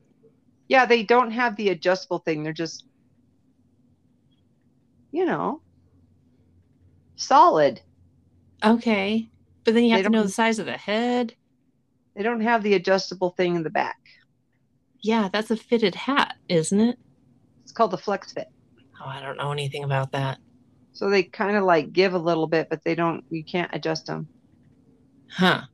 Yeah, 0.68 0.84
they 0.84 1.02
don't 1.02 1.30
have 1.30 1.56
the 1.56 1.70
adjustable 1.70 2.18
thing. 2.18 2.42
They're 2.42 2.52
just, 2.52 2.84
you 5.10 5.24
know, 5.24 5.62
solid. 7.16 7.80
Okay. 8.62 9.30
But 9.68 9.74
then 9.74 9.84
you 9.84 9.90
They 9.90 10.02
have 10.02 10.06
to 10.06 10.16
know 10.16 10.22
the 10.22 10.30
size 10.30 10.58
of 10.58 10.64
the 10.64 10.78
head. 10.78 11.34
They 12.16 12.22
don't 12.22 12.40
have 12.40 12.62
the 12.62 12.72
adjustable 12.72 13.32
thing 13.32 13.54
in 13.54 13.64
the 13.64 13.68
back. 13.68 13.98
Yeah, 15.02 15.28
that's 15.30 15.50
a 15.50 15.58
fitted 15.58 15.94
hat, 15.94 16.36
isn't 16.48 16.80
it? 16.80 16.98
It's 17.64 17.72
called 17.72 17.90
the 17.90 17.98
Flex 17.98 18.32
Fit. 18.32 18.48
Oh, 18.98 19.04
I 19.06 19.20
don't 19.20 19.36
know 19.36 19.52
anything 19.52 19.84
about 19.84 20.12
that. 20.12 20.38
So 20.94 21.10
they 21.10 21.22
kind 21.22 21.54
of 21.54 21.64
like 21.64 21.92
give 21.92 22.14
a 22.14 22.18
little 22.18 22.46
bit, 22.46 22.70
but 22.70 22.82
they 22.82 22.94
don't, 22.94 23.22
you 23.28 23.44
can't 23.44 23.68
adjust 23.74 24.06
them. 24.06 24.26
Huh. 25.30 25.64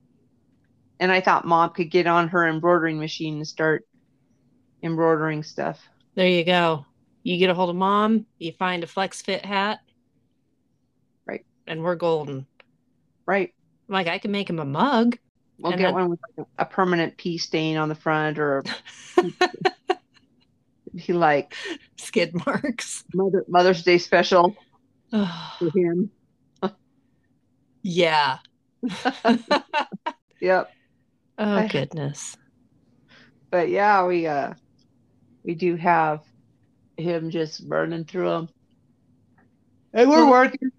And 0.99 1.13
I 1.13 1.21
thought 1.21 1.47
mom 1.47 1.71
could 1.71 1.93
get 1.93 2.09
on 2.09 2.27
her 2.27 2.49
embroidering 2.49 2.99
machine 2.99 3.37
and 3.37 3.47
start 3.47 3.87
embroidering 4.83 5.45
stuff. 5.45 5.81
There 6.17 6.27
you 6.27 6.45
go. 6.45 6.85
You 7.23 7.39
get 7.39 7.49
a 7.49 7.55
hold 7.55 7.71
of 7.71 7.77
mom, 7.77 8.27
you 8.39 8.51
find 8.59 8.83
a 8.83 8.89
flex 8.89 9.23
fit 9.23 9.45
hat. 9.45 9.79
Right. 11.29 11.47
And 11.69 11.85
we're 11.85 11.95
golden. 11.95 12.49
Right. 13.25 13.54
Like 13.89 14.07
I 14.07 14.19
can 14.19 14.31
make 14.31 14.49
him 14.49 14.59
a 14.59 14.65
mug. 14.65 15.17
We'll 15.59 15.73
get 15.73 15.83
then- 15.83 15.95
one 15.95 16.11
with 16.11 16.21
like 16.37 16.47
a 16.59 16.65
permanent 16.65 17.17
pea 17.17 17.39
stain 17.39 17.77
on 17.77 17.89
the 17.89 17.95
front 17.95 18.39
or 18.39 18.65
he 20.97 21.13
like 21.13 21.55
Skid 21.97 22.35
marks. 22.47 23.05
Mother, 23.15 23.45
Mother's 23.49 23.83
Day 23.83 23.99
special 23.99 24.57
for 25.11 25.71
him. 25.75 26.11
yeah. 27.83 28.39
Yep. 30.41 30.71
oh 31.39 31.57
I- 31.57 31.69
goodness. 31.69 32.37
but 33.51 33.71
yeah, 33.71 34.05
we 34.07 34.27
uh 34.27 34.53
we 35.43 35.55
do 35.55 35.77
have 35.77 36.21
him 36.99 37.31
just 37.31 37.67
burning 37.67 38.05
through 38.05 38.29
them. 38.29 38.49
And 39.95 40.11
we're 40.11 40.29
working. 40.29 40.71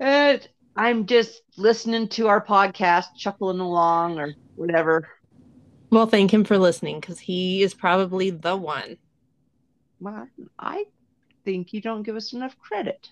And 0.00 0.48
I'm 0.76 1.06
just 1.06 1.42
listening 1.56 2.08
to 2.08 2.28
our 2.28 2.44
podcast, 2.44 3.16
chuckling 3.16 3.60
along 3.60 4.18
or 4.18 4.34
whatever. 4.56 5.08
Well, 5.90 6.06
thank 6.06 6.32
him 6.32 6.44
for 6.44 6.58
listening 6.58 7.00
because 7.00 7.18
he 7.18 7.62
is 7.62 7.72
probably 7.72 8.30
the 8.30 8.56
one. 8.56 8.98
Well, 10.00 10.28
I 10.58 10.84
think 11.44 11.72
you 11.72 11.80
don't 11.80 12.02
give 12.02 12.16
us 12.16 12.34
enough 12.34 12.58
credit. 12.58 13.08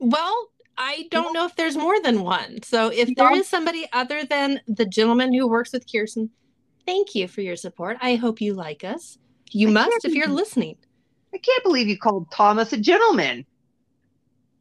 Well, 0.00 0.48
I 0.76 1.06
don't 1.10 1.32
know 1.32 1.44
if 1.44 1.54
there's 1.54 1.76
more 1.76 2.00
than 2.00 2.22
one. 2.22 2.62
So 2.62 2.88
if 2.88 3.14
there 3.14 3.32
is 3.34 3.48
somebody 3.48 3.86
other 3.92 4.24
than 4.24 4.60
the 4.66 4.86
gentleman 4.86 5.32
who 5.32 5.48
works 5.48 5.72
with 5.72 5.86
Kiersten, 5.86 6.30
thank 6.86 7.14
you 7.14 7.28
for 7.28 7.40
your 7.40 7.56
support. 7.56 7.96
I 8.00 8.16
hope 8.16 8.40
you 8.40 8.54
like 8.54 8.82
us. 8.82 9.18
You 9.50 9.68
I 9.68 9.72
must 9.72 10.04
if 10.04 10.14
you're 10.14 10.28
listening. 10.28 10.76
I 11.34 11.38
can't 11.38 11.62
believe 11.62 11.88
you 11.88 11.98
called 11.98 12.30
Thomas 12.30 12.72
a 12.72 12.78
gentleman. 12.78 13.44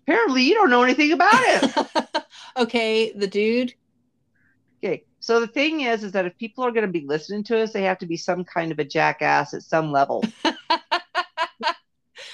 Apparently, 0.08 0.43
you 0.43 0.53
don't 0.53 0.70
know 0.70 0.84
anything 0.84 1.12
about 1.12 1.34
it. 1.34 2.24
okay, 2.58 3.12
the 3.12 3.28
dude. 3.28 3.74
okay, 4.82 5.03
so 5.20 5.41
the 5.41 5.47
thing 5.47 5.82
is, 5.82 6.01
is 6.05 6.14
that 6.14 6.26
if 6.26 6.38
people 6.38 6.64
are 6.64 6.72
going 6.72 6.86
to 6.86 6.91
be 6.91 7.05
listening 7.05 7.43
to 7.45 7.60
us, 7.60 7.74
they 7.74 7.84
have 7.84 7.97
to 7.99 8.05
be 8.05 8.16
some 8.16 8.45
kind 8.45 8.72
of 8.72 8.80
a 8.80 8.86
jackass 8.86 9.53
at 9.53 9.64
some 9.64 9.91
level. 9.91 10.24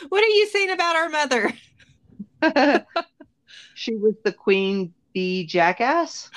what 0.09 0.24
are 0.24 0.28
you 0.28 0.47
saying 0.49 0.69
about 0.69 0.95
our 0.95 1.09
mother? 1.09 1.51
she 3.74 3.95
was 3.95 4.13
the 4.24 4.32
queen 4.32 4.93
bee 5.11 5.43
jackass. 5.43 6.30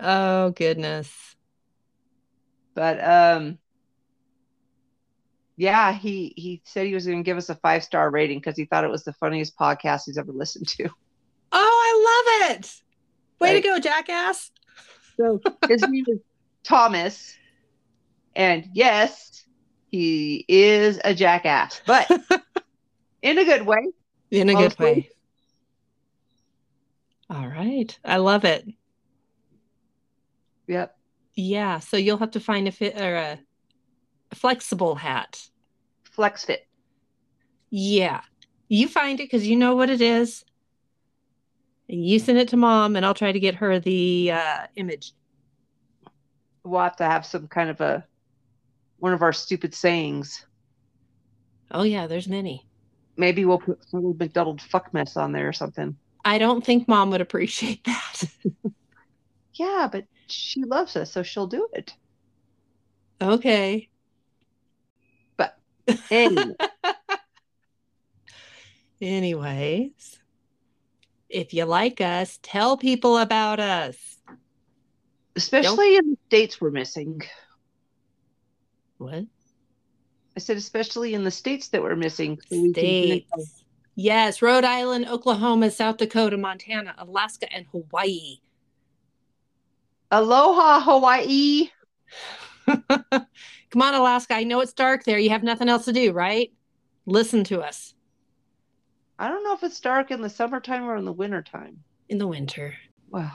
oh 0.00 0.50
goodness. 0.50 1.34
But 2.74 3.02
um 3.02 3.58
yeah, 5.56 5.92
he 5.92 6.32
he 6.36 6.60
said 6.64 6.86
he 6.86 6.94
was 6.94 7.06
going 7.06 7.18
to 7.18 7.22
give 7.24 7.36
us 7.36 7.48
a 7.48 7.54
five 7.54 7.84
star 7.84 8.10
rating 8.10 8.38
because 8.38 8.56
he 8.56 8.64
thought 8.64 8.84
it 8.84 8.90
was 8.90 9.04
the 9.04 9.12
funniest 9.14 9.56
podcast 9.56 10.02
he's 10.06 10.18
ever 10.18 10.32
listened 10.32 10.68
to. 10.68 10.88
Oh, 11.56 11.60
I 11.60 12.50
love 12.50 12.58
it. 12.58 12.72
Way 13.38 13.54
Right. 13.54 13.62
to 13.62 13.68
go, 13.68 13.78
jackass. 13.78 14.50
So 15.16 15.40
his 15.68 15.82
name 15.82 16.04
is 16.08 16.18
Thomas, 16.64 17.36
and 18.34 18.68
yes, 18.72 19.44
he 19.92 20.44
is 20.48 21.00
a 21.04 21.14
jackass, 21.14 21.80
but 21.86 22.10
in 23.22 23.38
a 23.38 23.44
good 23.44 23.64
way. 23.64 23.86
In 24.32 24.48
a 24.48 24.54
good 24.54 24.76
way. 24.80 25.10
All 27.30 27.46
right. 27.46 27.96
I 28.04 28.16
love 28.16 28.44
it. 28.44 28.66
Yep. 30.66 30.96
Yeah. 31.34 31.78
So 31.78 31.96
you'll 31.96 32.18
have 32.18 32.32
to 32.32 32.40
find 32.40 32.66
a 32.66 32.72
fit 32.72 33.00
or 33.00 33.14
a, 33.14 33.32
a 33.32 33.38
flexible 34.34 34.94
hat. 34.94 35.48
Flex 36.04 36.44
fit. 36.44 36.66
Yeah. 37.70 38.20
You 38.68 38.88
find 38.88 39.20
it 39.20 39.24
because 39.24 39.46
you 39.46 39.56
know 39.56 39.74
what 39.76 39.90
it 39.90 40.00
is. 40.00 40.44
And 41.88 42.04
you 42.04 42.18
send 42.18 42.38
it 42.38 42.48
to 42.48 42.56
mom, 42.56 42.96
and 42.96 43.04
I'll 43.04 43.14
try 43.14 43.30
to 43.32 43.40
get 43.40 43.56
her 43.56 43.78
the 43.78 44.32
uh, 44.32 44.66
image. 44.76 45.12
We'll 46.64 46.80
have 46.80 46.96
to 46.96 47.04
have 47.04 47.26
some 47.26 47.46
kind 47.48 47.68
of 47.68 47.80
a 47.80 48.06
one 48.98 49.12
of 49.12 49.20
our 49.22 49.32
stupid 49.34 49.74
sayings. 49.74 50.46
Oh, 51.70 51.82
yeah. 51.82 52.06
There's 52.06 52.28
many. 52.28 52.66
Maybe 53.16 53.44
we'll 53.44 53.58
put 53.58 53.84
some 53.88 54.00
little 54.00 54.16
McDonald 54.18 54.62
fuck 54.62 54.94
mess 54.94 55.16
on 55.16 55.32
there 55.32 55.46
or 55.48 55.52
something. 55.52 55.96
I 56.24 56.38
don't 56.38 56.64
think 56.64 56.88
mom 56.88 57.10
would 57.10 57.20
appreciate 57.20 57.84
that. 57.84 58.22
Yeah, 59.52 59.88
but 59.92 60.06
she 60.26 60.64
loves 60.64 60.96
us, 60.96 61.12
so 61.12 61.22
she'll 61.22 61.46
do 61.46 61.68
it. 61.74 61.92
okay. 63.20 63.88
Anyway, 66.10 66.54
Anyways, 69.00 70.18
if 71.28 71.52
you 71.52 71.64
like 71.64 72.00
us, 72.00 72.38
tell 72.42 72.76
people 72.76 73.18
about 73.18 73.60
us. 73.60 73.96
Especially 75.36 75.96
in 75.96 76.10
the 76.10 76.16
states 76.26 76.60
we're 76.60 76.70
missing. 76.70 77.20
What? 78.98 79.24
I 80.36 80.40
said, 80.40 80.56
especially 80.56 81.14
in 81.14 81.24
the 81.24 81.30
states 81.30 81.68
that 81.68 81.82
we're 81.82 81.96
missing. 81.96 82.40
So 82.48 82.70
States. 82.70 83.64
Yes, 83.96 84.42
Rhode 84.42 84.64
Island, 84.64 85.06
Oklahoma, 85.08 85.70
South 85.70 85.98
Dakota, 85.98 86.36
Montana, 86.36 86.94
Alaska, 86.98 87.52
and 87.52 87.66
Hawaii. 87.72 88.38
Aloha, 90.10 90.80
Hawaii. 90.80 91.70
Come 93.74 93.82
on, 93.82 93.94
Alaska. 93.94 94.34
I 94.34 94.44
know 94.44 94.60
it's 94.60 94.72
dark 94.72 95.02
there. 95.02 95.18
You 95.18 95.30
have 95.30 95.42
nothing 95.42 95.68
else 95.68 95.84
to 95.86 95.92
do, 95.92 96.12
right? 96.12 96.52
Listen 97.06 97.42
to 97.42 97.60
us 97.60 97.92
I 99.18 99.26
don't 99.26 99.42
know 99.42 99.52
if 99.52 99.64
it's 99.64 99.80
dark 99.80 100.12
in 100.12 100.20
the 100.20 100.30
summertime 100.30 100.84
or 100.84 100.94
in 100.96 101.04
the 101.04 101.12
wintertime. 101.12 101.82
in 102.08 102.18
the 102.18 102.28
winter. 102.28 102.72
Wow. 103.10 103.32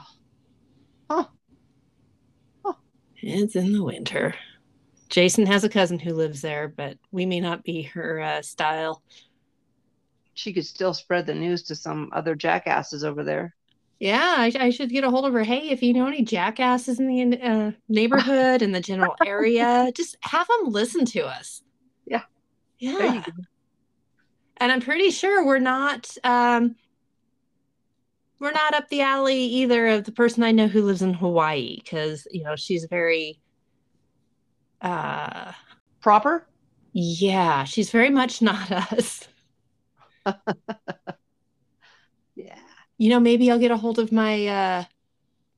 It's 3.22 3.58
in 3.58 3.74
the 3.74 3.84
winter. 3.84 4.34
Jason 5.10 5.46
has 5.46 5.66
a 5.66 5.70
cousin 5.70 6.00
who 6.00 6.14
lives 6.14 6.40
there, 6.40 6.70
but 6.70 6.98
we 7.12 7.26
may 7.26 7.42
not 7.42 7.66
be 7.66 7.82
her 7.82 8.22
uh, 8.22 8.42
style. 8.42 9.04
She 10.36 10.54
could 10.54 10.66
still 10.66 10.94
spread 10.94 11.26
the 11.26 11.36
news 11.36 11.64
to 11.64 11.76
some 11.76 12.12
other 12.14 12.34
jackasses 12.34 13.04
over 13.04 13.26
there. 13.26 13.56
Yeah, 14.00 14.36
I, 14.38 14.52
I 14.58 14.70
should 14.70 14.90
get 14.90 15.04
a 15.04 15.10
hold 15.10 15.26
of 15.26 15.34
her. 15.34 15.44
Hey, 15.44 15.70
if 15.70 15.84
you 15.84 15.94
know 15.94 16.08
any 16.08 16.24
jackasses 16.24 17.00
in 17.00 17.08
the 17.08 17.42
uh, 17.42 17.72
neighborhood 17.90 18.62
in 18.62 18.72
the 18.72 18.80
general 18.80 19.16
area, 19.26 19.92
just 19.94 20.16
have 20.22 20.48
them 20.48 20.72
listen 20.72 21.04
to 21.06 21.26
us. 21.26 21.62
Yeah. 22.06 22.22
Yeah. 22.80 22.98
There 22.98 23.16
you 23.16 23.22
go. 23.22 23.32
and 24.58 24.72
I'm 24.72 24.80
pretty 24.80 25.12
sure 25.12 25.46
we're 25.46 25.60
not 25.60 26.16
um 26.24 26.76
we're 28.40 28.52
not 28.54 28.74
up 28.74 28.88
the 28.88 29.02
alley 29.02 29.38
either 29.44 29.88
of 29.88 30.06
the 30.06 30.14
person 30.14 30.44
I 30.44 30.52
know 30.54 30.68
who 30.68 30.84
lives 30.84 31.02
in 31.02 31.14
Hawaii 31.14 31.76
because 31.84 32.26
you 32.32 32.44
know 32.44 32.56
she's 32.56 32.86
very 32.86 33.42
uh 34.82 35.52
Proper? 36.02 36.48
yeah, 36.94 37.66
she's 37.66 37.92
very 37.92 38.10
much 38.10 38.42
not 38.42 38.72
us. 38.94 39.28
You 43.00 43.10
know, 43.10 43.20
maybe 43.20 43.50
I'll 43.50 43.58
get 43.58 43.72
a 43.72 43.78
hold 43.78 43.98
of 43.98 44.12
my 44.12 44.46
uh 44.46 44.84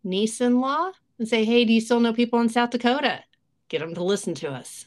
niece-in-law 0.03 0.91
and 1.19 1.27
say, 1.27 1.43
"Hey, 1.43 1.65
do 1.65 1.73
you 1.73 1.81
still 1.81 1.99
know 1.99 2.13
people 2.13 2.39
in 2.39 2.47
South 2.49 2.69
Dakota?" 2.69 3.23
Get 3.67 3.79
them 3.79 3.93
to 3.95 4.03
listen 4.03 4.33
to 4.35 4.51
us. 4.51 4.85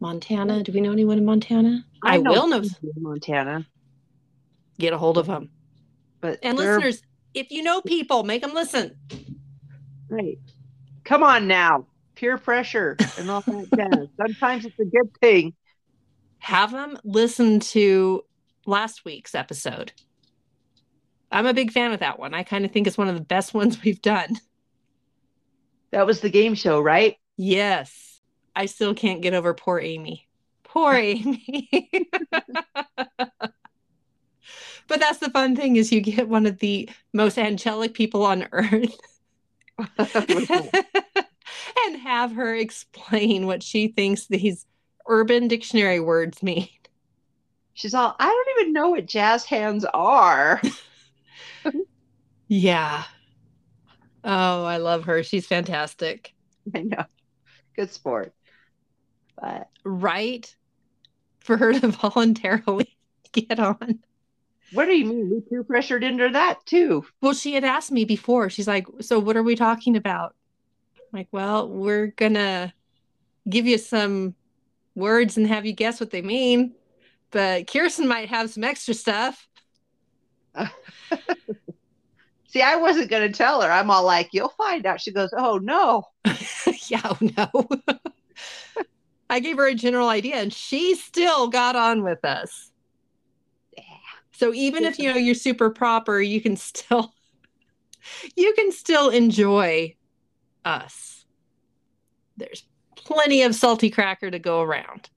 Montana, 0.00 0.62
do 0.62 0.72
we 0.72 0.80
know 0.80 0.92
anyone 0.92 1.18
in 1.18 1.24
Montana? 1.24 1.84
I, 2.02 2.18
will 2.18 2.48
know. 2.48 2.60
people 2.60 2.90
in 2.96 3.02
Montana, 3.02 3.66
Get 4.78 4.92
a 4.92 4.98
hold 4.98 5.18
of 5.18 5.26
them. 5.26 5.50
but 6.20 6.38
And 6.42 6.58
they're- 6.58 6.76
listeners, 6.78 7.02
if 7.34 7.50
you 7.50 7.62
know 7.62 7.80
people, 7.82 8.24
make 8.24 8.42
them 8.42 8.52
listen. 8.54 8.96
right. 10.08 10.38
Come 11.04 11.22
on 11.22 11.46
now. 11.48 11.86
Peer 12.14 12.38
pressure 12.38 12.96
and 13.18 13.30
all 13.30 13.40
that 13.42 13.68
jazz. 13.76 14.08
Sometimes 14.16 14.64
it's 14.64 14.78
a 14.78 14.84
good 14.84 15.10
thing. 15.20 15.54
Have 16.38 16.72
them 16.72 16.98
listen 17.04 17.60
to 17.60 18.24
last 18.66 19.04
week's 19.04 19.34
episode. 19.34 19.92
I'm 21.32 21.46
a 21.46 21.54
big 21.54 21.72
fan 21.72 21.92
of 21.92 22.00
that 22.00 22.18
one. 22.18 22.34
I 22.34 22.42
kind 22.42 22.64
of 22.64 22.70
think 22.70 22.86
it's 22.86 22.98
one 22.98 23.08
of 23.08 23.14
the 23.14 23.20
best 23.22 23.54
ones 23.54 23.82
we've 23.82 24.02
done. 24.02 24.38
That 25.90 26.06
was 26.06 26.20
the 26.20 26.30
game 26.30 26.54
show, 26.54 26.80
right? 26.80 27.16
Yes. 27.36 28.20
I 28.54 28.66
still 28.66 28.94
can't 28.94 29.22
get 29.22 29.34
over 29.34 29.54
poor 29.54 29.80
Amy. 29.80 30.28
Poor 30.62 30.94
Amy. 30.96 31.68
but 32.30 33.40
that's 34.88 35.18
the 35.18 35.30
fun 35.30 35.56
thing 35.56 35.76
is 35.76 35.92
you 35.92 36.00
get 36.00 36.28
one 36.28 36.46
of 36.46 36.58
the 36.58 36.88
most 37.12 37.38
angelic 37.38 37.94
people 37.94 38.24
on 38.24 38.46
earth 38.52 38.94
and 41.86 41.96
have 42.02 42.32
her 42.32 42.54
explain 42.54 43.46
what 43.46 43.62
she 43.62 43.88
thinks 43.88 44.26
these 44.26 44.66
urban 45.08 45.48
dictionary 45.48 46.00
words 46.00 46.42
mean. 46.42 46.68
She's 47.74 47.94
all, 47.94 48.14
I 48.18 48.26
don't 48.26 48.60
even 48.60 48.72
know 48.74 48.90
what 48.90 49.06
jazz 49.06 49.44
hands 49.46 49.84
are. 49.94 50.60
Yeah. 52.54 53.04
Oh, 54.24 54.64
I 54.64 54.76
love 54.76 55.04
her. 55.04 55.22
She's 55.22 55.46
fantastic. 55.46 56.34
I 56.74 56.82
know. 56.82 57.04
Good 57.74 57.90
sport. 57.90 58.34
But 59.40 59.70
Right? 59.84 60.54
For 61.40 61.56
her 61.56 61.72
to 61.72 61.88
voluntarily 61.88 62.94
get 63.32 63.58
on. 63.58 64.00
what 64.74 64.84
do 64.84 64.92
you 64.92 65.06
mean? 65.06 65.30
We 65.30 65.40
peer 65.40 65.64
pressured 65.64 66.04
into 66.04 66.28
that 66.28 66.64
too. 66.66 67.06
Well, 67.22 67.32
she 67.32 67.54
had 67.54 67.64
asked 67.64 67.90
me 67.90 68.04
before. 68.04 68.50
She's 68.50 68.68
like, 68.68 68.86
So 69.00 69.18
what 69.18 69.38
are 69.38 69.42
we 69.42 69.56
talking 69.56 69.96
about? 69.96 70.34
I'm 70.98 71.20
like, 71.20 71.28
well, 71.32 71.70
we're 71.70 72.08
gonna 72.08 72.74
give 73.48 73.66
you 73.66 73.78
some 73.78 74.34
words 74.94 75.38
and 75.38 75.46
have 75.46 75.64
you 75.64 75.72
guess 75.72 76.00
what 76.00 76.10
they 76.10 76.20
mean. 76.20 76.74
But 77.30 77.66
Kiersten 77.66 78.06
might 78.06 78.28
have 78.28 78.50
some 78.50 78.62
extra 78.62 78.92
stuff. 78.92 79.48
See, 82.52 82.60
I 82.60 82.76
wasn't 82.76 83.08
going 83.08 83.30
to 83.30 83.36
tell 83.36 83.62
her. 83.62 83.70
I'm 83.70 83.90
all 83.90 84.04
like, 84.04 84.28
you'll 84.32 84.50
find 84.50 84.84
out. 84.84 85.00
She 85.00 85.10
goes, 85.10 85.30
oh 85.34 85.56
no. 85.56 86.04
yeah, 86.88 87.00
oh, 87.02 87.16
no. 87.20 87.68
I 89.30 89.40
gave 89.40 89.56
her 89.56 89.66
a 89.66 89.74
general 89.74 90.08
idea 90.08 90.36
and 90.36 90.52
she 90.52 90.94
still 90.94 91.48
got 91.48 91.76
on 91.76 92.02
with 92.02 92.22
us. 92.26 92.70
Yeah. 93.74 93.84
So 94.32 94.52
even 94.52 94.84
if 94.84 94.98
you 94.98 95.10
know 95.10 95.18
you're 95.18 95.34
super 95.34 95.70
proper, 95.70 96.20
you 96.20 96.42
can 96.42 96.56
still 96.56 97.14
you 98.36 98.52
can 98.52 98.70
still 98.70 99.08
enjoy 99.08 99.96
us. 100.66 101.24
There's 102.36 102.64
plenty 102.96 103.44
of 103.44 103.54
salty 103.54 103.88
cracker 103.88 104.30
to 104.30 104.38
go 104.38 104.60
around. 104.60 105.08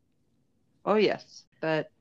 Oh, 0.86 0.96
yes. 0.96 1.44
But 1.60 1.92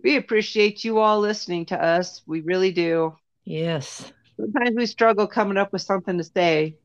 we 0.00 0.16
appreciate 0.16 0.84
you 0.84 0.98
all 0.98 1.18
listening 1.18 1.66
to 1.66 1.82
us. 1.82 2.22
We 2.24 2.42
really 2.42 2.70
do. 2.70 3.16
Yes. 3.44 4.12
Sometimes 4.36 4.76
we 4.76 4.86
struggle 4.86 5.26
coming 5.26 5.56
up 5.56 5.72
with 5.72 5.82
something 5.82 6.18
to 6.18 6.24
say. 6.24 6.76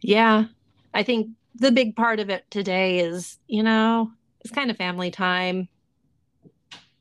Yeah. 0.00 0.44
I 0.94 1.02
think 1.02 1.30
the 1.54 1.72
big 1.72 1.94
part 1.96 2.20
of 2.20 2.30
it 2.30 2.44
today 2.50 3.00
is, 3.00 3.38
you 3.46 3.62
know, 3.62 4.10
it's 4.40 4.52
kind 4.52 4.70
of 4.70 4.76
family 4.76 5.10
time. 5.10 5.68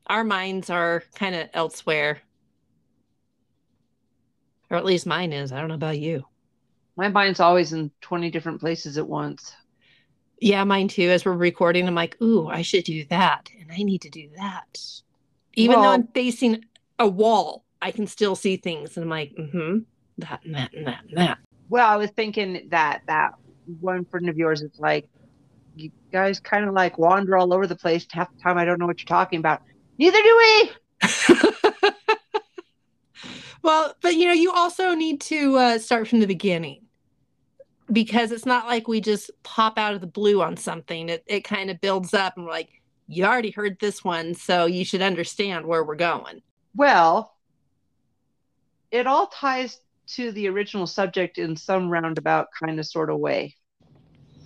Our 0.07 0.23
minds 0.23 0.69
are 0.69 1.03
kind 1.15 1.35
of 1.35 1.49
elsewhere. 1.53 2.19
Or 4.69 4.77
at 4.77 4.85
least 4.85 5.05
mine 5.05 5.33
is. 5.33 5.51
I 5.51 5.59
don't 5.59 5.69
know 5.69 5.75
about 5.75 5.99
you. 5.99 6.25
My 6.95 7.07
mind's 7.07 7.39
always 7.39 7.71
in 7.73 7.91
20 8.01 8.29
different 8.29 8.59
places 8.59 8.97
at 8.97 9.07
once. 9.07 9.53
Yeah, 10.41 10.63
mine 10.63 10.87
too. 10.87 11.09
As 11.09 11.25
we're 11.25 11.33
recording, 11.33 11.87
I'm 11.87 11.95
like, 11.95 12.21
ooh, 12.21 12.47
I 12.47 12.61
should 12.61 12.83
do 12.83 13.05
that. 13.05 13.49
And 13.59 13.71
I 13.71 13.83
need 13.83 14.01
to 14.01 14.09
do 14.09 14.29
that. 14.35 14.79
Even 15.55 15.81
though 15.81 15.89
I'm 15.89 16.07
facing 16.07 16.65
a 16.97 17.07
wall, 17.07 17.65
I 17.81 17.91
can 17.91 18.07
still 18.07 18.35
see 18.35 18.57
things. 18.57 18.97
And 18.97 19.03
I'm 19.03 19.09
like, 19.09 19.33
mm-hmm, 19.35 19.79
that 20.19 20.41
and 20.43 20.55
that 20.55 20.73
and 20.73 20.87
that 20.87 21.03
and 21.07 21.17
that. 21.17 21.37
Well, 21.69 21.87
I 21.87 21.95
was 21.97 22.09
thinking 22.11 22.67
that 22.71 23.01
that 23.07 23.33
one 23.79 24.05
friend 24.05 24.29
of 24.29 24.37
yours 24.37 24.61
is 24.61 24.71
like, 24.79 25.07
you 25.75 25.91
guys 26.11 26.39
kind 26.39 26.65
of 26.67 26.73
like 26.73 26.97
wander 26.97 27.37
all 27.37 27.53
over 27.53 27.67
the 27.67 27.75
place. 27.75 28.05
Half 28.11 28.33
the 28.35 28.41
time, 28.41 28.57
I 28.57 28.65
don't 28.65 28.79
know 28.79 28.87
what 28.87 28.99
you're 28.99 29.07
talking 29.07 29.39
about. 29.39 29.61
Neither 29.97 30.21
do 30.21 30.37
we. 30.37 30.71
well, 33.61 33.93
but 34.01 34.15
you 34.15 34.27
know, 34.27 34.33
you 34.33 34.51
also 34.51 34.93
need 34.93 35.21
to 35.21 35.55
uh, 35.57 35.77
start 35.77 36.07
from 36.07 36.19
the 36.19 36.27
beginning 36.27 36.81
because 37.91 38.31
it's 38.31 38.45
not 38.45 38.67
like 38.67 38.87
we 38.87 39.01
just 39.01 39.31
pop 39.43 39.77
out 39.77 39.93
of 39.93 40.01
the 40.01 40.07
blue 40.07 40.41
on 40.41 40.57
something. 40.57 41.09
It, 41.09 41.23
it 41.27 41.43
kind 41.43 41.69
of 41.69 41.79
builds 41.81 42.13
up 42.13 42.35
and 42.35 42.45
we're 42.45 42.51
like, 42.51 42.69
you 43.07 43.25
already 43.25 43.49
heard 43.51 43.79
this 43.79 44.03
one, 44.03 44.35
so 44.35 44.67
you 44.67 44.85
should 44.85 45.01
understand 45.01 45.65
where 45.65 45.83
we're 45.83 45.95
going. 45.95 46.43
Well, 46.75 47.33
it 48.91 49.07
all 49.07 49.27
ties 49.27 49.79
to 50.07 50.31
the 50.31 50.47
original 50.47 50.87
subject 50.87 51.37
in 51.37 51.55
some 51.55 51.89
roundabout 51.89 52.47
kind 52.59 52.79
of 52.79 52.85
sort 52.85 53.09
of 53.09 53.19
way. 53.19 53.55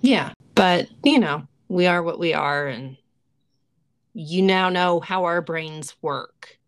Yeah. 0.01 0.33
But, 0.55 0.89
you 1.03 1.19
know, 1.19 1.47
we 1.69 1.87
are 1.87 2.03
what 2.03 2.19
we 2.19 2.33
are, 2.33 2.67
and 2.67 2.97
you 4.13 4.41
now 4.41 4.69
know 4.69 4.99
how 4.99 5.23
our 5.23 5.41
brains 5.41 5.95
work. 6.01 6.59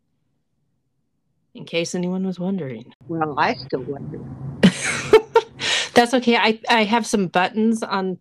In 1.54 1.66
case 1.66 1.96
anyone 1.96 2.26
was 2.26 2.40
wondering. 2.40 2.94
Well, 3.08 3.36
I 3.38 3.54
still 3.54 3.84
wonder. 3.84 4.20
That's 5.94 6.14
okay. 6.14 6.36
I, 6.36 6.60
I 6.70 6.84
have 6.84 7.06
some 7.06 7.28
buttons 7.28 7.84
on 7.84 8.20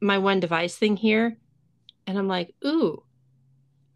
my 0.00 0.18
one 0.18 0.40
device 0.40 0.76
thing 0.76 0.96
here, 0.96 1.36
and 2.06 2.18
I'm 2.18 2.28
like, 2.28 2.54
ooh, 2.64 3.02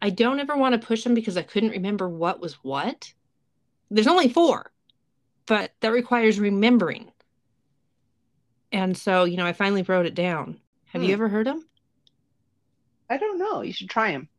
I 0.01 0.09
don't 0.09 0.39
ever 0.39 0.55
want 0.55 0.79
to 0.79 0.87
push 0.87 1.03
them 1.03 1.13
because 1.13 1.35
I 1.35 1.41
couldn't 1.41 1.71
remember 1.71 2.07
what 2.07 2.39
was 2.39 2.53
what. 2.55 3.11
There's 3.91 4.07
only 4.07 4.29
four, 4.29 4.71
but 5.49 5.71
that 5.81 5.91
requires 5.91 6.39
remembering. 6.39 7.11
And 8.71 8.95
so, 8.95 9.23
you 9.23 9.35
know, 9.35 9.47
I 9.47 9.51
finally 9.51 9.81
wrote 9.81 10.05
it 10.05 10.13
down. 10.13 10.59
Have 10.93 11.01
you 11.01 11.07
Hmm. 11.09 11.13
ever 11.13 11.27
heard 11.27 11.47
them? 11.47 11.67
I 13.09 13.17
don't 13.17 13.39
know. 13.39 13.61
You 13.61 13.73
should 13.73 13.89
try 13.89 14.11
them. 14.11 14.29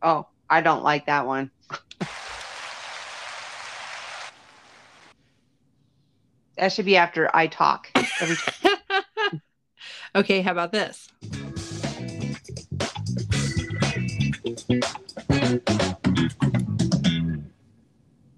Oh, 0.00 0.28
I 0.48 0.60
don't 0.60 0.84
like 0.84 1.06
that 1.06 1.26
one. 1.26 1.50
that 6.56 6.72
should 6.72 6.84
be 6.84 6.96
after 6.96 7.28
I 7.34 7.48
talk. 7.48 7.88
Every 8.20 8.36
okay, 10.14 10.42
how 10.42 10.52
about 10.52 10.70
this? 10.70 11.08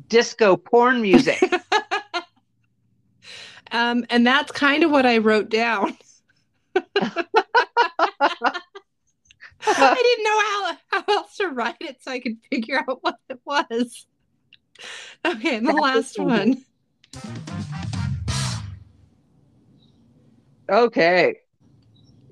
Disco 0.09 0.57
porn 0.57 1.03
music. 1.03 1.43
um, 3.73 4.05
and 4.11 4.27
that's 4.27 4.53
kind 4.53 4.85
of 4.85 4.91
what 4.91 5.07
I 5.07 5.19
wrote 5.19 5.51
down. 5.51 5.97
I 9.67 9.95
didn't 9.95 10.25
know 10.25 10.41
how, 10.41 10.77
how 10.91 11.05
else 11.17 11.37
to 11.37 11.49
write 11.49 11.77
it 11.81 12.03
so 12.03 12.11
I 12.11 12.21
could 12.21 12.39
figure 12.51 12.79
out 12.79 12.99
what 13.03 13.17
it 13.29 13.41
was. 13.45 14.07
Okay, 15.25 15.57
and 15.57 15.67
the 15.67 15.73
last 15.73 16.19
one. 16.19 16.65
Okay. 20.71 21.37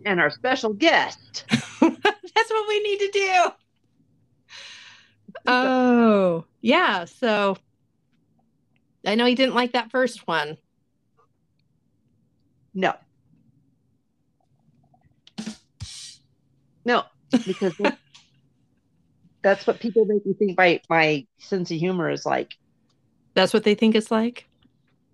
And 0.04 0.20
our 0.20 0.30
special 0.30 0.72
guest. 0.72 1.44
That's 1.48 2.50
what 2.50 2.68
we 2.68 2.82
need 2.82 2.98
to 2.98 3.10
do. 3.12 3.44
Oh, 5.46 6.44
yeah. 6.60 7.06
So 7.06 7.56
I 9.06 9.14
know 9.14 9.24
he 9.24 9.34
didn't 9.34 9.54
like 9.54 9.72
that 9.72 9.90
first 9.90 10.26
one. 10.26 10.56
No. 12.74 12.94
No, 16.84 17.04
because 17.46 17.74
that's 19.42 19.66
what 19.66 19.80
people 19.80 20.04
make 20.04 20.24
me 20.24 20.34
think 20.34 20.56
my 20.58 20.80
my 20.88 21.26
sense 21.38 21.70
of 21.70 21.78
humor 21.78 22.10
is 22.10 22.26
like. 22.26 22.54
That's 23.34 23.52
what 23.52 23.64
they 23.64 23.74
think 23.74 23.94
it's 23.94 24.10
like. 24.10 24.46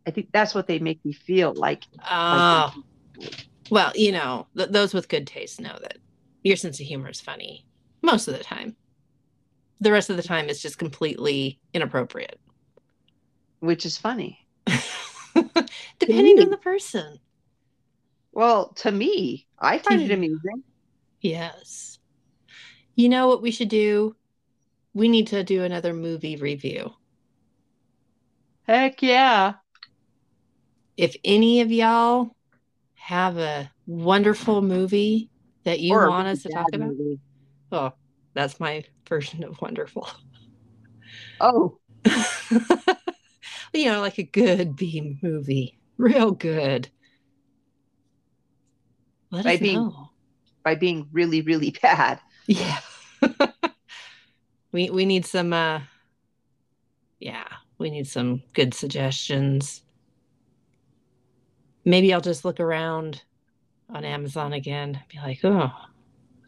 I 0.07 0.11
think 0.11 0.29
that's 0.33 0.55
what 0.55 0.67
they 0.67 0.79
make 0.79 1.05
me 1.05 1.13
feel 1.13 1.55
like. 1.55 1.85
Oh, 2.11 2.73
like 2.75 2.85
well, 3.71 3.93
you 3.95 4.13
know, 4.13 4.47
th- 4.57 4.69
those 4.69 4.93
with 4.93 5.09
good 5.09 5.27
taste 5.27 5.61
know 5.61 5.79
that 5.81 5.99
your 6.43 6.57
sense 6.57 6.79
of 6.81 6.87
humor 6.87 7.09
is 7.09 7.21
funny 7.21 7.65
most 8.03 8.29
of 8.29 8.37
the 8.37 8.45
time. 8.45 8.77
The 9.81 9.93
rest 9.93 10.11
of 10.11 10.17
the 10.17 10.23
time, 10.23 10.49
it's 10.49 10.63
just 10.63 10.79
completely 10.79 11.59
inappropriate, 11.73 12.39
which 13.63 13.87
is 13.87 13.97
funny, 13.97 14.45
depending 16.01 16.43
on 16.43 16.51
the 16.51 16.59
person. 16.61 17.21
Well, 18.33 18.71
to 18.79 18.91
me, 18.91 19.47
I 19.57 19.79
find 19.79 20.03
it 20.03 20.11
amusing. 20.11 20.65
Yes. 21.21 22.01
You 22.97 23.09
know 23.09 23.29
what 23.29 23.41
we 23.41 23.53
should 23.53 23.69
do? 23.69 24.17
We 24.95 25.09
need 25.09 25.29
to 25.29 25.45
do 25.45 25.63
another 25.63 25.95
movie 25.95 26.35
review. 26.35 26.93
Heck 28.67 29.01
yeah. 29.01 29.55
If 30.97 31.15
any 31.25 31.61
of 31.61 31.71
y'all 31.71 32.35
have 32.95 33.39
a 33.39 33.71
wonderful 33.87 34.61
movie 34.61 35.31
that 35.63 35.79
you 35.79 35.95
or 35.95 36.11
want 36.11 36.27
us 36.27 36.43
to 36.43 36.49
talk 36.49 36.67
about, 36.73 36.89
movie. 36.89 37.21
oh, 37.71 37.93
that's 38.35 38.59
my 38.59 38.83
version 39.09 39.45
of 39.45 39.61
wonderful. 39.63 40.09
Oh. 41.41 41.79
you 43.73 43.87
know, 43.87 44.01
like 44.01 44.19
a 44.19 44.23
good 44.23 44.77
B 44.77 45.19
movie, 45.23 45.79
real 45.97 46.33
good. 46.33 46.89
Let 49.31 49.45
By 49.45 49.55
us 49.55 49.61
being 49.61 49.77
know 49.77 50.13
by 50.63 50.75
being 50.75 51.09
really, 51.13 51.43
really 51.43 51.71
bad. 51.83 52.21
Yeah. 52.47 52.79
we 54.73 54.91
we 54.91 55.07
need 55.07 55.27
some 55.27 55.53
uh 55.53 55.81
yeah, 57.21 57.47
we 57.79 57.91
need 57.91 58.09
some 58.09 58.43
good 58.53 58.75
suggestions. 58.75 59.83
Maybe 61.85 62.13
I'll 62.13 62.21
just 62.21 62.45
look 62.45 62.61
around 62.61 63.23
on 63.93 64.05
Amazon 64.05 64.53
again, 64.53 65.01
be 65.09 65.19
like, 65.19 65.41
oh, 65.45 65.71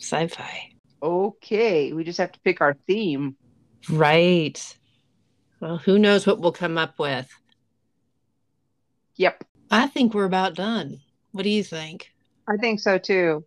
sci-fi. 0.01 0.71
Okay, 1.03 1.93
we 1.93 2.03
just 2.03 2.19
have 2.19 2.33
to 2.33 2.41
pick 2.41 2.61
our 2.61 2.75
theme. 2.87 3.37
Right. 3.89 4.77
Well, 5.65 5.79
who 5.79 5.99
knows 5.99 6.27
what 6.27 6.41
we'll 6.41 6.53
come 6.53 6.77
up 6.77 6.99
with. 6.99 7.27
Yep. 9.17 9.45
I 9.71 9.87
think 9.87 10.13
we're 10.13 10.27
about 10.27 10.55
done. 10.55 11.01
What 11.33 11.45
do 11.45 11.49
you 11.49 11.65
think? 11.65 12.13
I 12.47 12.59
think 12.59 12.81
so 12.81 12.99
too. 12.99 13.47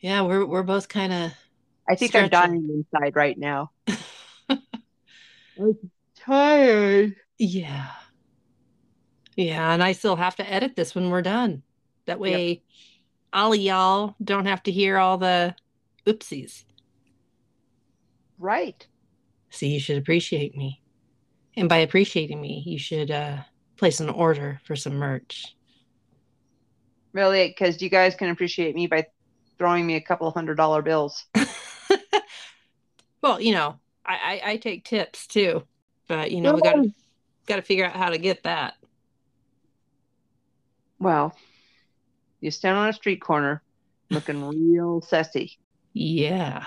Yeah, 0.00 0.20
we're 0.20 0.44
we're 0.44 0.62
both 0.62 0.90
kind 0.90 1.10
of. 1.10 1.32
I 1.88 1.94
think 1.94 2.10
stretching. 2.10 2.34
I'm 2.34 2.50
dying 2.50 2.84
inside 2.92 3.16
right 3.16 3.38
now. 3.38 3.70
I'm 4.50 5.78
tired. 6.16 7.16
Yeah. 7.38 7.92
Yeah, 9.34 9.72
and 9.72 9.82
I 9.82 9.92
still 9.92 10.16
have 10.16 10.36
to 10.36 10.52
edit 10.52 10.76
this 10.76 10.94
when 10.94 11.08
we're 11.08 11.22
done. 11.22 11.62
That 12.04 12.20
way, 12.20 12.48
yep. 12.48 12.58
all 13.32 13.54
of 13.54 13.58
y'all 13.58 14.16
don't 14.22 14.44
have 14.44 14.62
to 14.64 14.70
hear 14.70 14.98
all 14.98 15.16
the 15.16 15.54
oopsies. 16.06 16.64
Right. 18.38 18.86
See, 19.48 19.68
you 19.68 19.80
should 19.80 19.96
appreciate 19.96 20.54
me, 20.54 20.82
and 21.58 21.68
by 21.68 21.78
appreciating 21.78 22.40
me, 22.40 22.62
you 22.64 22.78
should 22.78 23.10
uh, 23.10 23.38
place 23.76 24.00
an 24.00 24.08
order 24.08 24.60
for 24.64 24.76
some 24.76 24.94
merch. 24.94 25.56
Really, 27.12 27.48
because 27.48 27.82
you 27.82 27.88
guys 27.88 28.14
can 28.14 28.30
appreciate 28.30 28.74
me 28.74 28.86
by 28.86 29.06
throwing 29.58 29.86
me 29.86 29.96
a 29.96 30.00
couple 30.00 30.30
hundred 30.30 30.54
dollar 30.56 30.82
bills. 30.82 31.24
well, 33.22 33.40
you 33.40 33.52
know, 33.52 33.80
I, 34.06 34.40
I, 34.44 34.50
I 34.52 34.56
take 34.56 34.84
tips 34.84 35.26
too, 35.26 35.64
but 36.06 36.30
you 36.30 36.40
know, 36.40 36.54
we 36.54 36.60
got 36.60 36.74
to 36.74 36.92
got 37.46 37.56
to 37.56 37.62
figure 37.62 37.86
out 37.86 37.96
how 37.96 38.10
to 38.10 38.18
get 38.18 38.44
that. 38.44 38.74
Well, 41.00 41.36
you 42.40 42.52
stand 42.52 42.78
on 42.78 42.88
a 42.88 42.92
street 42.92 43.20
corner 43.20 43.62
looking 44.10 44.46
real 44.46 45.00
sassy. 45.00 45.58
Yeah. 45.92 46.64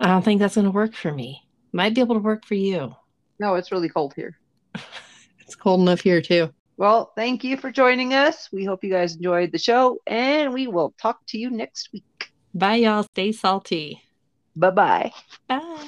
I 0.00 0.06
don't 0.06 0.24
think 0.24 0.40
that's 0.40 0.54
going 0.54 0.66
to 0.66 0.70
work 0.70 0.94
for 0.94 1.12
me. 1.12 1.42
Might 1.72 1.94
be 1.94 2.00
able 2.00 2.14
to 2.14 2.20
work 2.20 2.44
for 2.46 2.54
you. 2.54 2.94
No, 3.38 3.54
it's 3.54 3.72
really 3.72 3.88
cold 3.88 4.14
here. 4.14 4.38
it's 5.40 5.54
cold 5.54 5.80
enough 5.80 6.00
here 6.00 6.20
too. 6.20 6.52
Well, 6.76 7.12
thank 7.16 7.42
you 7.42 7.56
for 7.56 7.72
joining 7.72 8.14
us. 8.14 8.48
We 8.52 8.64
hope 8.64 8.84
you 8.84 8.90
guys 8.90 9.16
enjoyed 9.16 9.50
the 9.50 9.58
show, 9.58 9.98
and 10.06 10.54
we 10.54 10.68
will 10.68 10.94
talk 11.00 11.18
to 11.28 11.38
you 11.38 11.50
next 11.50 11.90
week. 11.92 12.30
Bye, 12.54 12.76
y'all. 12.76 13.02
Stay 13.02 13.32
salty. 13.32 14.02
Bye-bye. 14.54 15.12
Bye. 15.48 15.86